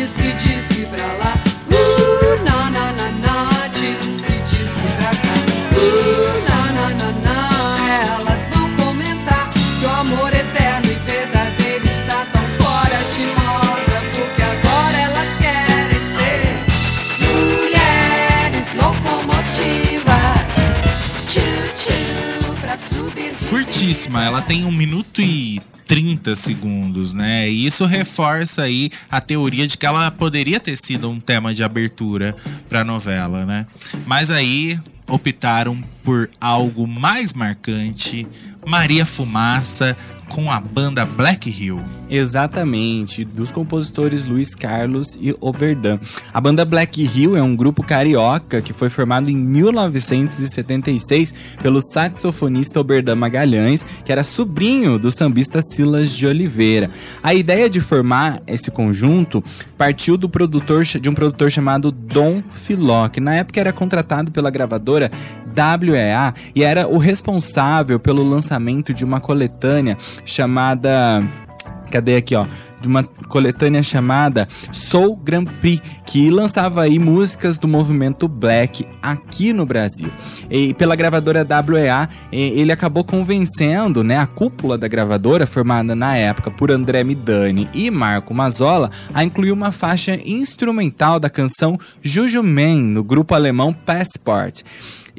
de 0.00 0.06
disque 0.06 0.49
curtíssima. 23.80 24.22
Ela 24.22 24.42
tem 24.42 24.64
um 24.66 24.70
minuto 24.70 25.22
e 25.22 25.60
30 25.86 26.36
segundos, 26.36 27.14
né? 27.14 27.48
E 27.48 27.64
isso 27.64 27.86
reforça 27.86 28.62
aí 28.62 28.90
a 29.10 29.20
teoria 29.22 29.66
de 29.66 29.78
que 29.78 29.86
ela 29.86 30.10
poderia 30.10 30.60
ter 30.60 30.76
sido 30.76 31.08
um 31.08 31.18
tema 31.18 31.54
de 31.54 31.64
abertura 31.64 32.36
pra 32.68 32.84
novela, 32.84 33.46
né? 33.46 33.66
Mas 34.06 34.30
aí 34.30 34.78
optaram 35.08 35.82
por 36.04 36.30
algo 36.38 36.86
mais 36.86 37.32
marcante, 37.32 38.28
Maria 38.66 39.06
Fumaça 39.06 39.96
com 40.30 40.50
a 40.50 40.58
banda 40.60 41.04
Black 41.04 41.50
Hill. 41.50 41.82
Exatamente, 42.08 43.24
dos 43.24 43.50
compositores 43.50 44.24
Luiz 44.24 44.54
Carlos 44.54 45.18
e 45.20 45.36
Oberdan. 45.40 45.98
A 46.32 46.40
banda 46.40 46.64
Black 46.64 47.02
Hill 47.02 47.36
é 47.36 47.42
um 47.42 47.54
grupo 47.54 47.82
carioca 47.82 48.62
que 48.62 48.72
foi 48.72 48.88
formado 48.88 49.28
em 49.28 49.36
1976 49.36 51.56
pelo 51.62 51.80
saxofonista 51.80 52.80
Oberdan 52.80 53.16
Magalhães, 53.16 53.84
que 54.04 54.10
era 54.10 54.24
sobrinho 54.24 54.98
do 54.98 55.10
sambista 55.10 55.60
Silas 55.62 56.16
de 56.16 56.26
Oliveira. 56.26 56.90
A 57.22 57.34
ideia 57.34 57.68
de 57.68 57.80
formar 57.80 58.40
esse 58.46 58.70
conjunto 58.70 59.44
partiu 59.76 60.16
do 60.16 60.28
produtor 60.28 60.84
de 60.84 61.08
um 61.08 61.14
produtor 61.14 61.50
chamado 61.50 61.90
Dom 61.90 62.42
Filó, 62.50 63.08
que 63.08 63.20
na 63.20 63.34
época 63.34 63.60
era 63.60 63.72
contratado 63.72 64.30
pela 64.30 64.50
gravadora 64.50 65.10
WEA 65.56 66.34
e 66.54 66.62
era 66.62 66.88
o 66.88 66.98
responsável 66.98 67.98
pelo 67.98 68.22
lançamento 68.22 68.92
de 68.94 69.04
uma 69.04 69.20
coletânea 69.20 69.96
chamada 70.24 71.22
Cadê 71.90 72.16
aqui, 72.16 72.36
ó? 72.36 72.46
De 72.80 72.86
uma 72.86 73.02
coletânea 73.02 73.82
chamada 73.82 74.46
Soul 74.72 75.16
Grand 75.16 75.44
Prix, 75.44 75.82
que 76.06 76.30
lançava 76.30 76.82
aí 76.82 76.98
músicas 76.98 77.58
do 77.58 77.68
movimento 77.68 78.28
black 78.28 78.86
aqui 79.02 79.52
no 79.52 79.66
Brasil. 79.66 80.08
E 80.48 80.72
pela 80.74 80.96
gravadora 80.96 81.46
WEA, 81.68 82.08
ele 82.32 82.72
acabou 82.72 83.04
convencendo, 83.04 84.02
né, 84.02 84.16
a 84.16 84.26
cúpula 84.26 84.78
da 84.78 84.88
gravadora, 84.88 85.46
formada 85.46 85.94
na 85.94 86.16
época 86.16 86.50
por 86.50 86.70
André 86.70 87.02
Midani 87.04 87.68
e 87.74 87.90
Marco 87.90 88.32
Mazzola, 88.32 88.90
a 89.12 89.24
incluir 89.24 89.52
uma 89.52 89.72
faixa 89.72 90.18
instrumental 90.24 91.18
da 91.20 91.28
canção 91.28 91.76
Juju 92.00 92.42
Man, 92.42 92.80
no 92.82 93.04
grupo 93.04 93.34
alemão 93.34 93.74
Passport. 93.74 94.62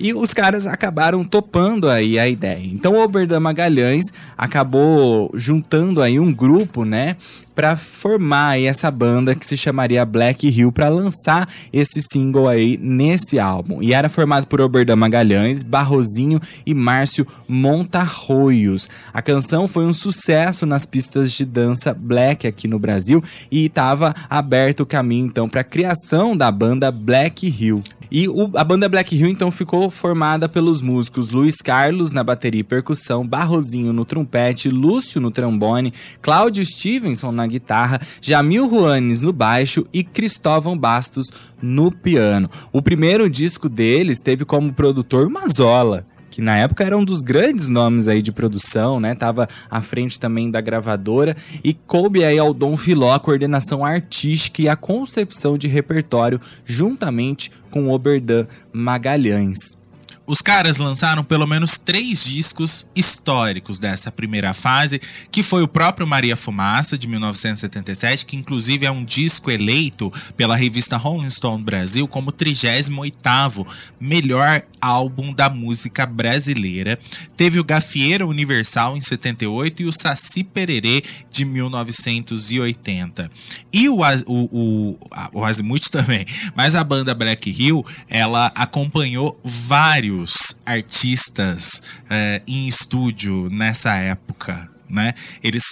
E 0.04 0.16
os 0.16 0.34
caras 0.34 0.66
acabaram 0.66 1.24
topando 1.24 1.88
aí 1.88 2.18
a 2.18 2.28
ideia. 2.28 2.66
Então 2.66 2.96
o 2.96 3.04
Oberdan 3.04 3.40
Magalhães 3.40 4.08
acabou 4.36 5.30
juntando 5.36 6.02
aí 6.02 6.20
um 6.20 6.34
grupo, 6.34 6.84
né, 6.84 7.18
para 7.54 7.76
formar 7.76 8.50
aí 8.50 8.66
essa 8.66 8.90
banda 8.90 9.36
que 9.36 9.46
se 9.46 9.58
chamaria 9.58 10.06
Black 10.06 10.48
Hill 10.48 10.72
para 10.72 10.88
lançar 10.90 11.48
esse 11.72 12.02
single 12.02 12.48
aí 12.48 12.78
nesse 12.82 13.40
álbum. 13.40 13.82
E 13.82 13.94
era 13.94 14.10
formado 14.10 14.48
por 14.48 14.62
Oberdan 14.62 14.96
Magalhães, 14.96 15.62
Barrozinho 15.64 16.40
e 16.66 16.74
Márcio 16.74 17.28
Montarroios. 17.48 18.90
A 19.14 19.22
canção 19.22 19.68
foi 19.68 19.86
um 19.86 19.94
sucesso 19.94 20.66
nas 20.66 20.86
pistas 20.86 21.32
de 21.34 21.46
dança 21.46 21.94
black 21.94 22.48
aqui 22.48 22.68
no 22.68 22.80
Brasil 22.80 23.24
e 23.52 23.66
estava 23.66 24.14
aberto 24.30 24.82
o 24.82 24.86
caminho 24.86 25.26
então 25.26 25.50
para 25.50 25.62
a 25.62 25.66
criação 25.66 26.36
da 26.36 26.52
banda 26.52 26.92
Black 26.92 27.46
Hill. 27.48 27.80
E 28.14 28.28
o- 28.28 28.52
a 28.56 28.64
banda 28.66 28.90
Black 28.90 29.16
Hill 29.16 29.30
então 29.30 29.50
ficou 29.50 29.90
formada 29.90 30.50
pelos 30.50 30.82
músicos 30.82 31.30
Luiz 31.32 31.56
Carlos 31.64 32.12
na 32.12 32.22
bateria 32.22 32.60
e 32.60 32.64
percussão, 32.64 33.26
Barrozinho 33.26 33.94
no 33.94 34.04
trompete, 34.04 34.68
Lúcio 34.68 35.22
no 35.22 35.32
trombone, 35.32 35.94
Cláudio 36.22 36.66
Stevenson 36.66 37.32
na 37.32 37.41
guitarra, 37.48 38.00
Jamil 38.22 38.70
Juanes 38.70 39.22
no 39.22 39.34
baixo 39.34 39.86
e 39.94 40.04
Cristóvão 40.04 40.78
Bastos 40.78 41.32
no 41.62 41.92
piano. 41.92 42.50
O 42.72 42.82
primeiro 42.82 43.30
disco 43.30 43.70
deles 43.70 44.20
teve 44.20 44.46
como 44.46 44.74
produtor 44.74 45.30
Mazola. 45.30 46.06
Que 46.32 46.42
na 46.42 46.56
época 46.56 46.86
era 46.86 46.98
um 46.98 47.04
dos 47.04 47.20
grandes 47.20 47.68
nomes 47.68 48.08
aí 48.08 48.22
de 48.22 48.32
produção, 48.32 49.02
né? 49.02 49.14
Tava 49.14 49.50
à 49.70 49.82
frente 49.82 50.18
também 50.18 50.50
da 50.50 50.62
gravadora 50.62 51.36
e 51.62 51.74
coube 51.74 52.24
aí 52.24 52.40
ao 52.40 52.54
Dom 52.54 52.78
Filó 52.78 53.14
a 53.14 53.20
coordenação 53.20 53.84
artística 53.84 54.62
e 54.62 54.70
a 54.70 54.78
concepção 54.78 55.58
de 55.58 55.68
repertório 55.68 56.40
juntamente 56.64 57.52
com 57.70 57.90
Oberdan 57.90 58.48
Magalhães. 58.72 59.81
Os 60.26 60.42
caras 60.42 60.78
lançaram 60.78 61.24
pelo 61.24 61.48
menos 61.48 61.78
três 61.78 62.24
discos 62.24 62.86
históricos 62.96 63.80
dessa 63.80 64.12
primeira 64.12 64.54
fase, 64.54 65.02
que 65.32 65.42
foi 65.42 65.64
o 65.64 65.68
próprio 65.68 66.06
Maria 66.06 66.36
Fumaça, 66.36 66.98
de 66.98 67.08
1977, 67.08 68.26
que 68.26 68.38
inclusive 68.38 68.86
é 68.86 68.92
um 68.92 69.04
disco 69.04 69.50
eleito 69.50 70.14
pela 70.38 70.56
revista 70.56 70.96
Rolling 70.96 71.30
Stone 71.30 71.64
Brasil 71.64 72.08
como 72.08 72.32
38º 72.32 73.66
melhor 74.00 74.62
álbum 74.80 75.34
da 75.34 75.50
música 75.50 76.06
brasileira. 76.06 77.00
Teve 77.36 77.60
o 77.60 77.64
Gafieira 77.64 78.26
Universal 78.26 78.96
em 78.96 79.02
78 79.02 79.82
e 79.82 79.86
o 79.86 79.92
Saci 79.92 80.44
Pererê 80.44 81.04
de 81.32 81.44
1980. 81.44 83.30
E 83.74 83.90
o, 83.90 83.98
o, 83.98 84.50
o, 84.52 85.00
o 85.34 85.44
Azimuth 85.44 85.90
também, 85.92 86.26
mas 86.56 86.76
a 86.76 86.84
banda 86.84 87.14
Black 87.14 87.50
Hill, 87.50 87.86
ela 88.08 88.52
acompanhou 88.56 89.40
vários 89.44 90.21
artistas 90.66 91.82
eh, 92.10 92.42
em 92.48 92.68
estúdio 92.68 93.50
nessa 93.50 93.96
época. 93.96 94.70
Né? 94.92 95.14
Eles 95.42 95.64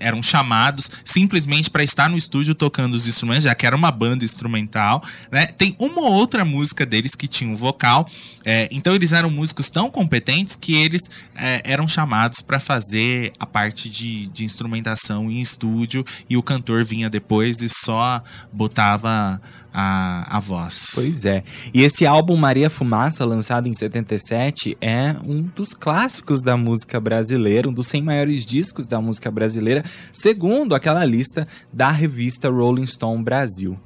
eram 0.00 0.22
chamados 0.22 0.90
simplesmente 1.04 1.68
para 1.70 1.84
estar 1.84 2.08
no 2.08 2.16
estúdio 2.16 2.54
tocando 2.54 2.94
os 2.94 3.06
instrumentos, 3.06 3.44
já 3.44 3.54
que 3.54 3.66
era 3.66 3.76
uma 3.76 3.90
banda 3.90 4.24
instrumental. 4.24 5.04
Né? 5.30 5.44
Tem 5.46 5.76
uma 5.78 6.00
ou 6.00 6.10
outra 6.10 6.42
música 6.42 6.86
deles 6.86 7.14
que 7.14 7.28
tinha 7.28 7.50
um 7.50 7.54
vocal, 7.54 8.08
é, 8.46 8.68
então 8.72 8.94
eles 8.94 9.12
eram 9.12 9.28
músicos 9.28 9.68
tão 9.68 9.90
competentes 9.90 10.56
que 10.56 10.74
eles 10.74 11.02
é, 11.34 11.60
eram 11.64 11.86
chamados 11.86 12.40
para 12.40 12.58
fazer 12.58 13.32
a 13.38 13.44
parte 13.44 13.90
de, 13.90 14.28
de 14.28 14.42
instrumentação 14.42 15.30
em 15.30 15.42
estúdio 15.42 16.02
e 16.28 16.38
o 16.38 16.42
cantor 16.42 16.82
vinha 16.82 17.10
depois 17.10 17.60
e 17.60 17.68
só 17.68 18.22
botava 18.50 19.38
a, 19.72 20.36
a 20.36 20.38
voz. 20.38 20.90
Pois 20.94 21.24
é. 21.24 21.42
E 21.72 21.82
esse 21.82 22.06
álbum 22.06 22.36
Maria 22.36 22.68
Fumaça, 22.68 23.24
lançado 23.24 23.68
em 23.68 23.74
77, 23.74 24.76
é 24.80 25.16
um 25.24 25.42
dos 25.42 25.72
clássicos 25.74 26.42
da 26.42 26.56
música 26.56 27.00
brasileira, 27.00 27.68
um 27.68 27.72
dos 27.72 27.88
100 27.88 28.02
maiores 28.02 28.44
discos 28.44 28.86
da 28.86 29.00
música 29.00 29.30
brasileira, 29.30 29.84
segundo 30.12 30.74
aquela 30.74 31.04
lista 31.04 31.46
da 31.72 31.90
revista 31.90 32.50
Rolling 32.50 32.86
Stone 32.86 33.22
Brasil. 33.22 33.78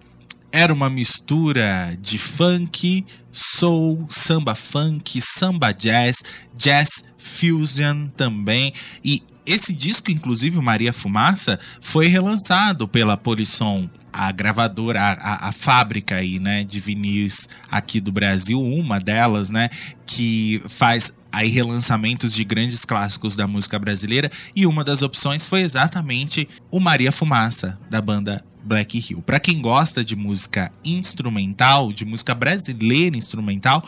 Era 0.52 0.72
uma 0.72 0.88
mistura 0.88 1.96
de 2.00 2.18
funk, 2.18 3.04
soul, 3.30 4.06
samba 4.08 4.54
funk, 4.54 5.20
samba 5.20 5.72
jazz, 5.72 6.16
jazz 6.54 6.88
fusion 7.18 8.06
também. 8.16 8.72
E 9.04 9.22
esse 9.46 9.74
disco, 9.74 10.10
inclusive, 10.10 10.60
Maria 10.60 10.92
Fumaça, 10.92 11.58
foi 11.80 12.06
relançado 12.08 12.86
pela 12.88 13.16
Polisson, 13.16 13.88
a 14.12 14.32
gravadora, 14.32 15.00
a, 15.00 15.12
a- 15.12 15.48
a 15.48 15.52
fábrica 15.52 16.16
aí, 16.16 16.38
né, 16.38 16.64
de 16.64 16.80
vinis 16.80 17.48
aqui 17.70 18.00
do 18.00 18.10
Brasil, 18.10 18.60
uma 18.60 18.98
delas, 18.98 19.50
né, 19.50 19.68
que 20.06 20.62
faz 20.68 21.14
aí 21.30 21.48
relançamentos 21.48 22.32
de 22.32 22.42
grandes 22.44 22.84
clássicos 22.84 23.36
da 23.36 23.46
música 23.46 23.78
brasileira 23.78 24.30
e 24.54 24.66
uma 24.66 24.82
das 24.82 25.02
opções 25.02 25.46
foi 25.46 25.60
exatamente 25.60 26.48
o 26.70 26.80
Maria 26.80 27.12
Fumaça 27.12 27.78
da 27.90 28.00
banda 28.00 28.42
Black 28.64 28.98
Hill. 28.98 29.20
Pra 29.20 29.38
quem 29.38 29.60
gosta 29.60 30.02
de 30.02 30.16
música 30.16 30.72
instrumental, 30.82 31.92
de 31.92 32.04
música 32.06 32.34
brasileira 32.34 33.16
instrumental, 33.16 33.86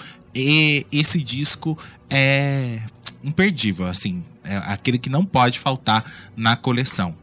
esse 0.92 1.22
disco 1.22 1.76
é 2.10 2.80
imperdível, 3.22 3.86
assim, 3.86 4.22
é 4.44 4.56
aquele 4.56 4.98
que 4.98 5.10
não 5.10 5.24
pode 5.24 5.58
faltar 5.58 6.04
na 6.36 6.56
coleção. 6.56 7.14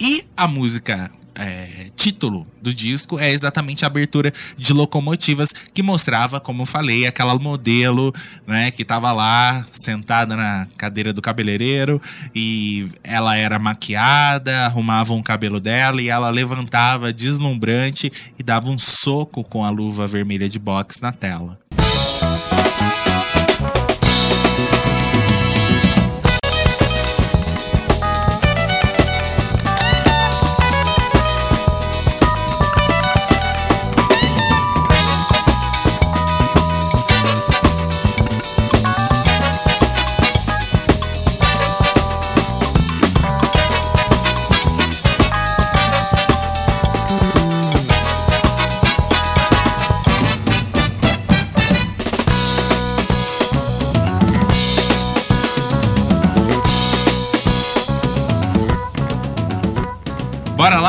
E 0.00 0.24
a 0.36 0.46
música 0.46 1.10
é, 1.36 1.86
título 1.94 2.46
do 2.60 2.72
disco 2.72 3.18
é 3.18 3.30
exatamente 3.30 3.84
a 3.84 3.88
abertura 3.88 4.32
de 4.56 4.72
locomotivas 4.72 5.52
que 5.52 5.82
mostrava, 5.82 6.40
como 6.40 6.62
eu 6.62 6.66
falei, 6.66 7.06
aquela 7.06 7.38
modelo, 7.38 8.12
né, 8.46 8.70
que 8.70 8.84
tava 8.84 9.12
lá 9.12 9.64
sentada 9.70 10.34
na 10.34 10.66
cadeira 10.76 11.12
do 11.12 11.22
cabeleireiro 11.22 12.00
e 12.34 12.88
ela 13.04 13.36
era 13.36 13.58
maquiada, 13.58 14.66
arrumavam 14.66 15.18
o 15.18 15.22
cabelo 15.22 15.60
dela 15.60 16.00
e 16.00 16.08
ela 16.08 16.30
levantava 16.30 17.12
deslumbrante 17.12 18.10
e 18.38 18.42
dava 18.42 18.70
um 18.70 18.78
soco 18.78 19.44
com 19.44 19.64
a 19.64 19.70
luva 19.70 20.06
vermelha 20.06 20.48
de 20.48 20.58
boxe 20.58 21.02
na 21.02 21.12
tela. 21.12 21.58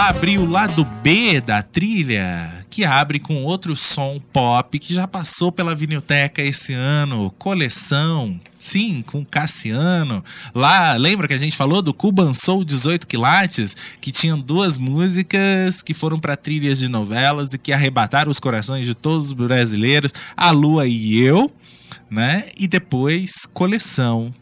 Abrir 0.07 0.37
o 0.37 0.45
lado 0.45 0.85
B 1.03 1.41
da 1.41 1.61
trilha, 1.61 2.65
que 2.69 2.85
abre 2.85 3.19
com 3.19 3.43
outro 3.43 3.75
som 3.75 4.21
pop 4.31 4.79
que 4.79 4.93
já 4.93 5.05
passou 5.05 5.51
pela 5.51 5.75
Vinilteca 5.75 6.41
esse 6.41 6.71
ano, 6.71 7.29
coleção, 7.37 8.39
sim, 8.57 9.03
com 9.05 9.25
Cassiano. 9.25 10.23
Lá, 10.55 10.93
lembra 10.93 11.27
que 11.27 11.33
a 11.33 11.37
gente 11.37 11.57
falou 11.57 11.81
do 11.81 11.93
Cuban 11.93 12.33
Soul 12.33 12.63
18 12.63 13.05
quilates, 13.05 13.75
que 13.99 14.09
tinham 14.09 14.39
duas 14.39 14.77
músicas 14.77 15.81
que 15.81 15.93
foram 15.93 16.17
para 16.17 16.37
trilhas 16.37 16.79
de 16.79 16.87
novelas 16.87 17.51
e 17.51 17.57
que 17.57 17.73
arrebataram 17.73 18.31
os 18.31 18.39
corações 18.39 18.85
de 18.85 18.95
todos 18.95 19.27
os 19.27 19.33
brasileiros, 19.33 20.13
A 20.37 20.51
Lua 20.51 20.87
e 20.87 21.19
Eu, 21.19 21.51
né? 22.09 22.45
E 22.57 22.65
depois 22.65 23.45
Coleção, 23.53 24.33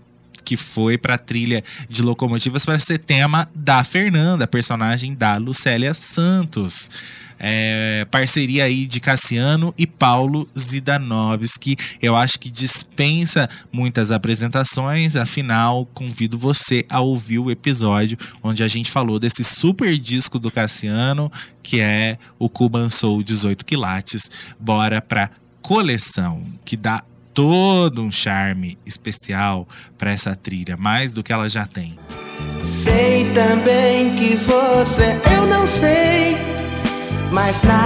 que 0.45 0.55
foi 0.55 0.97
para 0.97 1.17
trilha 1.17 1.63
de 1.89 2.03
locomotivas 2.03 2.63
para 2.63 2.79
ser 2.79 2.99
tema 2.99 3.49
da 3.53 3.83
Fernanda, 3.83 4.47
personagem 4.47 5.15
da 5.15 5.37
Lucélia 5.37 5.93
Santos. 5.93 6.89
É, 7.37 8.07
parceria 8.09 8.63
aí 8.63 8.85
de 8.85 8.99
Cassiano 8.99 9.73
e 9.77 9.85
Paulo 9.85 10.47
Zidanovski. 10.57 11.75
Eu 12.01 12.15
acho 12.15 12.39
que 12.39 12.49
dispensa 12.49 13.49
muitas 13.71 14.09
apresentações, 14.11 15.15
afinal, 15.15 15.85
convido 15.87 16.37
você 16.37 16.85
a 16.89 17.01
ouvir 17.01 17.39
o 17.39 17.51
episódio 17.51 18.17
onde 18.41 18.63
a 18.63 18.67
gente 18.67 18.89
falou 18.89 19.19
desse 19.19 19.43
super 19.43 19.97
disco 19.97 20.39
do 20.39 20.49
Cassiano, 20.49 21.31
que 21.61 21.81
é 21.81 22.17
o 22.39 22.47
Cuban 22.47 22.89
Soul 22.89 23.21
18 23.21 23.65
quilates. 23.65 24.29
Bora 24.59 25.01
pra 25.01 25.29
coleção, 25.61 26.43
que 26.63 26.77
dá 26.77 27.03
todo 27.35 28.01
um 28.01 28.11
charme 28.11 28.77
especial 28.85 29.67
para 29.97 30.11
essa 30.11 30.33
trilha, 30.35 30.77
mais 30.77 31.13
do 31.13 31.21
que 31.21 31.33
ela 31.33 31.49
já 31.49 31.67
tem. 31.67 31.99
Sei 32.83 33.29
também 33.33 34.15
que 34.15 34.37
você 34.37 35.19
eu 35.35 35.45
não 35.45 35.67
sei 35.67 36.37
mais 37.31 37.61
nada. 37.63 37.85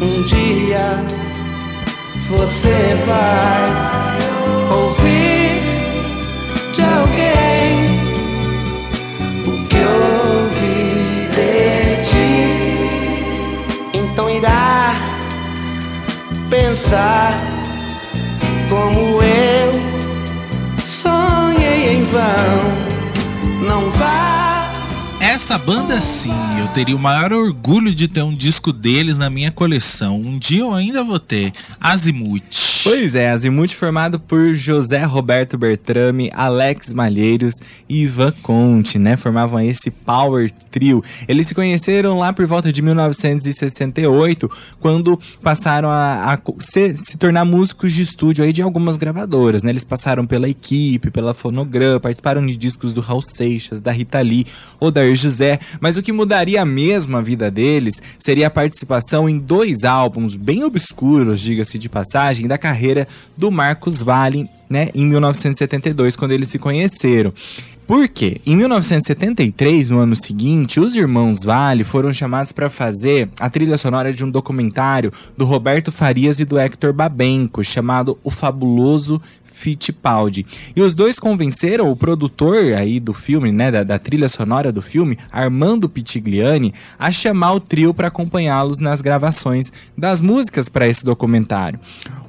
Um 0.00 0.22
dia 0.28 1.04
você 2.28 2.94
vai 3.04 3.68
ouvir 4.72 5.03
pensar 16.56 17.36
como 18.68 19.20
eu 19.20 19.72
sonhei 20.78 21.94
em 21.96 22.04
vão. 22.04 22.83
Essa 25.44 25.58
banda 25.58 26.00
sim, 26.00 26.32
eu 26.58 26.68
teria 26.68 26.96
o 26.96 26.98
maior 26.98 27.30
orgulho 27.30 27.94
de 27.94 28.08
ter 28.08 28.22
um 28.22 28.34
disco 28.34 28.72
deles 28.72 29.18
na 29.18 29.28
minha 29.28 29.50
coleção. 29.50 30.16
Um 30.16 30.38
dia 30.38 30.62
eu 30.62 30.72
ainda 30.72 31.04
vou 31.04 31.18
ter. 31.18 31.52
Azimuth. 31.78 32.82
Pois 32.82 33.14
é, 33.14 33.28
Azimuth 33.28 33.72
formado 33.72 34.18
por 34.18 34.54
José 34.54 35.02
Roberto 35.04 35.58
Bertrame, 35.58 36.30
Alex 36.32 36.94
Malheiros 36.94 37.56
e 37.86 38.04
Ivan 38.04 38.32
Conte, 38.42 38.98
né? 38.98 39.18
Formavam 39.18 39.60
esse 39.60 39.90
Power 39.90 40.50
Trio. 40.70 41.02
Eles 41.28 41.46
se 41.46 41.54
conheceram 41.54 42.18
lá 42.18 42.32
por 42.32 42.46
volta 42.46 42.72
de 42.72 42.80
1968, 42.80 44.50
quando 44.80 45.20
passaram 45.42 45.90
a, 45.90 46.32
a 46.32 46.38
se, 46.60 46.96
se 46.96 47.18
tornar 47.18 47.44
músicos 47.44 47.92
de 47.92 48.02
estúdio 48.02 48.42
aí 48.42 48.52
de 48.52 48.62
algumas 48.62 48.96
gravadoras, 48.96 49.62
né? 49.62 49.68
Eles 49.68 49.84
passaram 49.84 50.26
pela 50.26 50.48
equipe, 50.48 51.10
pela 51.10 51.34
Fonogram, 51.34 52.00
participaram 52.00 52.44
de 52.46 52.56
discos 52.56 52.94
do 52.94 53.02
Raul 53.02 53.20
Seixas, 53.20 53.78
da 53.78 53.92
Rita 53.92 54.22
Lee, 54.22 54.46
Odair 54.80 55.14
José 55.14 55.33
Mas 55.80 55.96
o 55.96 56.02
que 56.02 56.12
mudaria 56.12 56.64
mesmo 56.64 57.16
a 57.16 57.20
vida 57.20 57.50
deles 57.50 58.02
seria 58.18 58.46
a 58.46 58.50
participação 58.50 59.28
em 59.28 59.38
dois 59.38 59.84
álbuns 59.84 60.34
bem 60.34 60.64
obscuros, 60.64 61.40
diga-se 61.40 61.78
de 61.78 61.88
passagem, 61.88 62.46
da 62.46 62.58
carreira 62.58 63.06
do 63.36 63.50
Marcos 63.50 64.02
Valle, 64.02 64.48
né, 64.68 64.88
em 64.94 65.06
1972, 65.06 66.16
quando 66.16 66.32
eles 66.32 66.48
se 66.48 66.58
conheceram. 66.58 67.32
Por 67.86 68.08
quê? 68.08 68.40
Em 68.46 68.56
1973, 68.56 69.90
no 69.90 69.98
ano 69.98 70.16
seguinte, 70.16 70.80
os 70.80 70.94
irmãos 70.94 71.44
Vale 71.44 71.84
foram 71.84 72.14
chamados 72.14 72.50
para 72.50 72.70
fazer 72.70 73.28
a 73.38 73.50
trilha 73.50 73.76
sonora 73.76 74.10
de 74.10 74.24
um 74.24 74.30
documentário 74.30 75.12
do 75.36 75.44
Roberto 75.44 75.92
Farias 75.92 76.40
e 76.40 76.46
do 76.46 76.58
Hector 76.58 76.94
Babenco, 76.94 77.62
chamado 77.62 78.18
O 78.24 78.30
Fabuloso 78.30 79.20
Fittipaldi. 79.54 80.44
E 80.74 80.82
os 80.82 80.96
dois 80.96 81.20
convenceram 81.20 81.88
o 81.88 81.96
produtor 81.96 82.74
aí 82.74 82.98
do 82.98 83.14
filme, 83.14 83.52
né, 83.52 83.70
da, 83.70 83.84
da 83.84 83.98
trilha 84.00 84.28
sonora 84.28 84.72
do 84.72 84.82
filme, 84.82 85.16
Armando 85.30 85.88
Pitigliani, 85.88 86.74
a 86.98 87.12
chamar 87.12 87.52
o 87.52 87.60
trio 87.60 87.94
para 87.94 88.08
acompanhá-los 88.08 88.80
nas 88.80 89.00
gravações 89.00 89.72
das 89.96 90.20
músicas 90.20 90.68
para 90.68 90.88
esse 90.88 91.04
documentário. 91.04 91.78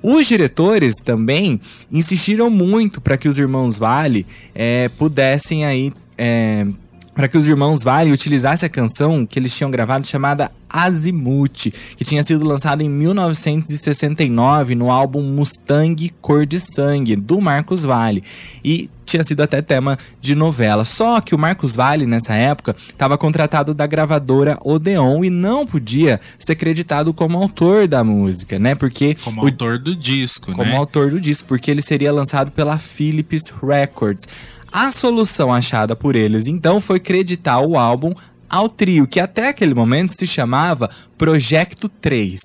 Os 0.03 0.28
diretores 0.28 0.93
também 1.03 1.59
insistiram 1.91 2.49
muito 2.49 3.01
para 3.01 3.17
que 3.17 3.28
os 3.28 3.39
irmãos 3.39 3.76
Vale 3.76 4.26
é, 4.53 4.88
pudessem 4.89 5.65
aí 5.65 5.91
é, 6.15 6.67
para 7.16 7.28
que 7.28 7.38
os 7.38 7.47
irmãos 7.47 7.82
Vale 7.82 8.11
utilizassem 8.11 8.68
a 8.68 8.70
canção 8.70 9.26
que 9.26 9.39
eles 9.39 9.55
tinham 9.55 9.72
gravado 9.72 10.05
chamada 10.05 10.51
Azimuth, 10.70 11.72
que 11.95 12.03
tinha 12.03 12.22
sido 12.22 12.45
lançada 12.47 12.84
em 12.84 12.89
1969 12.89 14.76
no 14.76 14.91
álbum 14.91 15.22
Mustang 15.24 16.09
Cor 16.22 16.45
de 16.45 16.59
Sangue, 16.59 17.16
do 17.16 17.39
Marcos 17.39 17.84
Vale. 17.84 18.24
E 18.63 18.89
tinha 19.05 19.24
sido 19.24 19.41
até 19.41 19.61
tema 19.61 19.97
de 20.20 20.34
novela. 20.36 20.84
Só 20.84 21.22
que 21.22 21.36
o 21.36 21.38
Marcos 21.38 21.76
Vale, 21.76 22.05
nessa 22.07 22.34
época, 22.34 22.76
estava 22.88 23.18
contratado 23.18 23.74
da 23.74 23.86
gravadora 23.86 24.57
Odeon 24.63 25.24
e 25.24 25.30
não 25.30 25.66
podia 25.66 26.20
ser 26.39 26.55
creditado 26.55 27.13
como 27.13 27.38
autor 27.38 27.88
da 27.88 28.03
música, 28.03 28.57
né? 28.59 28.74
Porque. 28.76 29.16
Como 29.24 29.41
o- 29.41 29.45
autor 29.45 29.78
do 29.78 29.95
disco, 29.95 30.51
como 30.53 30.72
né? 30.72 30.76
autor 30.76 31.11
do 31.11 31.22
disco, 31.22 31.47
porque 31.47 31.70
ele 31.70 31.82
seria 31.84 32.11
lançado 32.11 32.51
pela 32.51 32.78
Philips 32.80 33.53
Records. 33.63 34.28
A 34.72 34.91
solução 34.91 35.53
achada 35.53 35.95
por 35.95 36.16
eles, 36.16 36.47
então, 36.47 36.80
foi 36.80 36.99
creditar 36.99 37.61
o 37.61 37.78
álbum 37.78 38.13
ao 38.49 38.70
trio, 38.70 39.07
que 39.07 39.20
até 39.20 39.49
aquele 39.49 39.74
momento 39.74 40.11
se 40.11 40.28
chamava 40.28 40.89
Projecto 41.18 41.89
3. 41.89 42.39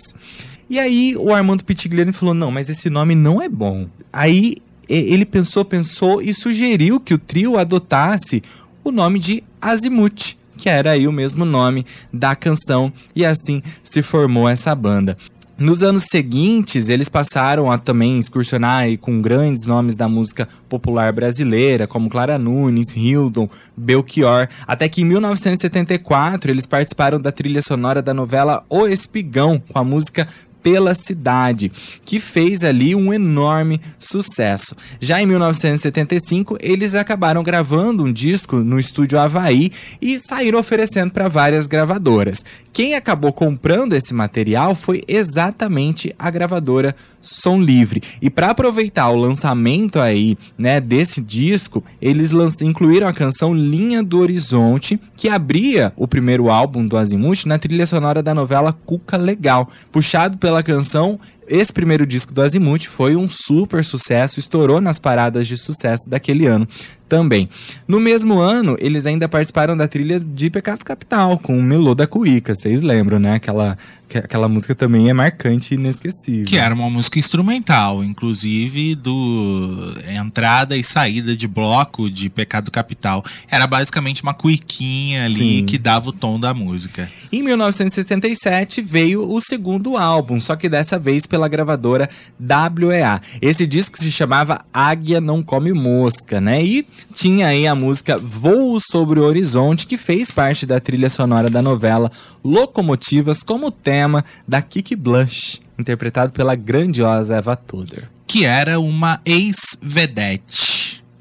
E 0.68 0.78
aí 0.78 1.16
o 1.16 1.34
Armando 1.34 1.64
Pitigliani 1.64 2.12
falou: 2.12 2.34
não, 2.34 2.50
mas 2.50 2.70
esse 2.70 2.88
nome 2.88 3.14
não 3.14 3.42
é 3.42 3.48
bom. 3.48 3.88
Aí 4.12 4.56
ele 4.88 5.24
pensou, 5.24 5.64
pensou 5.64 6.20
e 6.20 6.34
sugeriu 6.34 6.98
que 6.98 7.14
o 7.14 7.18
trio 7.18 7.56
adotasse 7.56 8.42
o 8.82 8.90
nome 8.90 9.18
de 9.18 9.44
Azimuth, 9.60 10.36
que 10.56 10.68
era 10.68 10.92
aí 10.92 11.06
o 11.06 11.12
mesmo 11.12 11.44
nome 11.44 11.86
da 12.12 12.34
canção, 12.34 12.92
e 13.14 13.24
assim 13.24 13.62
se 13.82 14.02
formou 14.02 14.48
essa 14.48 14.74
banda. 14.74 15.16
Nos 15.60 15.82
anos 15.82 16.04
seguintes, 16.10 16.88
eles 16.88 17.10
passaram 17.10 17.70
a 17.70 17.76
também 17.76 18.18
excursionar 18.18 18.86
com 18.96 19.20
grandes 19.20 19.66
nomes 19.66 19.94
da 19.94 20.08
música 20.08 20.48
popular 20.70 21.12
brasileira, 21.12 21.86
como 21.86 22.08
Clara 22.08 22.38
Nunes, 22.38 22.96
Hildon, 22.96 23.46
Belchior, 23.76 24.48
até 24.66 24.88
que 24.88 25.02
em 25.02 25.04
1974 25.04 26.50
eles 26.50 26.64
participaram 26.64 27.20
da 27.20 27.30
trilha 27.30 27.60
sonora 27.60 28.00
da 28.00 28.14
novela 28.14 28.64
O 28.70 28.86
Espigão, 28.86 29.62
com 29.70 29.78
a 29.78 29.84
música 29.84 30.26
pela 30.62 30.94
cidade, 30.94 31.70
que 32.04 32.20
fez 32.20 32.62
ali 32.62 32.94
um 32.94 33.12
enorme 33.12 33.80
sucesso. 33.98 34.74
Já 35.00 35.20
em 35.20 35.26
1975, 35.26 36.56
eles 36.60 36.94
acabaram 36.94 37.42
gravando 37.42 38.04
um 38.04 38.12
disco 38.12 38.56
no 38.56 38.78
estúdio 38.78 39.18
Havaí 39.18 39.70
e 40.00 40.18
saíram 40.20 40.58
oferecendo 40.58 41.12
para 41.12 41.28
várias 41.28 41.66
gravadoras. 41.66 42.44
Quem 42.72 42.94
acabou 42.94 43.32
comprando 43.32 43.94
esse 43.94 44.14
material 44.14 44.74
foi 44.74 45.02
exatamente 45.08 46.14
a 46.18 46.30
gravadora 46.30 46.94
Som 47.20 47.60
Livre. 47.60 48.02
E 48.20 48.30
para 48.30 48.50
aproveitar 48.50 49.10
o 49.10 49.16
lançamento 49.16 50.00
aí, 50.00 50.38
né, 50.56 50.80
desse 50.80 51.20
disco, 51.20 51.84
eles 52.00 52.32
incluíram 52.62 53.08
a 53.08 53.12
canção 53.12 53.54
Linha 53.54 54.02
do 54.02 54.18
Horizonte, 54.18 55.00
que 55.16 55.28
abria 55.28 55.92
o 55.96 56.08
primeiro 56.08 56.50
álbum 56.50 56.86
do 56.86 56.96
Azimuth 56.96 57.44
na 57.46 57.58
trilha 57.58 57.86
sonora 57.86 58.22
da 58.22 58.34
novela 58.34 58.72
Cuca 58.72 59.16
Legal, 59.16 59.68
puxado 59.92 60.38
pela 60.38 60.49
canção 60.62 61.18
esse 61.50 61.72
primeiro 61.72 62.06
disco 62.06 62.32
do 62.32 62.42
Azimuth 62.42 62.84
foi 62.84 63.16
um 63.16 63.28
super 63.28 63.84
sucesso, 63.84 64.38
estourou 64.38 64.80
nas 64.80 65.00
paradas 65.00 65.48
de 65.48 65.56
sucesso 65.56 66.08
daquele 66.08 66.46
ano 66.46 66.68
também. 67.10 67.48
No 67.88 67.98
mesmo 67.98 68.38
ano, 68.38 68.76
eles 68.78 69.04
ainda 69.04 69.28
participaram 69.28 69.76
da 69.76 69.88
trilha 69.88 70.20
de 70.20 70.48
Pecado 70.48 70.84
Capital, 70.84 71.38
com 71.40 71.58
o 71.58 71.62
Melô 71.62 71.92
da 71.94 72.06
Cuíca, 72.06 72.54
vocês 72.54 72.80
lembram, 72.82 73.18
né? 73.18 73.34
Aquela, 73.34 73.76
que- 74.08 74.18
aquela 74.18 74.48
música 74.48 74.74
também 74.76 75.10
é 75.10 75.12
marcante 75.12 75.74
e 75.74 75.76
inesquecível. 75.76 76.44
Que 76.46 76.56
era 76.56 76.72
uma 76.72 76.88
música 76.88 77.18
instrumental, 77.18 78.04
inclusive 78.04 78.94
do 78.94 79.92
entrada 80.08 80.76
e 80.76 80.84
saída 80.84 81.36
de 81.36 81.48
bloco 81.48 82.08
de 82.08 82.30
Pecado 82.30 82.70
Capital. 82.70 83.24
Era 83.50 83.66
basicamente 83.66 84.22
uma 84.22 84.32
cuiquinha 84.32 85.24
ali 85.24 85.58
Sim. 85.60 85.64
que 85.66 85.76
dava 85.76 86.10
o 86.10 86.12
tom 86.12 86.38
da 86.38 86.54
música. 86.54 87.10
Em 87.32 87.42
1977 87.42 88.80
veio 88.82 89.28
o 89.28 89.40
segundo 89.40 89.96
álbum, 89.96 90.38
só 90.38 90.54
que 90.54 90.68
dessa 90.68 90.98
vez 90.98 91.26
pela 91.26 91.48
gravadora 91.48 92.08
WEA. 92.40 93.20
Esse 93.42 93.66
disco 93.66 93.98
se 93.98 94.10
chamava 94.10 94.64
Águia 94.72 95.20
Não 95.20 95.42
Come 95.42 95.72
Mosca, 95.72 96.40
né? 96.40 96.62
E 96.64 96.86
tinha 97.14 97.48
aí 97.48 97.66
a 97.66 97.74
música 97.74 98.16
Voo 98.16 98.78
sobre 98.80 99.20
o 99.20 99.24
Horizonte, 99.24 99.86
que 99.86 99.96
fez 99.96 100.30
parte 100.30 100.66
da 100.66 100.80
trilha 100.80 101.10
sonora 101.10 101.50
da 101.50 101.60
novela 101.60 102.10
Locomotivas, 102.44 103.42
como 103.42 103.70
tema 103.70 104.24
da 104.46 104.62
Kiki 104.62 104.96
Blush, 104.96 105.60
interpretado 105.78 106.32
pela 106.32 106.54
grandiosa 106.54 107.36
Eva 107.36 107.56
Toder. 107.56 108.08
Que 108.26 108.44
era 108.44 108.78
uma 108.78 109.20
ex-vedete. 109.24 110.79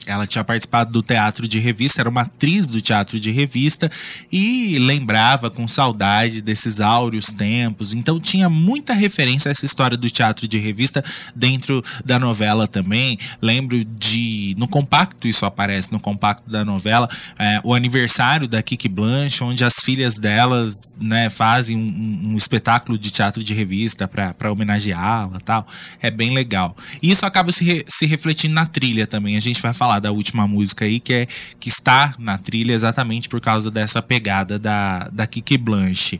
Ela 0.10 0.26
tinha 0.28 0.43
participado 0.43 0.91
do 0.91 1.01
teatro 1.01 1.47
de 1.47 1.60
revista, 1.60 2.01
era 2.01 2.10
uma 2.10 2.22
atriz 2.22 2.70
do 2.70 2.82
teatro 2.82 3.20
de 3.20 3.32
revista 3.32 3.91
e 4.32 4.78
lembrava 4.80 5.49
com 5.49 5.68
saudade 5.68 6.41
desses 6.41 6.80
áureos 6.82 7.28
tempos. 7.28 7.93
Então 7.93 8.20
tinha 8.20 8.49
muita 8.49 8.93
referência 8.93 9.49
a 9.49 9.51
essa 9.51 9.66
história 9.66 9.95
do 9.95 10.10
teatro 10.10 10.47
de 10.47 10.57
revista 10.57 11.03
dentro 11.36 11.84
da 12.03 12.18
novela 12.20 12.68
também. 12.68 13.18
Lembro 13.41 13.84
de. 13.86 14.55
No 14.57 14.68
compacto, 14.68 15.28
isso 15.28 15.45
aparece 15.45 15.91
no 15.91 15.99
compacto 15.99 16.49
da 16.49 16.66
novela, 16.66 17.07
é, 17.38 17.60
o 17.64 17.74
aniversário 17.74 18.47
da 18.47 18.62
Kiki 18.62 18.89
Blanche, 18.89 19.43
onde 19.43 19.64
as 19.64 19.74
filhas 19.84 20.16
delas 20.18 20.74
né, 20.99 21.30
fazem 21.30 21.78
um, 21.78 22.32
um- 22.34 22.38
espetáculo 22.38 22.97
de 22.97 23.12
teatro 23.12 23.43
de 23.43 23.53
revista 23.53 24.07
para 24.07 24.51
homenageá-la 24.51 25.39
tal. 25.41 25.68
É 26.01 26.10
bem 26.10 26.34
legal. 26.34 26.76
E 27.01 27.12
isso 27.12 27.26
acaba 27.26 27.51
se, 27.51 27.64
re- 27.64 27.86
se 27.88 28.05
refletindo 28.05 28.53
na 28.55 28.66
trilha 28.66 29.05
também. 29.05 29.36
A 29.38 29.39
gente 29.41 29.62
vai 29.62 29.74
falar 29.74 29.99
da 30.00 30.12
última 30.12 30.47
música 30.47 30.86
aí, 30.86 31.00
que, 31.00 31.14
é, 31.14 31.28
que 31.60 31.70
está 31.70 32.16
na 32.18 32.38
trilha 32.38 32.74
exatamente 32.74 33.30
por 33.30 33.41
causa 33.41 33.70
dessa 33.70 34.02
pegada 34.02 34.58
da, 34.58 35.10
da 35.12 35.28
Kiki 35.28 35.58
Blanche. 35.58 36.20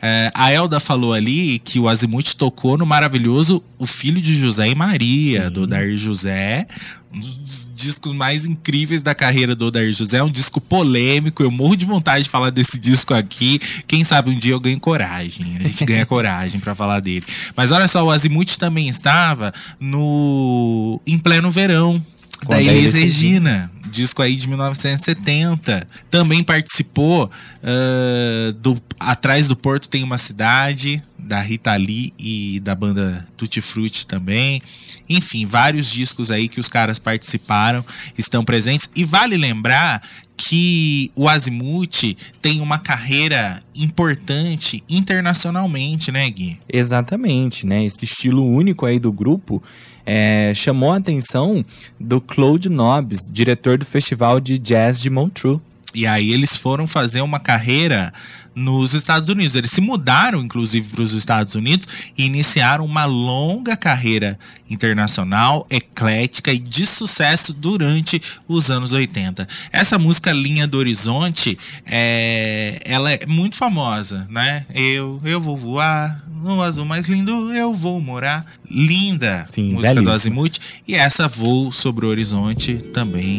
É, 0.00 0.30
a 0.34 0.52
Elda 0.52 0.80
falou 0.80 1.12
ali 1.12 1.58
que 1.58 1.78
o 1.78 1.88
Azimuth 1.88 2.34
tocou 2.36 2.76
no 2.78 2.86
maravilhoso 2.86 3.62
O 3.78 3.86
Filho 3.86 4.20
de 4.20 4.34
José 4.36 4.68
e 4.68 4.74
Maria, 4.74 5.50
do 5.50 5.66
Dair 5.66 5.96
José. 5.96 6.66
Um 7.12 7.20
dos 7.20 7.72
discos 7.74 8.12
mais 8.12 8.44
incríveis 8.44 9.02
da 9.02 9.14
carreira 9.14 9.54
do 9.54 9.66
Odair 9.66 9.92
José, 9.92 10.22
um 10.22 10.30
disco 10.30 10.60
polêmico. 10.60 11.42
Eu 11.42 11.50
morro 11.50 11.76
de 11.76 11.86
vontade 11.86 12.24
de 12.24 12.30
falar 12.30 12.50
desse 12.50 12.78
disco 12.78 13.14
aqui. 13.14 13.58
Quem 13.86 14.04
sabe 14.04 14.30
um 14.30 14.38
dia 14.38 14.52
eu 14.52 14.60
ganho 14.60 14.78
coragem. 14.78 15.56
A 15.58 15.62
gente 15.62 15.84
ganha 15.84 16.04
coragem 16.06 16.60
pra 16.60 16.74
falar 16.74 17.00
dele. 17.00 17.24
Mas 17.56 17.72
olha 17.72 17.88
só, 17.88 18.04
o 18.04 18.10
Azimuth 18.10 18.56
também 18.58 18.88
estava 18.88 19.52
no 19.80 21.00
Em 21.06 21.16
Pleno 21.16 21.50
Verão, 21.50 22.04
da 22.44 22.56
a 22.56 22.62
Elis 22.62 22.94
Regina. 22.94 23.70
Disco 23.90 24.20
aí 24.20 24.34
de 24.34 24.48
1970. 24.48 25.88
Também 26.10 26.42
participou 26.42 27.30
ah, 27.62 28.52
do 28.60 28.80
Atrás 28.98 29.48
do 29.48 29.56
Porto 29.56 29.88
Tem 29.88 30.02
uma 30.02 30.18
Cidade, 30.18 31.02
da 31.18 31.40
Rita 31.40 31.74
Lee 31.76 32.12
e 32.18 32.60
da 32.60 32.74
banda 32.74 33.26
Tutti 33.36 33.60
Frutti 33.60 34.06
também. 34.06 34.60
Enfim, 35.08 35.46
vários 35.46 35.90
discos 35.90 36.30
aí 36.30 36.48
que 36.48 36.60
os 36.60 36.68
caras 36.68 36.98
participaram, 36.98 37.84
estão 38.16 38.44
presentes. 38.44 38.88
E 38.94 39.04
vale 39.04 39.36
lembrar 39.36 40.02
que 40.36 41.10
o 41.14 41.28
Azimuth 41.28 42.14
tem 42.42 42.60
uma 42.60 42.78
carreira 42.78 43.62
importante 43.74 44.84
internacionalmente, 44.88 46.12
né, 46.12 46.28
Gui? 46.28 46.58
Exatamente, 46.70 47.66
né? 47.66 47.84
Esse 47.84 48.04
estilo 48.04 48.46
único 48.46 48.84
aí 48.84 48.98
do 48.98 49.10
grupo 49.10 49.62
é, 50.06 50.52
chamou 50.54 50.92
a 50.92 50.96
atenção 50.96 51.64
do 51.98 52.20
Claude 52.20 52.68
Nobbs, 52.68 53.20
diretor 53.30 53.76
do 53.76 53.84
Festival 53.84 54.38
de 54.38 54.56
Jazz 54.58 55.00
de 55.00 55.10
Montreux. 55.10 55.60
E 55.92 56.06
aí 56.06 56.32
eles 56.32 56.54
foram 56.54 56.86
fazer 56.86 57.22
uma 57.22 57.40
carreira 57.40 58.12
nos 58.56 58.94
Estados 58.94 59.28
Unidos. 59.28 59.54
Eles 59.54 59.70
se 59.70 59.82
mudaram, 59.82 60.40
inclusive, 60.40 60.88
para 60.88 61.02
os 61.02 61.12
Estados 61.12 61.54
Unidos 61.54 61.86
e 62.16 62.24
iniciaram 62.24 62.86
uma 62.86 63.04
longa 63.04 63.76
carreira 63.76 64.38
internacional, 64.68 65.66
eclética 65.70 66.52
e 66.52 66.58
de 66.58 66.86
sucesso 66.86 67.52
durante 67.52 68.20
os 68.48 68.70
anos 68.70 68.92
80. 68.92 69.46
Essa 69.70 69.98
música 69.98 70.32
Linha 70.32 70.66
do 70.66 70.78
Horizonte, 70.78 71.58
é, 71.84 72.80
ela 72.84 73.12
é 73.12 73.26
muito 73.26 73.56
famosa, 73.56 74.26
né? 74.30 74.64
Eu, 74.74 75.20
eu 75.22 75.40
vou 75.40 75.56
voar 75.56 76.24
no 76.42 76.62
azul 76.62 76.84
mais 76.84 77.06
lindo, 77.06 77.52
eu 77.52 77.74
vou 77.74 78.00
morar. 78.00 78.46
Linda 78.70 79.44
Sim, 79.46 79.72
música 79.72 79.94
do 79.94 80.02
belíssima. 80.02 80.12
Azimuth. 80.12 80.58
E 80.88 80.94
essa 80.94 81.28
Voo 81.28 81.70
sobre 81.70 82.06
o 82.06 82.08
Horizonte 82.08 82.76
também 82.92 83.38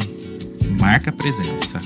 marca 0.79 1.11
presença. 1.11 1.81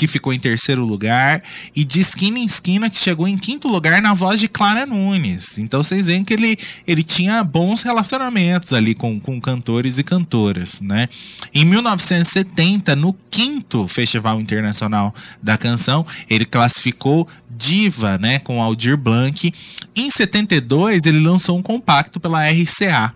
que 0.01 0.07
ficou 0.07 0.32
em 0.32 0.38
terceiro 0.38 0.82
lugar, 0.82 1.42
e 1.76 1.84
de 1.84 2.01
esquina 2.01 2.38
em 2.38 2.46
esquina, 2.46 2.88
que 2.88 2.96
chegou 2.96 3.28
em 3.28 3.36
quinto 3.36 3.68
lugar 3.68 4.01
na 4.01 4.14
voz 4.14 4.40
de 4.40 4.48
Clara 4.48 4.86
Nunes. 4.86 5.59
Então 5.59 5.84
vocês 5.84 6.07
veem 6.07 6.24
que 6.24 6.32
ele, 6.32 6.57
ele 6.86 7.03
tinha 7.03 7.44
bons 7.44 7.82
relacionamentos 7.82 8.72
ali 8.72 8.94
com, 8.94 9.20
com 9.20 9.38
cantores 9.38 9.98
e 9.98 10.03
cantoras, 10.03 10.80
né? 10.80 11.07
Em 11.53 11.66
1970, 11.66 12.96
no 12.96 13.14
quinto 13.30 13.86
Festival 13.88 14.40
Internacional 14.40 15.14
da 15.42 15.59
Canção, 15.59 16.07
ele 16.30 16.46
classificou 16.46 17.28
Diva, 17.51 18.16
né, 18.16 18.38
com 18.38 18.62
Aldir 18.62 18.96
Blanc. 18.96 19.53
Em 20.01 20.11
72, 20.11 21.05
ele 21.05 21.20
lançou 21.20 21.59
um 21.59 21.62
compacto 21.62 22.18
pela 22.18 22.48
RCA. 22.48 23.14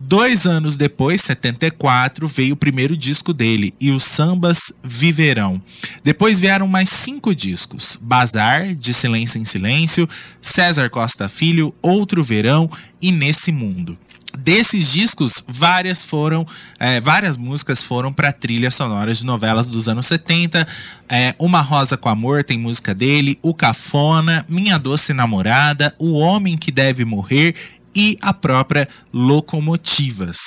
Dois 0.00 0.46
anos 0.46 0.78
depois, 0.78 1.20
74, 1.20 2.26
veio 2.26 2.54
o 2.54 2.56
primeiro 2.56 2.96
disco 2.96 3.34
dele, 3.34 3.74
e 3.78 3.90
os 3.90 4.02
sambas 4.02 4.72
viverão. 4.82 5.60
Depois 6.02 6.40
vieram 6.40 6.66
mais 6.66 6.88
cinco 6.88 7.34
discos: 7.34 7.98
Bazar, 8.00 8.74
De 8.74 8.94
Silêncio 8.94 9.38
em 9.38 9.44
Silêncio, 9.44 10.08
César 10.40 10.88
Costa 10.88 11.28
Filho, 11.28 11.74
Outro 11.82 12.22
Verão 12.22 12.70
e 12.98 13.12
Nesse 13.12 13.52
Mundo. 13.52 13.98
Desses 14.38 14.90
discos, 14.90 15.44
várias 15.46 16.04
foram, 16.04 16.46
é, 16.78 17.00
várias 17.00 17.36
músicas 17.36 17.82
foram 17.82 18.12
para 18.12 18.32
trilhas 18.32 18.74
sonoras 18.74 19.18
de 19.18 19.26
novelas 19.26 19.68
dos 19.68 19.88
anos 19.88 20.06
70. 20.06 20.66
É, 21.08 21.34
Uma 21.38 21.60
Rosa 21.60 21.96
com 21.96 22.08
Amor 22.08 22.42
tem 22.42 22.58
música 22.58 22.94
dele, 22.94 23.38
O 23.42 23.54
Cafona, 23.54 24.44
Minha 24.48 24.78
Doce 24.78 25.12
Namorada, 25.12 25.94
O 25.98 26.18
Homem 26.18 26.56
que 26.56 26.72
Deve 26.72 27.04
Morrer 27.04 27.54
e 27.94 28.16
a 28.20 28.32
própria 28.32 28.88
Locomotivas. 29.12 30.38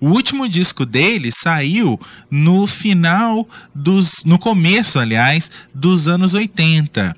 O 0.00 0.10
último 0.10 0.48
disco 0.48 0.86
dele 0.86 1.30
saiu 1.32 1.98
no 2.30 2.66
final 2.66 3.48
dos. 3.74 4.10
no 4.24 4.38
começo, 4.38 4.98
aliás, 4.98 5.50
dos 5.74 6.08
anos 6.08 6.34
80. 6.34 7.16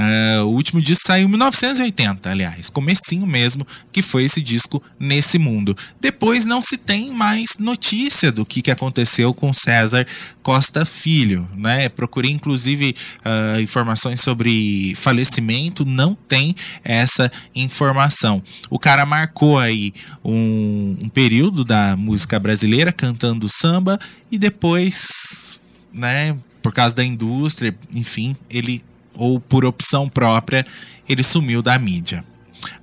É, 0.00 0.40
o 0.42 0.46
último 0.46 0.80
disco 0.80 1.02
saiu 1.04 1.26
em 1.26 1.30
1980, 1.30 2.30
aliás, 2.30 2.70
comecinho 2.70 3.26
mesmo, 3.26 3.66
que 3.90 4.00
foi 4.00 4.22
esse 4.22 4.40
disco 4.40 4.80
Nesse 4.98 5.40
Mundo. 5.40 5.76
Depois 6.00 6.46
não 6.46 6.60
se 6.60 6.76
tem 6.76 7.10
mais 7.10 7.58
notícia 7.58 8.30
do 8.30 8.46
que, 8.46 8.62
que 8.62 8.70
aconteceu 8.70 9.34
com 9.34 9.52
César 9.52 10.06
Costa 10.40 10.86
Filho, 10.86 11.48
né? 11.56 11.88
Procurei 11.88 12.30
inclusive 12.30 12.94
ah, 13.24 13.60
informações 13.60 14.20
sobre 14.20 14.94
falecimento, 14.94 15.84
não 15.84 16.14
tem 16.14 16.54
essa 16.84 17.30
informação. 17.52 18.40
O 18.70 18.78
cara 18.78 19.04
marcou 19.04 19.58
aí 19.58 19.92
um, 20.24 20.96
um 21.00 21.08
período 21.08 21.64
da 21.64 21.96
música 21.96 22.38
brasileira 22.38 22.92
cantando 22.92 23.48
samba 23.48 23.98
e 24.30 24.38
depois, 24.38 25.60
né? 25.92 26.36
Por 26.62 26.72
causa 26.72 26.94
da 26.94 27.04
indústria, 27.04 27.74
enfim, 27.92 28.36
ele 28.48 28.82
ou 29.18 29.38
por 29.40 29.64
opção 29.64 30.08
própria, 30.08 30.64
ele 31.08 31.22
sumiu 31.22 31.60
da 31.60 31.78
mídia. 31.78 32.24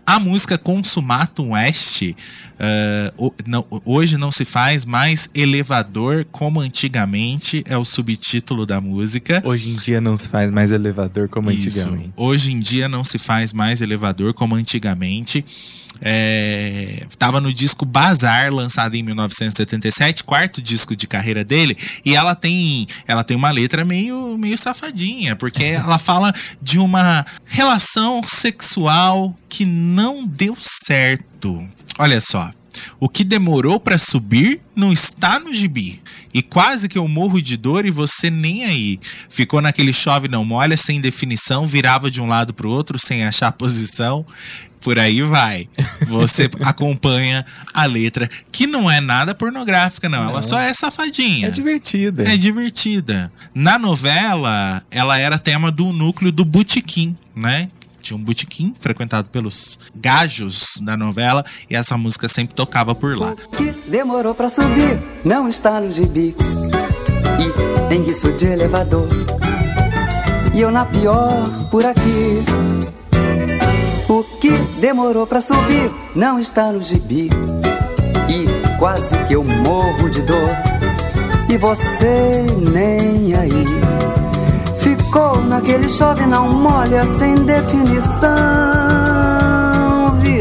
A 0.05 0.19
música 0.19 0.57
Consumatum 0.57 1.51
West 1.51 2.01
uh, 2.03 3.33
não, 3.45 3.65
hoje 3.83 4.17
não 4.17 4.31
se 4.31 4.45
faz 4.45 4.85
mais 4.85 5.29
elevador 5.33 6.25
como 6.31 6.59
antigamente 6.59 7.63
é 7.67 7.75
o 7.75 7.83
subtítulo 7.83 8.65
da 8.65 8.79
música. 8.79 9.41
Hoje 9.43 9.71
em 9.71 9.73
dia 9.73 9.99
não 9.99 10.15
se 10.15 10.27
faz 10.27 10.51
mais 10.51 10.71
elevador 10.71 11.27
como 11.27 11.49
Isso. 11.49 11.79
antigamente. 11.79 12.13
Hoje 12.15 12.51
em 12.51 12.59
dia 12.59 12.87
não 12.87 13.03
se 13.03 13.17
faz 13.17 13.51
mais 13.51 13.81
elevador 13.81 14.33
como 14.33 14.53
antigamente. 14.53 15.43
É, 16.01 17.05
tava 17.17 17.39
no 17.39 17.53
disco 17.53 17.85
Bazar, 17.85 18.53
lançado 18.53 18.95
em 18.95 19.03
1977, 19.03 20.23
quarto 20.23 20.61
disco 20.61 20.95
de 20.95 21.07
carreira 21.07 21.43
dele, 21.43 21.77
e 22.03 22.15
ela 22.15 22.35
tem, 22.35 22.85
ela 23.07 23.23
tem 23.23 23.35
uma 23.35 23.49
letra 23.51 23.85
meio, 23.85 24.37
meio 24.37 24.57
safadinha, 24.57 25.35
porque 25.35 25.63
ela 25.79 25.97
fala 25.97 26.33
de 26.61 26.79
uma 26.79 27.25
relação 27.45 28.21
sexual 28.25 29.35
que 29.55 29.63
não 29.65 30.27
deu 30.27 30.57
certo. 30.59 31.65
Olha 31.97 32.19
só. 32.19 32.51
O 32.99 33.07
que 33.07 33.23
demorou 33.23 33.79
pra 33.79 33.97
subir 33.97 34.59
não 34.75 34.91
está 34.91 35.39
no 35.39 35.53
gibi. 35.53 36.01
E 36.33 36.41
quase 36.41 36.89
que 36.89 36.97
eu 36.97 37.07
morro 37.07 37.41
de 37.41 37.55
dor 37.55 37.85
e 37.85 37.89
você 37.89 38.29
nem 38.29 38.65
aí. 38.65 38.99
Ficou 39.29 39.61
naquele 39.61 39.93
chove 39.93 40.27
não 40.27 40.43
molha, 40.43 40.75
sem 40.75 40.99
definição, 40.99 41.65
virava 41.65 42.11
de 42.11 42.19
um 42.21 42.25
lado 42.27 42.53
pro 42.53 42.69
outro 42.69 42.99
sem 42.99 43.23
achar 43.23 43.49
posição. 43.53 44.25
Por 44.81 44.99
aí 44.99 45.21
vai. 45.21 45.69
Você 46.05 46.49
acompanha 46.61 47.45
a 47.73 47.85
letra, 47.85 48.29
que 48.51 48.67
não 48.67 48.91
é 48.91 48.99
nada 48.99 49.33
pornográfica, 49.33 50.09
não. 50.09 50.23
Ela 50.23 50.33
Não. 50.33 50.43
só 50.43 50.59
é 50.59 50.73
safadinha. 50.73 51.47
É 51.47 51.49
divertida. 51.49 52.29
É 52.29 52.35
divertida. 52.35 53.31
Na 53.53 53.79
novela, 53.79 54.83
ela 54.91 55.17
era 55.17 55.39
tema 55.39 55.71
do 55.71 55.93
núcleo 55.93 56.29
do 56.31 56.43
Botequim, 56.43 57.15
né? 57.33 57.69
Tinha 58.05 58.15
um 58.15 58.21
botequim 58.23 58.75
frequentado 58.79 59.31
pelos 59.31 59.79
gajos 59.95 60.75
da 60.79 60.95
novela 60.95 61.43
e 61.67 61.75
essa 61.75 61.97
música 61.97 62.29
sempre 62.29 62.53
tocava 62.53 62.93
por 62.93 63.17
lá. 63.17 63.33
que 63.57 63.71
demorou 63.89 64.35
pra 64.35 64.47
subir, 64.47 65.01
não 65.25 65.47
está 65.47 65.79
no 65.81 65.89
gibi. 65.89 66.35
e 67.89 67.95
enguiço 67.95 68.31
de 68.33 68.45
elevador. 68.45 69.07
E 70.53 70.61
eu 70.61 70.69
na 70.69 70.85
pior 70.85 71.67
por 71.71 71.83
aqui. 71.83 72.43
O 74.07 74.23
que 74.39 74.51
demorou 74.79 75.25
pra 75.25 75.41
subir 75.41 75.91
não 76.15 76.37
está 76.39 76.71
no 76.71 76.83
gibi. 76.83 77.27
E 78.29 78.77
quase 78.77 79.17
que 79.25 79.33
eu 79.33 79.43
morro 79.43 80.11
de 80.11 80.21
dor. 80.21 80.51
E 81.51 81.57
você 81.57 82.45
nem 82.71 83.33
aí. 83.33 84.04
Ficou 85.15 85.41
naquele 85.45 85.87
chove 85.87 86.25
não 86.25 86.51
molha 86.51 87.05
sem 87.05 87.35
definição. 87.35 88.84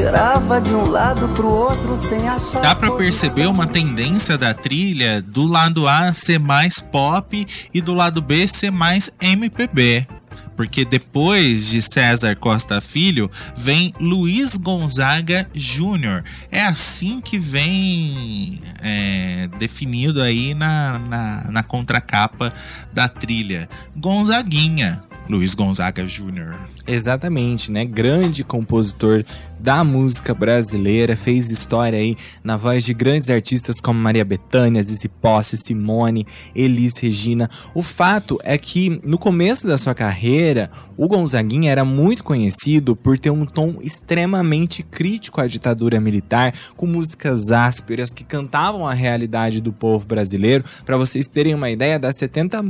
Virava 0.04 0.60
de 0.60 0.74
um 0.74 0.86
lado 0.86 1.26
pro 1.28 1.48
outro 1.48 1.96
sem 1.96 2.28
achar. 2.28 2.60
Dá 2.60 2.74
pra 2.74 2.90
posição. 2.90 2.98
perceber 2.98 3.46
uma 3.46 3.66
tendência 3.66 4.36
da 4.36 4.52
trilha 4.52 5.22
do 5.22 5.46
lado 5.46 5.88
A 5.88 6.12
ser 6.12 6.38
mais 6.38 6.78
pop 6.78 7.46
e 7.72 7.80
do 7.80 7.94
lado 7.94 8.20
B 8.20 8.46
ser 8.46 8.70
mais 8.70 9.10
MPB. 9.18 10.06
Porque 10.54 10.84
depois 10.84 11.68
de 11.68 11.80
César 11.80 12.36
Costa 12.36 12.82
Filho, 12.82 13.30
vem 13.56 13.94
Luiz 13.98 14.58
Gonzaga 14.58 15.48
Júnior. 15.54 16.22
É 16.52 16.60
assim 16.60 17.18
que 17.18 17.38
vem 17.38 18.60
é, 18.82 19.48
definido 19.58 20.20
aí 20.20 20.52
na, 20.52 20.98
na, 20.98 21.44
na 21.50 21.62
contracapa 21.62 22.52
da 22.92 23.08
trilha. 23.08 23.70
Gonzaguinha. 23.96 25.02
Luiz 25.28 25.54
Gonzaga 25.54 26.06
Júnior. 26.06 26.54
Exatamente, 26.86 27.72
né? 27.72 27.84
Grande 27.84 28.44
compositor 28.44 29.24
da 29.58 29.82
música 29.82 30.34
brasileira, 30.34 31.16
fez 31.16 31.50
história 31.50 31.98
aí 31.98 32.16
na 32.42 32.56
voz 32.56 32.84
de 32.84 32.92
grandes 32.92 33.30
artistas 33.30 33.80
como 33.80 33.98
Maria 33.98 34.24
Bethânia, 34.24 34.82
Zizi 34.82 35.08
Posse, 35.08 35.56
Simone, 35.56 36.26
Elis 36.54 36.98
Regina. 36.98 37.48
O 37.74 37.82
fato 37.82 38.38
é 38.44 38.58
que 38.58 39.00
no 39.02 39.16
começo 39.16 39.66
da 39.66 39.78
sua 39.78 39.94
carreira, 39.94 40.70
o 40.96 41.08
Gonzaguinha 41.08 41.72
era 41.72 41.84
muito 41.84 42.22
conhecido 42.22 42.94
por 42.94 43.18
ter 43.18 43.30
um 43.30 43.46
tom 43.46 43.76
extremamente 43.80 44.82
crítico 44.82 45.40
à 45.40 45.46
ditadura 45.46 45.98
militar, 45.98 46.52
com 46.76 46.86
músicas 46.86 47.50
ásperas 47.50 48.12
que 48.12 48.24
cantavam 48.24 48.86
a 48.86 48.92
realidade 48.92 49.62
do 49.62 49.72
povo 49.72 50.06
brasileiro. 50.06 50.64
Para 50.84 50.98
vocês 50.98 51.26
terem 51.26 51.54
uma 51.54 51.70
ideia, 51.70 51.98
das, 51.98 52.16
70, 52.16 52.62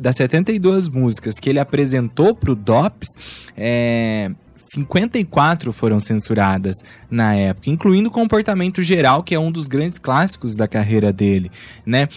das 0.00 0.16
72 0.16 0.88
músicas 0.90 1.40
que 1.40 1.48
ele 1.48 1.58
apresentou 1.58 2.01
pro 2.08 2.54
DOPS, 2.54 3.08
é, 3.56 4.30
54 4.56 5.72
foram 5.72 6.00
censuradas 6.00 6.76
na 7.10 7.34
época, 7.34 7.68
incluindo 7.68 8.10
Comportamento 8.10 8.82
Geral, 8.82 9.22
que 9.22 9.34
é 9.34 9.38
um 9.38 9.52
dos 9.52 9.66
grandes 9.66 9.98
clássicos 9.98 10.56
da 10.56 10.66
carreira 10.66 11.12
dele, 11.12 11.50
né? 11.84 12.08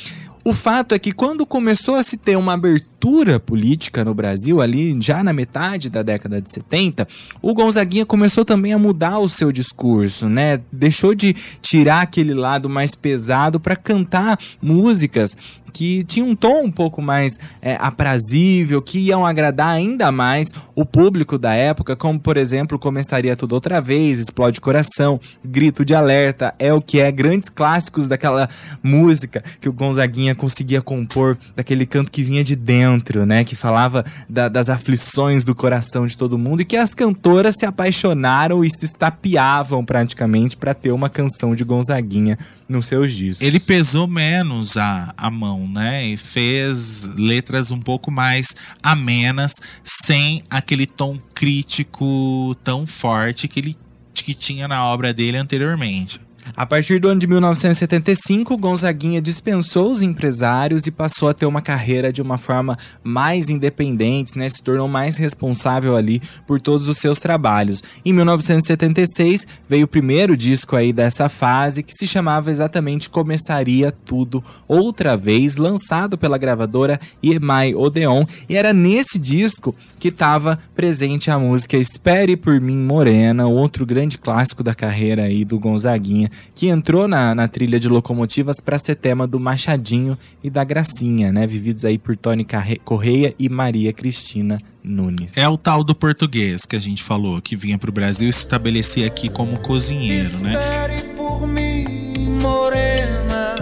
O 0.48 0.54
fato 0.54 0.94
é 0.94 1.00
que 1.00 1.12
quando 1.12 1.44
começou 1.44 1.96
a 1.96 2.04
se 2.04 2.18
ter 2.18 2.36
uma 2.36 2.54
abertura 2.54 3.40
política 3.40 4.06
no 4.06 4.14
Brasil, 4.14 4.62
ali 4.62 4.96
já 5.02 5.24
na 5.24 5.34
metade 5.34 5.90
da 5.90 6.04
década 6.04 6.40
de 6.40 6.52
70, 6.52 7.08
o 7.42 7.52
Gonzaguinha 7.52 8.06
começou 8.06 8.46
também 8.46 8.72
a 8.72 8.78
mudar 8.78 9.18
o 9.18 9.28
seu 9.28 9.52
discurso, 9.52 10.30
né? 10.30 10.62
Deixou 10.72 11.16
de 11.16 11.36
tirar 11.64 12.02
aquele 12.02 12.36
lado 12.36 12.70
mais 12.70 12.94
pesado 12.94 13.60
para 13.60 13.76
cantar 13.76 14.38
músicas 14.62 15.36
que 15.76 16.06
tinham 16.06 16.30
um 16.30 16.36
tom 16.38 16.64
um 16.64 16.72
pouco 16.72 17.02
mais 17.02 17.38
é, 17.62 17.76
aprazível, 17.82 18.82
que 18.82 18.98
iam 18.98 19.26
agradar 19.26 19.68
ainda 19.68 20.10
mais 20.10 20.48
o 20.74 20.86
público 20.86 21.38
da 21.38 21.54
época, 21.54 21.98
como 21.98 22.18
por 22.18 22.38
exemplo 22.38 22.80
Começaria 22.80 23.36
Tudo 23.36 23.56
Outra 23.56 23.82
Vez, 23.82 24.18
Explode 24.18 24.62
Coração, 24.62 25.20
Grito 25.44 25.84
de 25.84 25.94
Alerta, 25.94 26.56
é 26.58 26.74
o 26.74 26.82
que 26.82 27.02
é, 27.02 27.12
grandes 27.12 27.50
clássicos 27.50 28.08
daquela 28.08 28.48
música 28.82 29.44
que 29.60 29.68
o 29.68 29.74
Gonzaguinha 29.74 30.34
conseguia 30.34 30.82
compor, 30.82 31.38
daquele 31.58 31.86
canto 31.86 32.10
que 32.10 32.24
vinha 32.24 32.42
de 32.42 32.56
dentro, 32.56 33.26
né, 33.26 33.44
que 33.44 33.56
falava 33.56 34.06
da- 34.30 34.48
das 34.48 34.70
aflições 34.70 35.44
do 35.44 35.54
coração 35.54 36.06
de 36.06 36.16
todo 36.16 36.38
mundo 36.38 36.62
e 36.62 36.66
que 36.66 36.78
as 36.78 36.94
cantoras 36.94 37.56
se 37.60 37.66
apaixonaram 37.66 38.64
e 38.64 38.70
se 38.70 38.86
estapeavam 38.86 39.84
praticamente 39.84 40.56
para 40.56 40.74
ter 40.74 40.94
uma 40.94 41.10
canção 41.10 41.54
de 41.54 41.66
Gonzaguinha 41.66 42.38
nos 42.68 42.88
seus 42.88 43.14
discos. 43.14 43.46
Ele 43.46 43.60
pesou 43.60 44.08
menos 44.08 44.76
a, 44.78 45.14
a 45.16 45.30
mão, 45.30 45.68
né? 45.68 46.08
E 46.08 46.18
fez 46.18 47.06
letras 47.16 47.72
um 47.72 47.80
pouco 47.80 48.12
mais 48.12 48.48
amenas, 48.82 49.54
sem 49.84 50.42
aquele 50.50 50.86
tom 50.86 51.20
crítico 51.34 52.56
tão 52.64 52.86
forte 52.86 53.48
que 53.48 53.60
ele 53.60 53.78
que 54.14 54.34
tinha 54.34 54.68
na 54.68 54.84
obra 54.86 55.14
dele 55.14 55.38
anteriormente. 55.38 56.20
A 56.56 56.66
partir 56.66 57.00
do 57.00 57.08
ano 57.08 57.20
de 57.20 57.26
1975, 57.26 58.56
Gonzaguinha 58.58 59.22
dispensou 59.22 59.92
os 59.92 60.02
empresários 60.02 60.86
e 60.86 60.92
passou 60.92 61.30
a 61.30 61.34
ter 61.34 61.46
uma 61.46 61.62
carreira 61.62 62.14
de 62.14 62.22
uma 62.22 62.38
forma 62.38 62.78
mais 63.04 63.50
independente, 63.50 64.38
né? 64.38 64.48
Se 64.48 64.62
tornou 64.62 64.88
mais 64.88 65.18
responsável 65.18 65.96
ali 65.96 66.22
por 66.46 66.62
todos 66.62 66.88
os 66.88 66.98
seus 66.98 67.20
trabalhos. 67.20 67.84
Em 68.06 68.14
1976, 68.14 69.48
veio 69.68 69.86
o 69.86 69.88
primeiro 69.88 70.38
disco 70.38 70.76
aí 70.76 70.94
dessa 70.94 71.30
fase, 71.30 71.82
que 71.82 71.94
se 71.94 72.06
chamava 72.06 72.52
exatamente 72.52 73.10
Começaria 73.10 73.92
Tudo 73.92 74.44
Outra 74.68 75.18
Vez, 75.18 75.58
lançado 75.58 76.18
pela 76.18 76.38
gravadora 76.38 77.00
EMI 77.24 77.74
Odeon, 77.76 78.26
e 78.48 78.56
era 78.56 78.72
nesse 78.72 79.18
disco 79.18 79.76
que 80.00 80.10
estava 80.10 80.60
presente 80.76 81.32
a 81.32 81.40
música 81.40 81.78
Espere 81.78 82.38
por 82.38 82.62
Mim 82.62 82.78
Morena, 82.78 83.48
outro 83.48 83.86
grande 83.86 84.18
clássico 84.18 84.64
da 84.64 84.76
carreira 84.76 85.24
aí 85.24 85.44
do 85.44 85.58
Gonzaguinha, 85.58 86.30
que 86.54 86.68
entrou 86.68 87.08
na, 87.08 87.36
na 87.36 87.48
trilha 87.48 87.80
de 87.80 87.90
locomotivas 87.90 88.60
para 88.60 88.80
ser 88.80 88.96
tema 88.96 89.28
do 89.28 89.40
Machadinho 89.40 90.18
e 90.44 90.50
da 90.50 90.64
Gracinha, 90.64 91.32
né? 91.32 91.46
Vividos 91.46 91.86
aí 91.86 91.98
por 91.98 92.16
Tony 92.16 92.46
Correia 92.84 93.34
e 93.38 93.50
Maria 93.50 93.92
Cristina 93.94 94.58
Nunes. 94.84 95.38
É 95.38 95.48
o 95.48 95.58
tal 95.58 95.84
do 95.84 95.96
português 95.96 96.66
que 96.66 96.76
a 96.76 96.80
gente 96.80 97.04
falou, 97.04 97.42
que 97.42 97.56
vinha 97.56 97.78
pro 97.78 97.92
Brasil 97.92 98.30
e 98.30 98.34
se 98.34 98.40
estabelecia 98.40 99.08
aqui 99.08 99.30
como 99.30 99.60
cozinheiro, 99.60 100.40
né? 100.40 100.54
Espere 100.54 101.14
por 101.16 101.48
mim, 101.48 102.40
morena. 102.42 103.56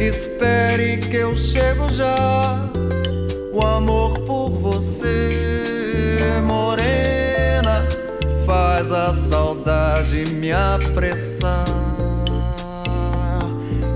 Espere 0.00 0.98
que 0.98 1.16
eu 1.16 1.36
chego 1.36 1.92
já. 1.94 2.14
O 3.52 3.64
amor 3.64 4.25
faz 8.76 8.92
a 8.92 9.06
saudade 9.06 10.34
me 10.34 10.52
apressar. 10.52 11.64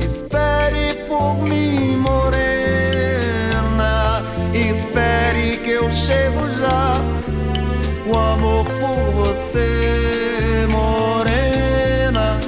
Espere 0.01 1.05
por 1.07 1.37
mim, 1.47 1.99
morena. 1.99 3.13
Espere 4.55 5.59
que 5.59 5.73
eu 5.73 5.91
chego 5.91 6.49
já. 6.59 6.95
O 8.07 8.19
amor 8.19 8.65
por 8.65 8.97
você, 9.13 10.67
morena, 10.71 12.41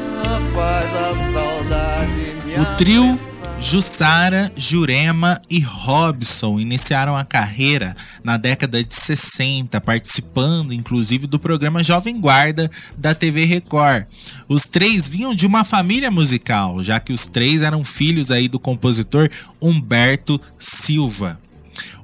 faz 0.54 0.90
a 0.96 1.12
saudade 1.32 2.34
me 2.46 2.54
O 2.58 2.64
trio 2.78 3.10
apressar. 3.12 3.31
Jussara, 3.62 4.50
Jurema 4.56 5.40
e 5.48 5.60
Robson 5.60 6.58
iniciaram 6.58 7.16
a 7.16 7.24
carreira 7.24 7.96
na 8.22 8.36
década 8.36 8.82
de 8.82 8.92
60, 8.92 9.80
participando 9.80 10.74
inclusive 10.74 11.28
do 11.28 11.38
programa 11.38 11.82
Jovem 11.82 12.20
Guarda 12.20 12.68
da 12.98 13.14
TV 13.14 13.44
Record. 13.44 14.06
Os 14.48 14.62
três 14.62 15.06
vinham 15.06 15.32
de 15.32 15.46
uma 15.46 15.64
família 15.64 16.10
musical, 16.10 16.82
já 16.82 16.98
que 16.98 17.12
os 17.12 17.24
três 17.24 17.62
eram 17.62 17.84
filhos 17.84 18.32
aí 18.32 18.48
do 18.48 18.58
compositor 18.58 19.30
Humberto 19.60 20.40
Silva. 20.58 21.40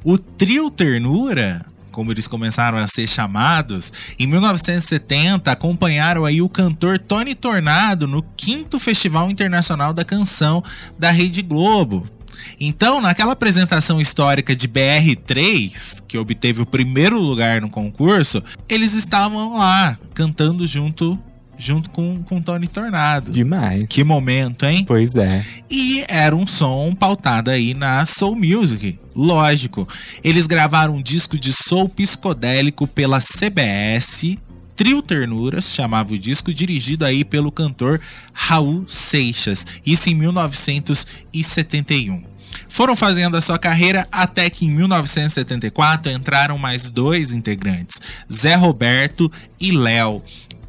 O 0.05 0.17
trio 0.17 0.71
Ternura, 0.71 1.67
como 1.99 2.13
eles 2.13 2.29
começaram 2.29 2.79
a 2.79 2.87
ser 2.87 3.09
chamados, 3.09 3.93
em 4.21 4.25
1970 4.25 5.51
acompanharam 5.51 6.25
aí 6.25 6.41
o 6.41 6.49
cantor 6.49 6.97
Tony 6.97 7.35
Tornado 7.35 8.07
no 8.07 8.23
quinto 8.37 8.79
Festival 8.79 9.29
Internacional 9.29 9.93
da 9.93 10.05
Canção 10.05 10.63
da 10.97 11.11
Rede 11.11 11.43
Globo. 11.43 12.09
Então, 12.61 13.01
naquela 13.01 13.33
apresentação 13.33 14.01
histórica 14.01 14.55
de 14.55 14.69
BR3, 14.69 16.05
que 16.07 16.17
obteve 16.17 16.63
o 16.63 16.67
primeiro 16.67 17.19
lugar 17.19 17.61
no 17.61 17.69
concurso, 17.69 18.45
eles 18.69 18.95
estavam 18.95 19.59
lá 19.59 19.99
cantando 20.15 20.69
junto 20.69 21.19
junto 21.59 21.91
com, 21.91 22.23
com 22.23 22.41
Tony 22.41 22.69
Tornado. 22.69 23.31
Demais. 23.31 23.85
Que 23.89 24.05
momento, 24.05 24.65
hein? 24.65 24.85
Pois 24.87 25.17
é. 25.17 25.45
E 25.69 26.05
era 26.09 26.35
um 26.35 26.47
som 26.47 26.95
pautado 26.95 27.51
aí 27.51 27.75
na 27.75 28.07
Soul 28.07 28.37
Music. 28.37 28.99
Lógico. 29.15 29.87
Eles 30.23 30.47
gravaram 30.47 30.95
um 30.95 31.03
disco 31.03 31.37
de 31.37 31.53
soul 31.53 31.89
psicodélico 31.89 32.87
pela 32.87 33.19
CBS. 33.21 34.39
Trio 34.77 35.03
Ternuras 35.03 35.75
chamava 35.75 36.15
o 36.15 36.19
disco, 36.19 36.55
dirigido 36.55 37.05
aí 37.05 37.25
pelo 37.25 37.51
cantor 37.51 38.01
Raul 38.33 38.85
Seixas. 38.87 39.67
Isso 39.85 40.09
em 40.09 40.15
1971. 40.15 42.23
Foram 42.69 42.95
fazendo 42.95 43.37
a 43.37 43.41
sua 43.41 43.59
carreira 43.59 44.07
até 44.13 44.49
que 44.49 44.67
em 44.67 44.71
1974 44.71 46.13
entraram 46.13 46.57
mais 46.59 46.91
dois 46.91 47.33
integrantes, 47.33 48.01
Zé 48.33 48.55
Roberto 48.55 49.33
e 49.61 49.73
Léo. 49.73 50.23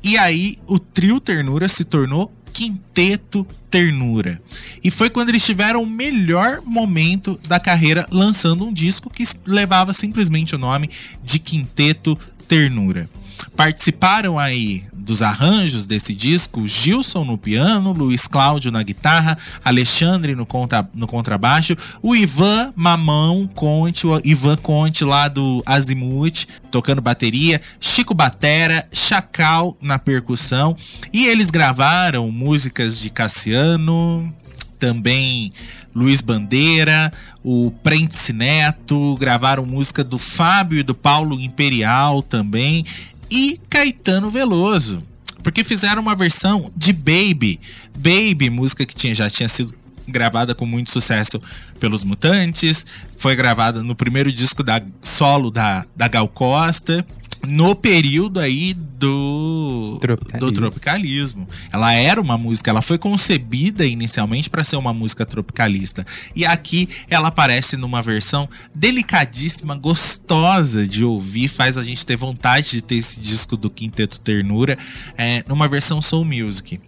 E 0.03 0.17
aí 0.17 0.57
o 0.65 0.79
trio 0.79 1.19
Ternura 1.19 1.67
se 1.67 1.83
tornou 1.83 2.31
Quinteto 2.53 3.45
Ternura. 3.69 4.41
E 4.83 4.89
foi 4.89 5.09
quando 5.09 5.29
eles 5.29 5.45
tiveram 5.45 5.83
o 5.83 5.87
melhor 5.87 6.61
momento 6.65 7.39
da 7.47 7.59
carreira 7.59 8.07
lançando 8.11 8.65
um 8.65 8.73
disco 8.73 9.09
que 9.09 9.23
levava 9.45 9.93
simplesmente 9.93 10.55
o 10.55 10.57
nome 10.57 10.89
de 11.23 11.39
Quinteto 11.39 12.17
Ternura. 12.47 13.09
Participaram 13.55 14.39
aí 14.39 14.83
dos 15.09 15.23
arranjos 15.23 15.87
desse 15.87 16.13
disco 16.13 16.67
Gilson 16.67 17.25
no 17.25 17.35
piano, 17.35 17.91
Luiz 17.91 18.27
Cláudio 18.27 18.71
na 18.71 18.83
guitarra, 18.83 19.37
Alexandre 19.65 20.35
no, 20.35 20.45
contra, 20.45 20.87
no 20.93 21.07
contrabaixo, 21.07 21.75
o 21.99 22.15
Ivan 22.15 22.71
Mamão 22.75 23.49
Conte, 23.55 24.05
o 24.05 24.21
Ivan 24.23 24.55
Conte 24.57 25.03
lá 25.03 25.27
do 25.27 25.63
Azimuth, 25.65 26.45
tocando 26.69 27.01
bateria, 27.01 27.59
Chico 27.79 28.13
Batera, 28.13 28.87
Chacal 28.93 29.75
na 29.81 29.97
percussão, 29.97 30.77
e 31.11 31.25
eles 31.25 31.49
gravaram 31.49 32.29
músicas 32.29 32.99
de 32.99 33.09
Cassiano, 33.09 34.31
também 34.77 35.51
Luiz 35.93 36.21
Bandeira, 36.21 37.11
o 37.43 37.71
Prentice 37.83 38.31
Neto, 38.31 39.17
gravaram 39.19 39.65
música 39.65 40.03
do 40.03 40.19
Fábio 40.19 40.79
e 40.79 40.83
do 40.83 40.93
Paulo 40.93 41.39
Imperial 41.41 42.21
também, 42.21 42.85
e 43.29 43.59
Caetano 43.69 44.29
Veloso. 44.29 45.01
Porque 45.43 45.63
fizeram 45.63 46.01
uma 46.01 46.15
versão 46.15 46.71
de 46.75 46.91
Baby. 46.91 47.59
Baby, 47.97 48.49
música 48.49 48.85
que 48.85 48.95
tinha, 48.95 49.15
já 49.15 49.29
tinha 49.29 49.47
sido 49.47 49.73
gravada 50.07 50.55
com 50.55 50.65
muito 50.65 50.91
sucesso 50.91 51.41
pelos 51.79 52.03
Mutantes, 52.03 52.85
foi 53.15 53.35
gravada 53.35 53.83
no 53.83 53.95
primeiro 53.95 54.31
disco 54.31 54.63
da 54.63 54.81
solo 55.01 55.51
da, 55.51 55.85
da 55.95 56.07
Gal 56.07 56.27
Costa 56.27 57.05
no 57.47 57.75
período 57.75 58.39
aí 58.39 58.73
do 58.73 59.97
Tropicalismo. 60.01 60.39
do 60.39 60.51
tropicalismo. 60.51 61.49
Ela 61.71 61.93
era 61.93 62.19
uma 62.19 62.37
música, 62.37 62.69
ela 62.69 62.81
foi 62.81 62.97
concebida 62.97 63.85
inicialmente 63.85 64.49
para 64.49 64.63
ser 64.63 64.75
uma 64.75 64.93
música 64.93 65.25
tropicalista. 65.25 66.05
E 66.35 66.45
aqui 66.45 66.89
ela 67.09 67.29
aparece 67.29 67.77
numa 67.77 68.01
versão 68.01 68.49
delicadíssima, 68.75 69.75
gostosa 69.75 70.85
de 70.87 71.03
ouvir, 71.03 71.47
faz 71.47 71.77
a 71.77 71.83
gente 71.83 72.05
ter 72.05 72.17
vontade 72.17 72.71
de 72.71 72.81
ter 72.81 72.95
esse 72.95 73.19
disco 73.19 73.55
do 73.55 73.69
Quinteto 73.69 74.19
Ternura, 74.19 74.77
é, 75.17 75.43
numa 75.47 75.67
versão 75.67 76.01
soul 76.01 76.25
music. 76.25 76.79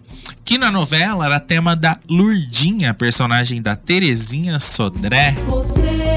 Que 0.44 0.58
na 0.58 0.70
novela 0.70 1.26
era 1.26 1.40
tema 1.40 1.76
da 1.76 1.98
Lurdinha, 2.10 2.94
personagem 2.94 3.62
da 3.62 3.76
Terezinha 3.76 4.60
Sodré. 4.60 5.34
Você 5.48 6.12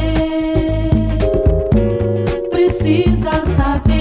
precisa 2.50 3.30
saber 3.56 3.93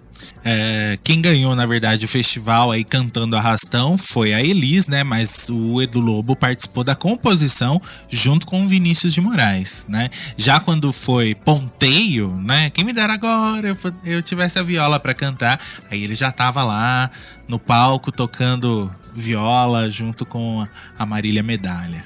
É, 0.44 0.98
quem 1.04 1.20
ganhou, 1.20 1.54
na 1.54 1.66
verdade, 1.66 2.04
o 2.04 2.08
festival 2.08 2.70
aí 2.70 2.84
cantando 2.84 3.36
Arrastão 3.36 3.96
foi 3.96 4.34
a 4.34 4.42
Elis, 4.42 4.88
né? 4.88 5.04
Mas 5.04 5.48
o 5.50 5.80
Edu 5.80 6.00
Lobo 6.00 6.34
participou 6.34 6.82
da 6.82 6.94
composição 6.94 7.80
junto 8.08 8.46
com 8.46 8.64
o 8.64 8.68
Vinícius 8.68 9.14
de 9.14 9.20
Moraes, 9.20 9.86
né? 9.88 10.10
Já 10.36 10.58
quando 10.58 10.92
foi 10.92 11.34
Ponteio, 11.34 12.36
né? 12.42 12.70
Quem 12.70 12.84
me 12.84 12.92
dera 12.92 13.12
agora 13.12 13.68
eu, 13.68 13.76
eu 14.04 14.22
tivesse 14.22 14.58
a 14.58 14.62
viola 14.62 14.98
para 14.98 15.14
cantar, 15.14 15.60
aí 15.90 16.02
ele 16.02 16.14
já 16.14 16.32
tava 16.32 16.62
lá 16.64 17.10
no 17.46 17.58
palco 17.58 18.10
tocando 18.10 18.92
viola 19.14 19.90
junto 19.90 20.24
com 20.24 20.66
a 20.98 21.06
Marília 21.06 21.42
Medalha. 21.42 22.04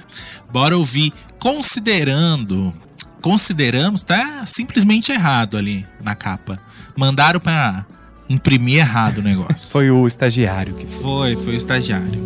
Bora 0.50 0.76
ouvir 0.76 1.12
Considerando. 1.46 2.74
Consideramos, 3.22 4.02
tá 4.02 4.44
simplesmente 4.46 5.12
errado 5.12 5.56
ali 5.56 5.86
na 6.02 6.14
capa. 6.14 6.58
Mandaram 6.96 7.38
pra 7.38 7.86
imprimir 8.28 8.78
errado 8.78 9.18
o 9.18 9.22
negócio. 9.22 9.68
Foi 9.68 9.90
o 9.90 10.06
estagiário 10.06 10.74
que 10.74 10.86
Foi, 10.86 11.36
foi 11.36 11.54
o 11.54 11.56
estagiário. 11.56 12.20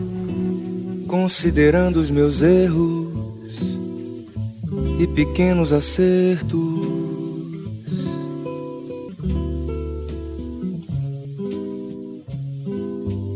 Considerando 1.07 1.97
os 1.97 2.11
meus 2.11 2.41
erros 2.43 3.09
e 4.99 5.07
pequenos 5.07 5.73
acertos, 5.73 6.61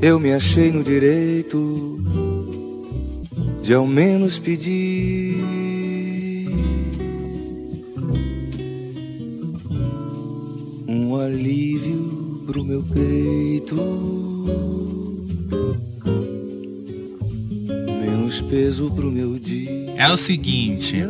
eu 0.01 0.21
me 0.21 0.33
achei 0.33 0.71
no 0.71 0.83
direito 0.83 2.03
de 3.63 3.73
ao 3.73 3.87
menos 3.87 4.39
pedir 4.39 5.24
O 20.15 20.17
seguinte. 20.17 21.03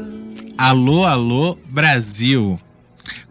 Alô, 0.57 1.05
alô, 1.05 1.59
Brasil. 1.69 2.59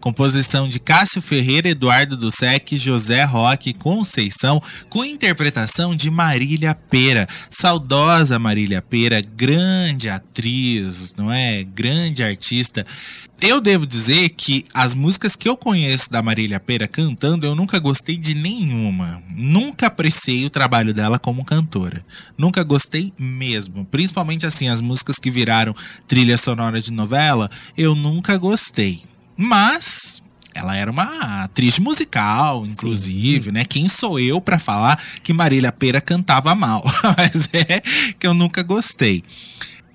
Composição 0.04 0.68
de 0.68 0.78
Cássio 0.78 1.22
Ferreira, 1.22 1.70
Eduardo 1.70 2.14
do 2.14 2.30
Sec, 2.30 2.74
José 2.74 3.24
Roque 3.24 3.72
Conceição, 3.72 4.62
com 4.90 5.02
interpretação 5.02 5.96
de 5.96 6.10
Marília 6.10 6.74
Pera. 6.74 7.26
Saudosa 7.48 8.38
Marília 8.38 8.82
Pera, 8.82 9.22
grande 9.22 10.10
atriz, 10.10 11.14
não 11.16 11.32
é? 11.32 11.64
Grande 11.64 12.22
artista. 12.22 12.86
Eu 13.40 13.62
devo 13.62 13.86
dizer 13.86 14.28
que 14.28 14.66
as 14.74 14.94
músicas 14.94 15.34
que 15.34 15.48
eu 15.48 15.56
conheço 15.56 16.10
da 16.10 16.20
Marília 16.20 16.60
Pera 16.60 16.86
cantando, 16.86 17.46
eu 17.46 17.54
nunca 17.54 17.78
gostei 17.78 18.18
de 18.18 18.34
nenhuma. 18.34 19.22
Nunca 19.34 19.86
apreciei 19.86 20.44
o 20.44 20.50
trabalho 20.50 20.92
dela 20.92 21.18
como 21.18 21.46
cantora. 21.46 22.04
Nunca 22.36 22.62
gostei 22.62 23.10
mesmo. 23.18 23.86
Principalmente 23.86 24.44
assim, 24.44 24.68
as 24.68 24.82
músicas 24.82 25.16
que 25.16 25.30
viraram 25.30 25.74
trilha 26.06 26.36
sonora 26.36 26.78
de 26.78 26.92
novela, 26.92 27.50
eu 27.74 27.94
nunca 27.94 28.36
gostei. 28.36 29.13
Mas 29.36 30.22
ela 30.54 30.76
era 30.76 30.90
uma 30.90 31.42
atriz 31.42 31.78
musical, 31.78 32.64
inclusive, 32.64 33.46
Sim. 33.46 33.50
né? 33.50 33.64
Quem 33.64 33.88
sou 33.88 34.20
eu 34.20 34.40
para 34.40 34.58
falar 34.58 35.02
que 35.22 35.32
Marília 35.32 35.72
Pera 35.72 36.00
cantava 36.00 36.54
mal? 36.54 36.84
Mas 37.16 37.48
é 37.52 37.80
que 38.18 38.26
eu 38.26 38.32
nunca 38.32 38.62
gostei. 38.62 39.22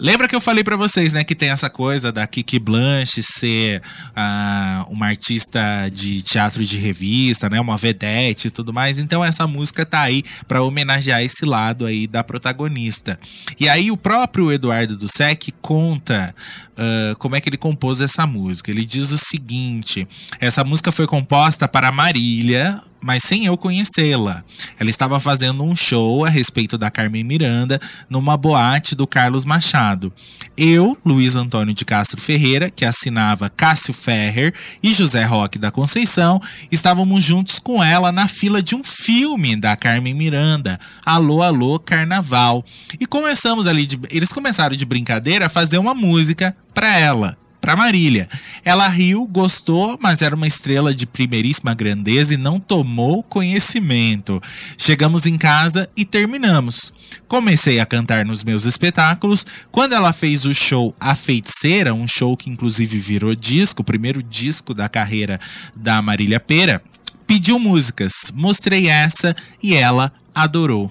Lembra 0.01 0.29
que 0.29 0.35
eu 0.35 0.39
falei 0.39 0.63
para 0.63 0.77
vocês, 0.77 1.11
né, 1.11 1.25
que 1.25 1.35
tem 1.35 1.49
essa 1.49 1.69
coisa 1.69 2.09
da 2.09 2.25
Kiki 2.25 2.57
Blanche 2.57 3.21
ser 3.21 3.81
uh, 4.11 4.89
uma 4.89 5.07
artista 5.07 5.89
de 5.91 6.21
teatro 6.21 6.63
de 6.63 6.77
revista, 6.77 7.49
né, 7.49 7.59
uma 7.59 7.75
vedete 7.75 8.47
e 8.47 8.49
tudo 8.49 8.71
mais. 8.71 8.97
Então 8.97 9.25
essa 9.25 9.45
música 9.45 9.85
tá 9.85 9.99
aí 9.99 10.23
para 10.47 10.63
homenagear 10.63 11.21
esse 11.21 11.43
lado 11.43 11.85
aí 11.85 12.07
da 12.07 12.23
protagonista. 12.23 13.19
E 13.59 13.67
aí 13.67 13.91
o 13.91 13.97
próprio 13.97 14.53
Eduardo 14.53 14.95
do 14.95 15.09
Sec 15.09 15.49
conta 15.61 16.33
uh, 16.79 17.15
como 17.17 17.35
é 17.35 17.41
que 17.41 17.49
ele 17.49 17.57
compôs 17.57 17.99
essa 17.99 18.25
música. 18.25 18.71
Ele 18.71 18.85
diz 18.85 19.11
o 19.11 19.17
seguinte: 19.17 20.07
essa 20.39 20.63
música 20.63 20.91
foi 20.91 21.05
composta 21.05 21.67
para 21.67 21.91
Marília, 21.91 22.81
mas 23.01 23.23
sem 23.23 23.45
eu 23.45 23.57
conhecê-la. 23.57 24.43
Ela 24.79 24.89
estava 24.89 25.19
fazendo 25.19 25.63
um 25.63 25.75
show 25.75 26.25
a 26.25 26.29
respeito 26.29 26.77
da 26.77 26.91
Carmen 26.91 27.23
Miranda 27.23 27.79
numa 28.09 28.35
boate 28.35 28.95
do 28.95 29.07
Carlos 29.07 29.45
Machado. 29.45 30.11
Eu, 30.57 30.97
Luiz 31.05 31.35
Antônio 31.35 31.73
de 31.73 31.85
Castro 31.85 32.19
Ferreira, 32.19 32.69
que 32.69 32.83
assinava 32.83 33.49
Cássio 33.49 33.93
Ferrer, 33.93 34.53
e 34.83 34.93
José 34.93 35.23
Roque 35.23 35.57
da 35.57 35.71
Conceição, 35.71 36.41
estávamos 36.71 37.23
juntos 37.23 37.59
com 37.59 37.83
ela 37.83 38.11
na 38.11 38.27
fila 38.27 38.61
de 38.61 38.75
um 38.75 38.83
filme 38.83 39.55
da 39.55 39.75
Carmen 39.75 40.13
Miranda, 40.13 40.79
Alô 41.05 41.41
Alô 41.41 41.79
Carnaval. 41.79 42.65
E 42.99 43.05
começamos 43.05 43.67
ali, 43.67 43.85
de, 43.85 43.99
eles 44.11 44.33
começaram 44.33 44.75
de 44.75 44.85
brincadeira 44.85 45.45
a 45.45 45.49
fazer 45.49 45.77
uma 45.77 45.93
música 45.93 46.55
para 46.79 46.97
ela 46.97 47.37
para 47.59 47.75
Marília. 47.75 48.29
Ela 48.63 48.87
riu, 48.87 49.27
gostou, 49.27 49.99
mas 50.01 50.21
era 50.21 50.33
uma 50.33 50.47
estrela 50.47 50.93
de 50.93 51.05
primeiríssima 51.05 51.73
grandeza 51.73 52.33
e 52.33 52.37
não 52.37 52.57
tomou 52.57 53.21
conhecimento. 53.21 54.41
Chegamos 54.77 55.25
em 55.25 55.37
casa 55.37 55.89
e 55.95 56.05
terminamos. 56.05 56.93
Comecei 57.27 57.81
a 57.81 57.85
cantar 57.85 58.25
nos 58.25 58.45
meus 58.45 58.63
espetáculos. 58.63 59.45
Quando 59.69 59.91
ela 59.91 60.13
fez 60.13 60.45
o 60.45 60.53
show 60.53 60.95
A 60.97 61.13
Feiticeira, 61.15 61.93
um 61.93 62.07
show 62.07 62.37
que 62.37 62.49
inclusive 62.49 62.97
virou 62.97 63.35
disco, 63.35 63.81
o 63.81 63.85
primeiro 63.85 64.23
disco 64.23 64.73
da 64.73 64.87
carreira 64.87 65.37
da 65.75 66.01
Marília 66.01 66.39
Pera, 66.39 66.81
pediu 67.27 67.59
músicas. 67.59 68.13
Mostrei 68.33 68.87
essa 68.87 69.35
e 69.61 69.75
ela 69.75 70.13
adorou. 70.33 70.89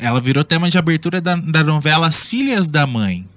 ela 0.02 0.20
virou 0.20 0.44
tema 0.44 0.70
de 0.70 0.78
abertura 0.78 1.22
da, 1.22 1.36
da 1.36 1.64
novela 1.64 2.08
As 2.08 2.28
Filhas 2.28 2.70
da 2.70 2.88
Mãe. 2.88 3.28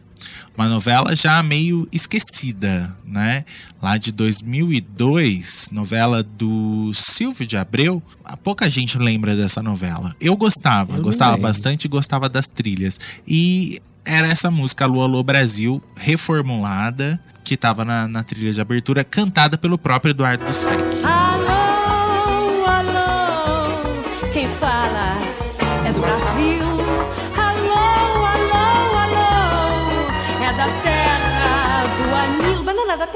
Uma 0.57 0.69
novela 0.69 1.15
já 1.15 1.43
meio 1.43 1.87
esquecida, 1.93 2.97
né? 3.05 3.45
Lá 3.81 3.99
de 3.99 4.11
2002, 4.11 5.69
novela 5.71 6.23
do 6.23 6.91
Silvio 6.95 7.47
de 7.47 7.57
Abreu. 7.57 8.03
Pouca 8.43 8.71
gente 8.71 8.97
lembra 8.97 9.37
dessa 9.37 9.63
novela. 9.63 10.17
Eu 10.21 10.35
gostava, 10.37 10.97
Eu 10.97 11.03
gostava 11.03 11.37
bastante 11.37 11.85
e 11.85 11.89
gostava 11.89 12.29
das 12.29 12.47
trilhas. 12.47 12.99
E 13.29 13.81
era 14.05 14.29
essa 14.29 14.51
música 14.51 14.85
Alô 14.85 15.03
Alô 15.03 15.23
Brasil, 15.23 15.83
reformulada, 15.95 17.21
que 17.45 17.55
estava 17.55 17.85
na, 17.85 18.09
na, 18.09 18.23
trilha 18.23 18.53
de 18.53 18.61
abertura, 18.61 19.05
cantada 19.05 19.59
pelo 19.59 19.77
próprio 19.77 20.11
Eduardo 20.11 20.45
do 20.45 20.55
Sec. 20.55 20.81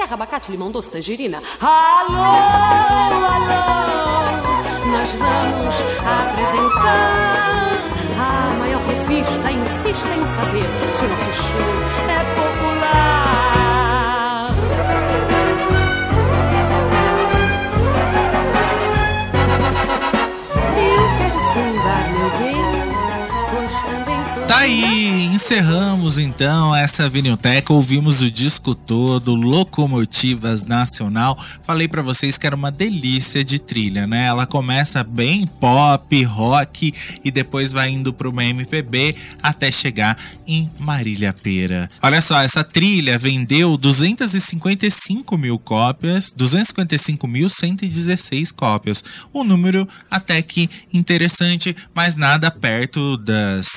Terra, 0.01 0.15
abacate, 0.15 0.51
limão 0.51 0.71
doce, 0.71 0.91
tangerina. 0.91 1.43
Alô, 1.61 2.17
alô, 3.37 3.61
nós 4.93 5.13
vamos 5.13 5.75
apresentar 5.99 7.51
a 8.19 8.55
maior 8.59 8.81
revista 8.81 9.53
insiste 9.53 10.07
em 10.07 10.25
saber 10.37 10.69
se 10.97 11.05
o 11.05 11.09
nosso 11.09 11.33
show 11.35 11.61
é 12.09 12.35
popular. 12.35 12.50
Aí, 24.61 25.25
encerramos 25.25 26.19
então 26.19 26.77
essa 26.77 27.09
vinilteca, 27.09 27.73
ouvimos 27.73 28.21
o 28.21 28.31
disco 28.31 28.75
todo, 28.75 29.35
Locomotivas 29.35 30.67
Nacional. 30.67 31.43
Falei 31.65 31.89
para 31.89 32.03
vocês 32.03 32.37
que 32.37 32.47
era 32.47 32.55
uma 32.55 32.71
delícia 32.71 33.43
de 33.43 33.59
trilha, 33.59 34.07
né? 34.07 34.27
Ela 34.27 34.47
começa 34.47 35.03
bem 35.03 35.47
pop, 35.47 36.23
rock 36.25 36.93
e 37.25 37.31
depois 37.31 37.73
vai 37.73 37.89
indo 37.89 38.13
pro 38.13 38.39
MPB 38.39 39.17
até 39.43 39.73
chegar 39.73 40.19
em 40.47 40.71
Marília 40.79 41.33
Pera. 41.33 41.89
Olha 42.03 42.21
só, 42.21 42.43
essa 42.43 42.63
trilha 42.63 43.17
vendeu 43.17 43.79
255 43.79 45.39
mil 45.39 45.59
cópias, 45.59 46.35
255.116 46.39 48.53
cópias. 48.53 49.03
Um 49.33 49.43
número 49.43 49.89
até 50.11 50.43
que 50.43 50.69
interessante, 50.93 51.75
mas 51.95 52.17
nada 52.17 52.51
perto 52.51 53.17
das 53.17 53.71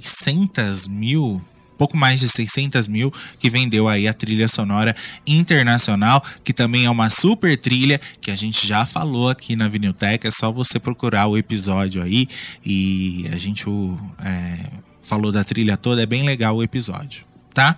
600 0.00 0.88
mil 0.88 1.42
pouco 1.82 1.96
mais 1.96 2.20
de 2.20 2.28
600 2.28 2.86
mil 2.86 3.12
que 3.40 3.50
vendeu 3.50 3.88
aí 3.88 4.06
a 4.06 4.14
trilha 4.14 4.46
sonora 4.46 4.94
internacional, 5.26 6.22
que 6.44 6.52
também 6.52 6.84
é 6.84 6.90
uma 6.90 7.10
super 7.10 7.58
trilha 7.58 8.00
que 8.20 8.30
a 8.30 8.36
gente 8.36 8.64
já 8.64 8.86
falou 8.86 9.28
aqui 9.28 9.56
na 9.56 9.66
Vinilteca. 9.66 10.28
É 10.28 10.30
só 10.30 10.52
você 10.52 10.78
procurar 10.78 11.26
o 11.26 11.36
episódio 11.36 12.00
aí 12.00 12.28
e 12.64 13.26
a 13.32 13.36
gente 13.36 13.64
é, 14.24 14.58
falou 15.00 15.32
da 15.32 15.42
trilha 15.42 15.76
toda. 15.76 16.02
É 16.02 16.06
bem 16.06 16.22
legal 16.22 16.56
o 16.56 16.62
episódio, 16.62 17.24
tá? 17.52 17.76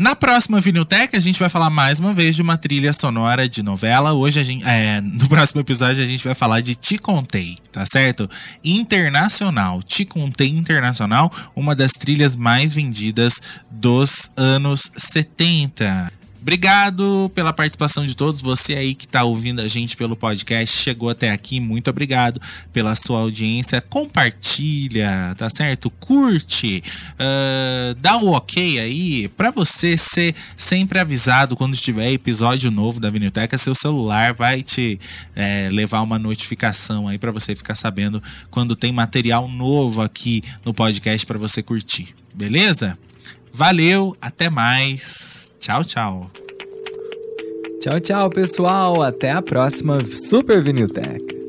Na 0.00 0.16
próxima 0.16 0.62
Viniltech, 0.62 1.14
a 1.14 1.20
gente 1.20 1.38
vai 1.38 1.50
falar 1.50 1.68
mais 1.68 2.00
uma 2.00 2.14
vez 2.14 2.34
de 2.34 2.40
uma 2.40 2.56
trilha 2.56 2.90
sonora 2.90 3.46
de 3.46 3.62
novela. 3.62 4.14
Hoje, 4.14 4.40
a 4.40 4.42
gente, 4.42 4.66
é, 4.66 4.98
no 5.04 5.28
próximo 5.28 5.60
episódio, 5.60 6.02
a 6.02 6.06
gente 6.06 6.24
vai 6.24 6.34
falar 6.34 6.62
de 6.62 6.74
Te 6.74 6.96
Contei, 6.96 7.58
tá 7.70 7.84
certo? 7.84 8.26
Internacional. 8.64 9.82
Te 9.82 10.06
Contei 10.06 10.48
Internacional, 10.48 11.30
uma 11.54 11.74
das 11.74 11.92
trilhas 11.92 12.34
mais 12.34 12.72
vendidas 12.72 13.42
dos 13.70 14.30
anos 14.38 14.90
70. 14.96 16.10
Obrigado 16.40 17.30
pela 17.34 17.52
participação 17.52 18.06
de 18.06 18.16
todos. 18.16 18.40
Você 18.40 18.74
aí 18.74 18.94
que 18.94 19.04
está 19.04 19.22
ouvindo 19.24 19.60
a 19.60 19.68
gente 19.68 19.94
pelo 19.96 20.16
podcast, 20.16 20.74
chegou 20.74 21.10
até 21.10 21.30
aqui, 21.30 21.60
muito 21.60 21.90
obrigado 21.90 22.40
pela 22.72 22.94
sua 22.94 23.20
audiência. 23.20 23.80
Compartilha, 23.80 25.34
tá 25.36 25.50
certo? 25.50 25.90
Curte, 25.90 26.82
uh, 27.14 27.94
dá 28.00 28.16
o 28.16 28.26
um 28.26 28.28
ok 28.30 28.80
aí 28.80 29.28
para 29.28 29.50
você 29.50 29.98
ser 29.98 30.34
sempre 30.56 30.98
avisado 30.98 31.54
quando 31.54 31.76
tiver 31.76 32.10
episódio 32.10 32.70
novo 32.70 32.98
da 32.98 33.10
Vinilteca. 33.10 33.58
Seu 33.58 33.74
celular 33.74 34.32
vai 34.32 34.62
te 34.62 34.98
é, 35.36 35.68
levar 35.70 36.00
uma 36.00 36.18
notificação 36.18 37.06
aí 37.06 37.18
para 37.18 37.32
você 37.32 37.54
ficar 37.54 37.74
sabendo 37.74 38.22
quando 38.50 38.74
tem 38.74 38.92
material 38.92 39.46
novo 39.46 40.00
aqui 40.00 40.42
no 40.64 40.72
podcast 40.72 41.26
para 41.26 41.38
você 41.38 41.62
curtir. 41.62 42.14
Beleza? 42.32 42.98
Valeu, 43.52 44.16
até 44.20 44.48
mais. 44.48 45.49
Tchau, 45.60 45.84
tchau. 45.84 46.30
Tchau, 47.80 48.00
tchau, 48.00 48.30
pessoal. 48.30 49.02
Até 49.02 49.30
a 49.30 49.42
próxima 49.42 50.02
Super 50.06 50.62
Vinilteca. 50.62 51.39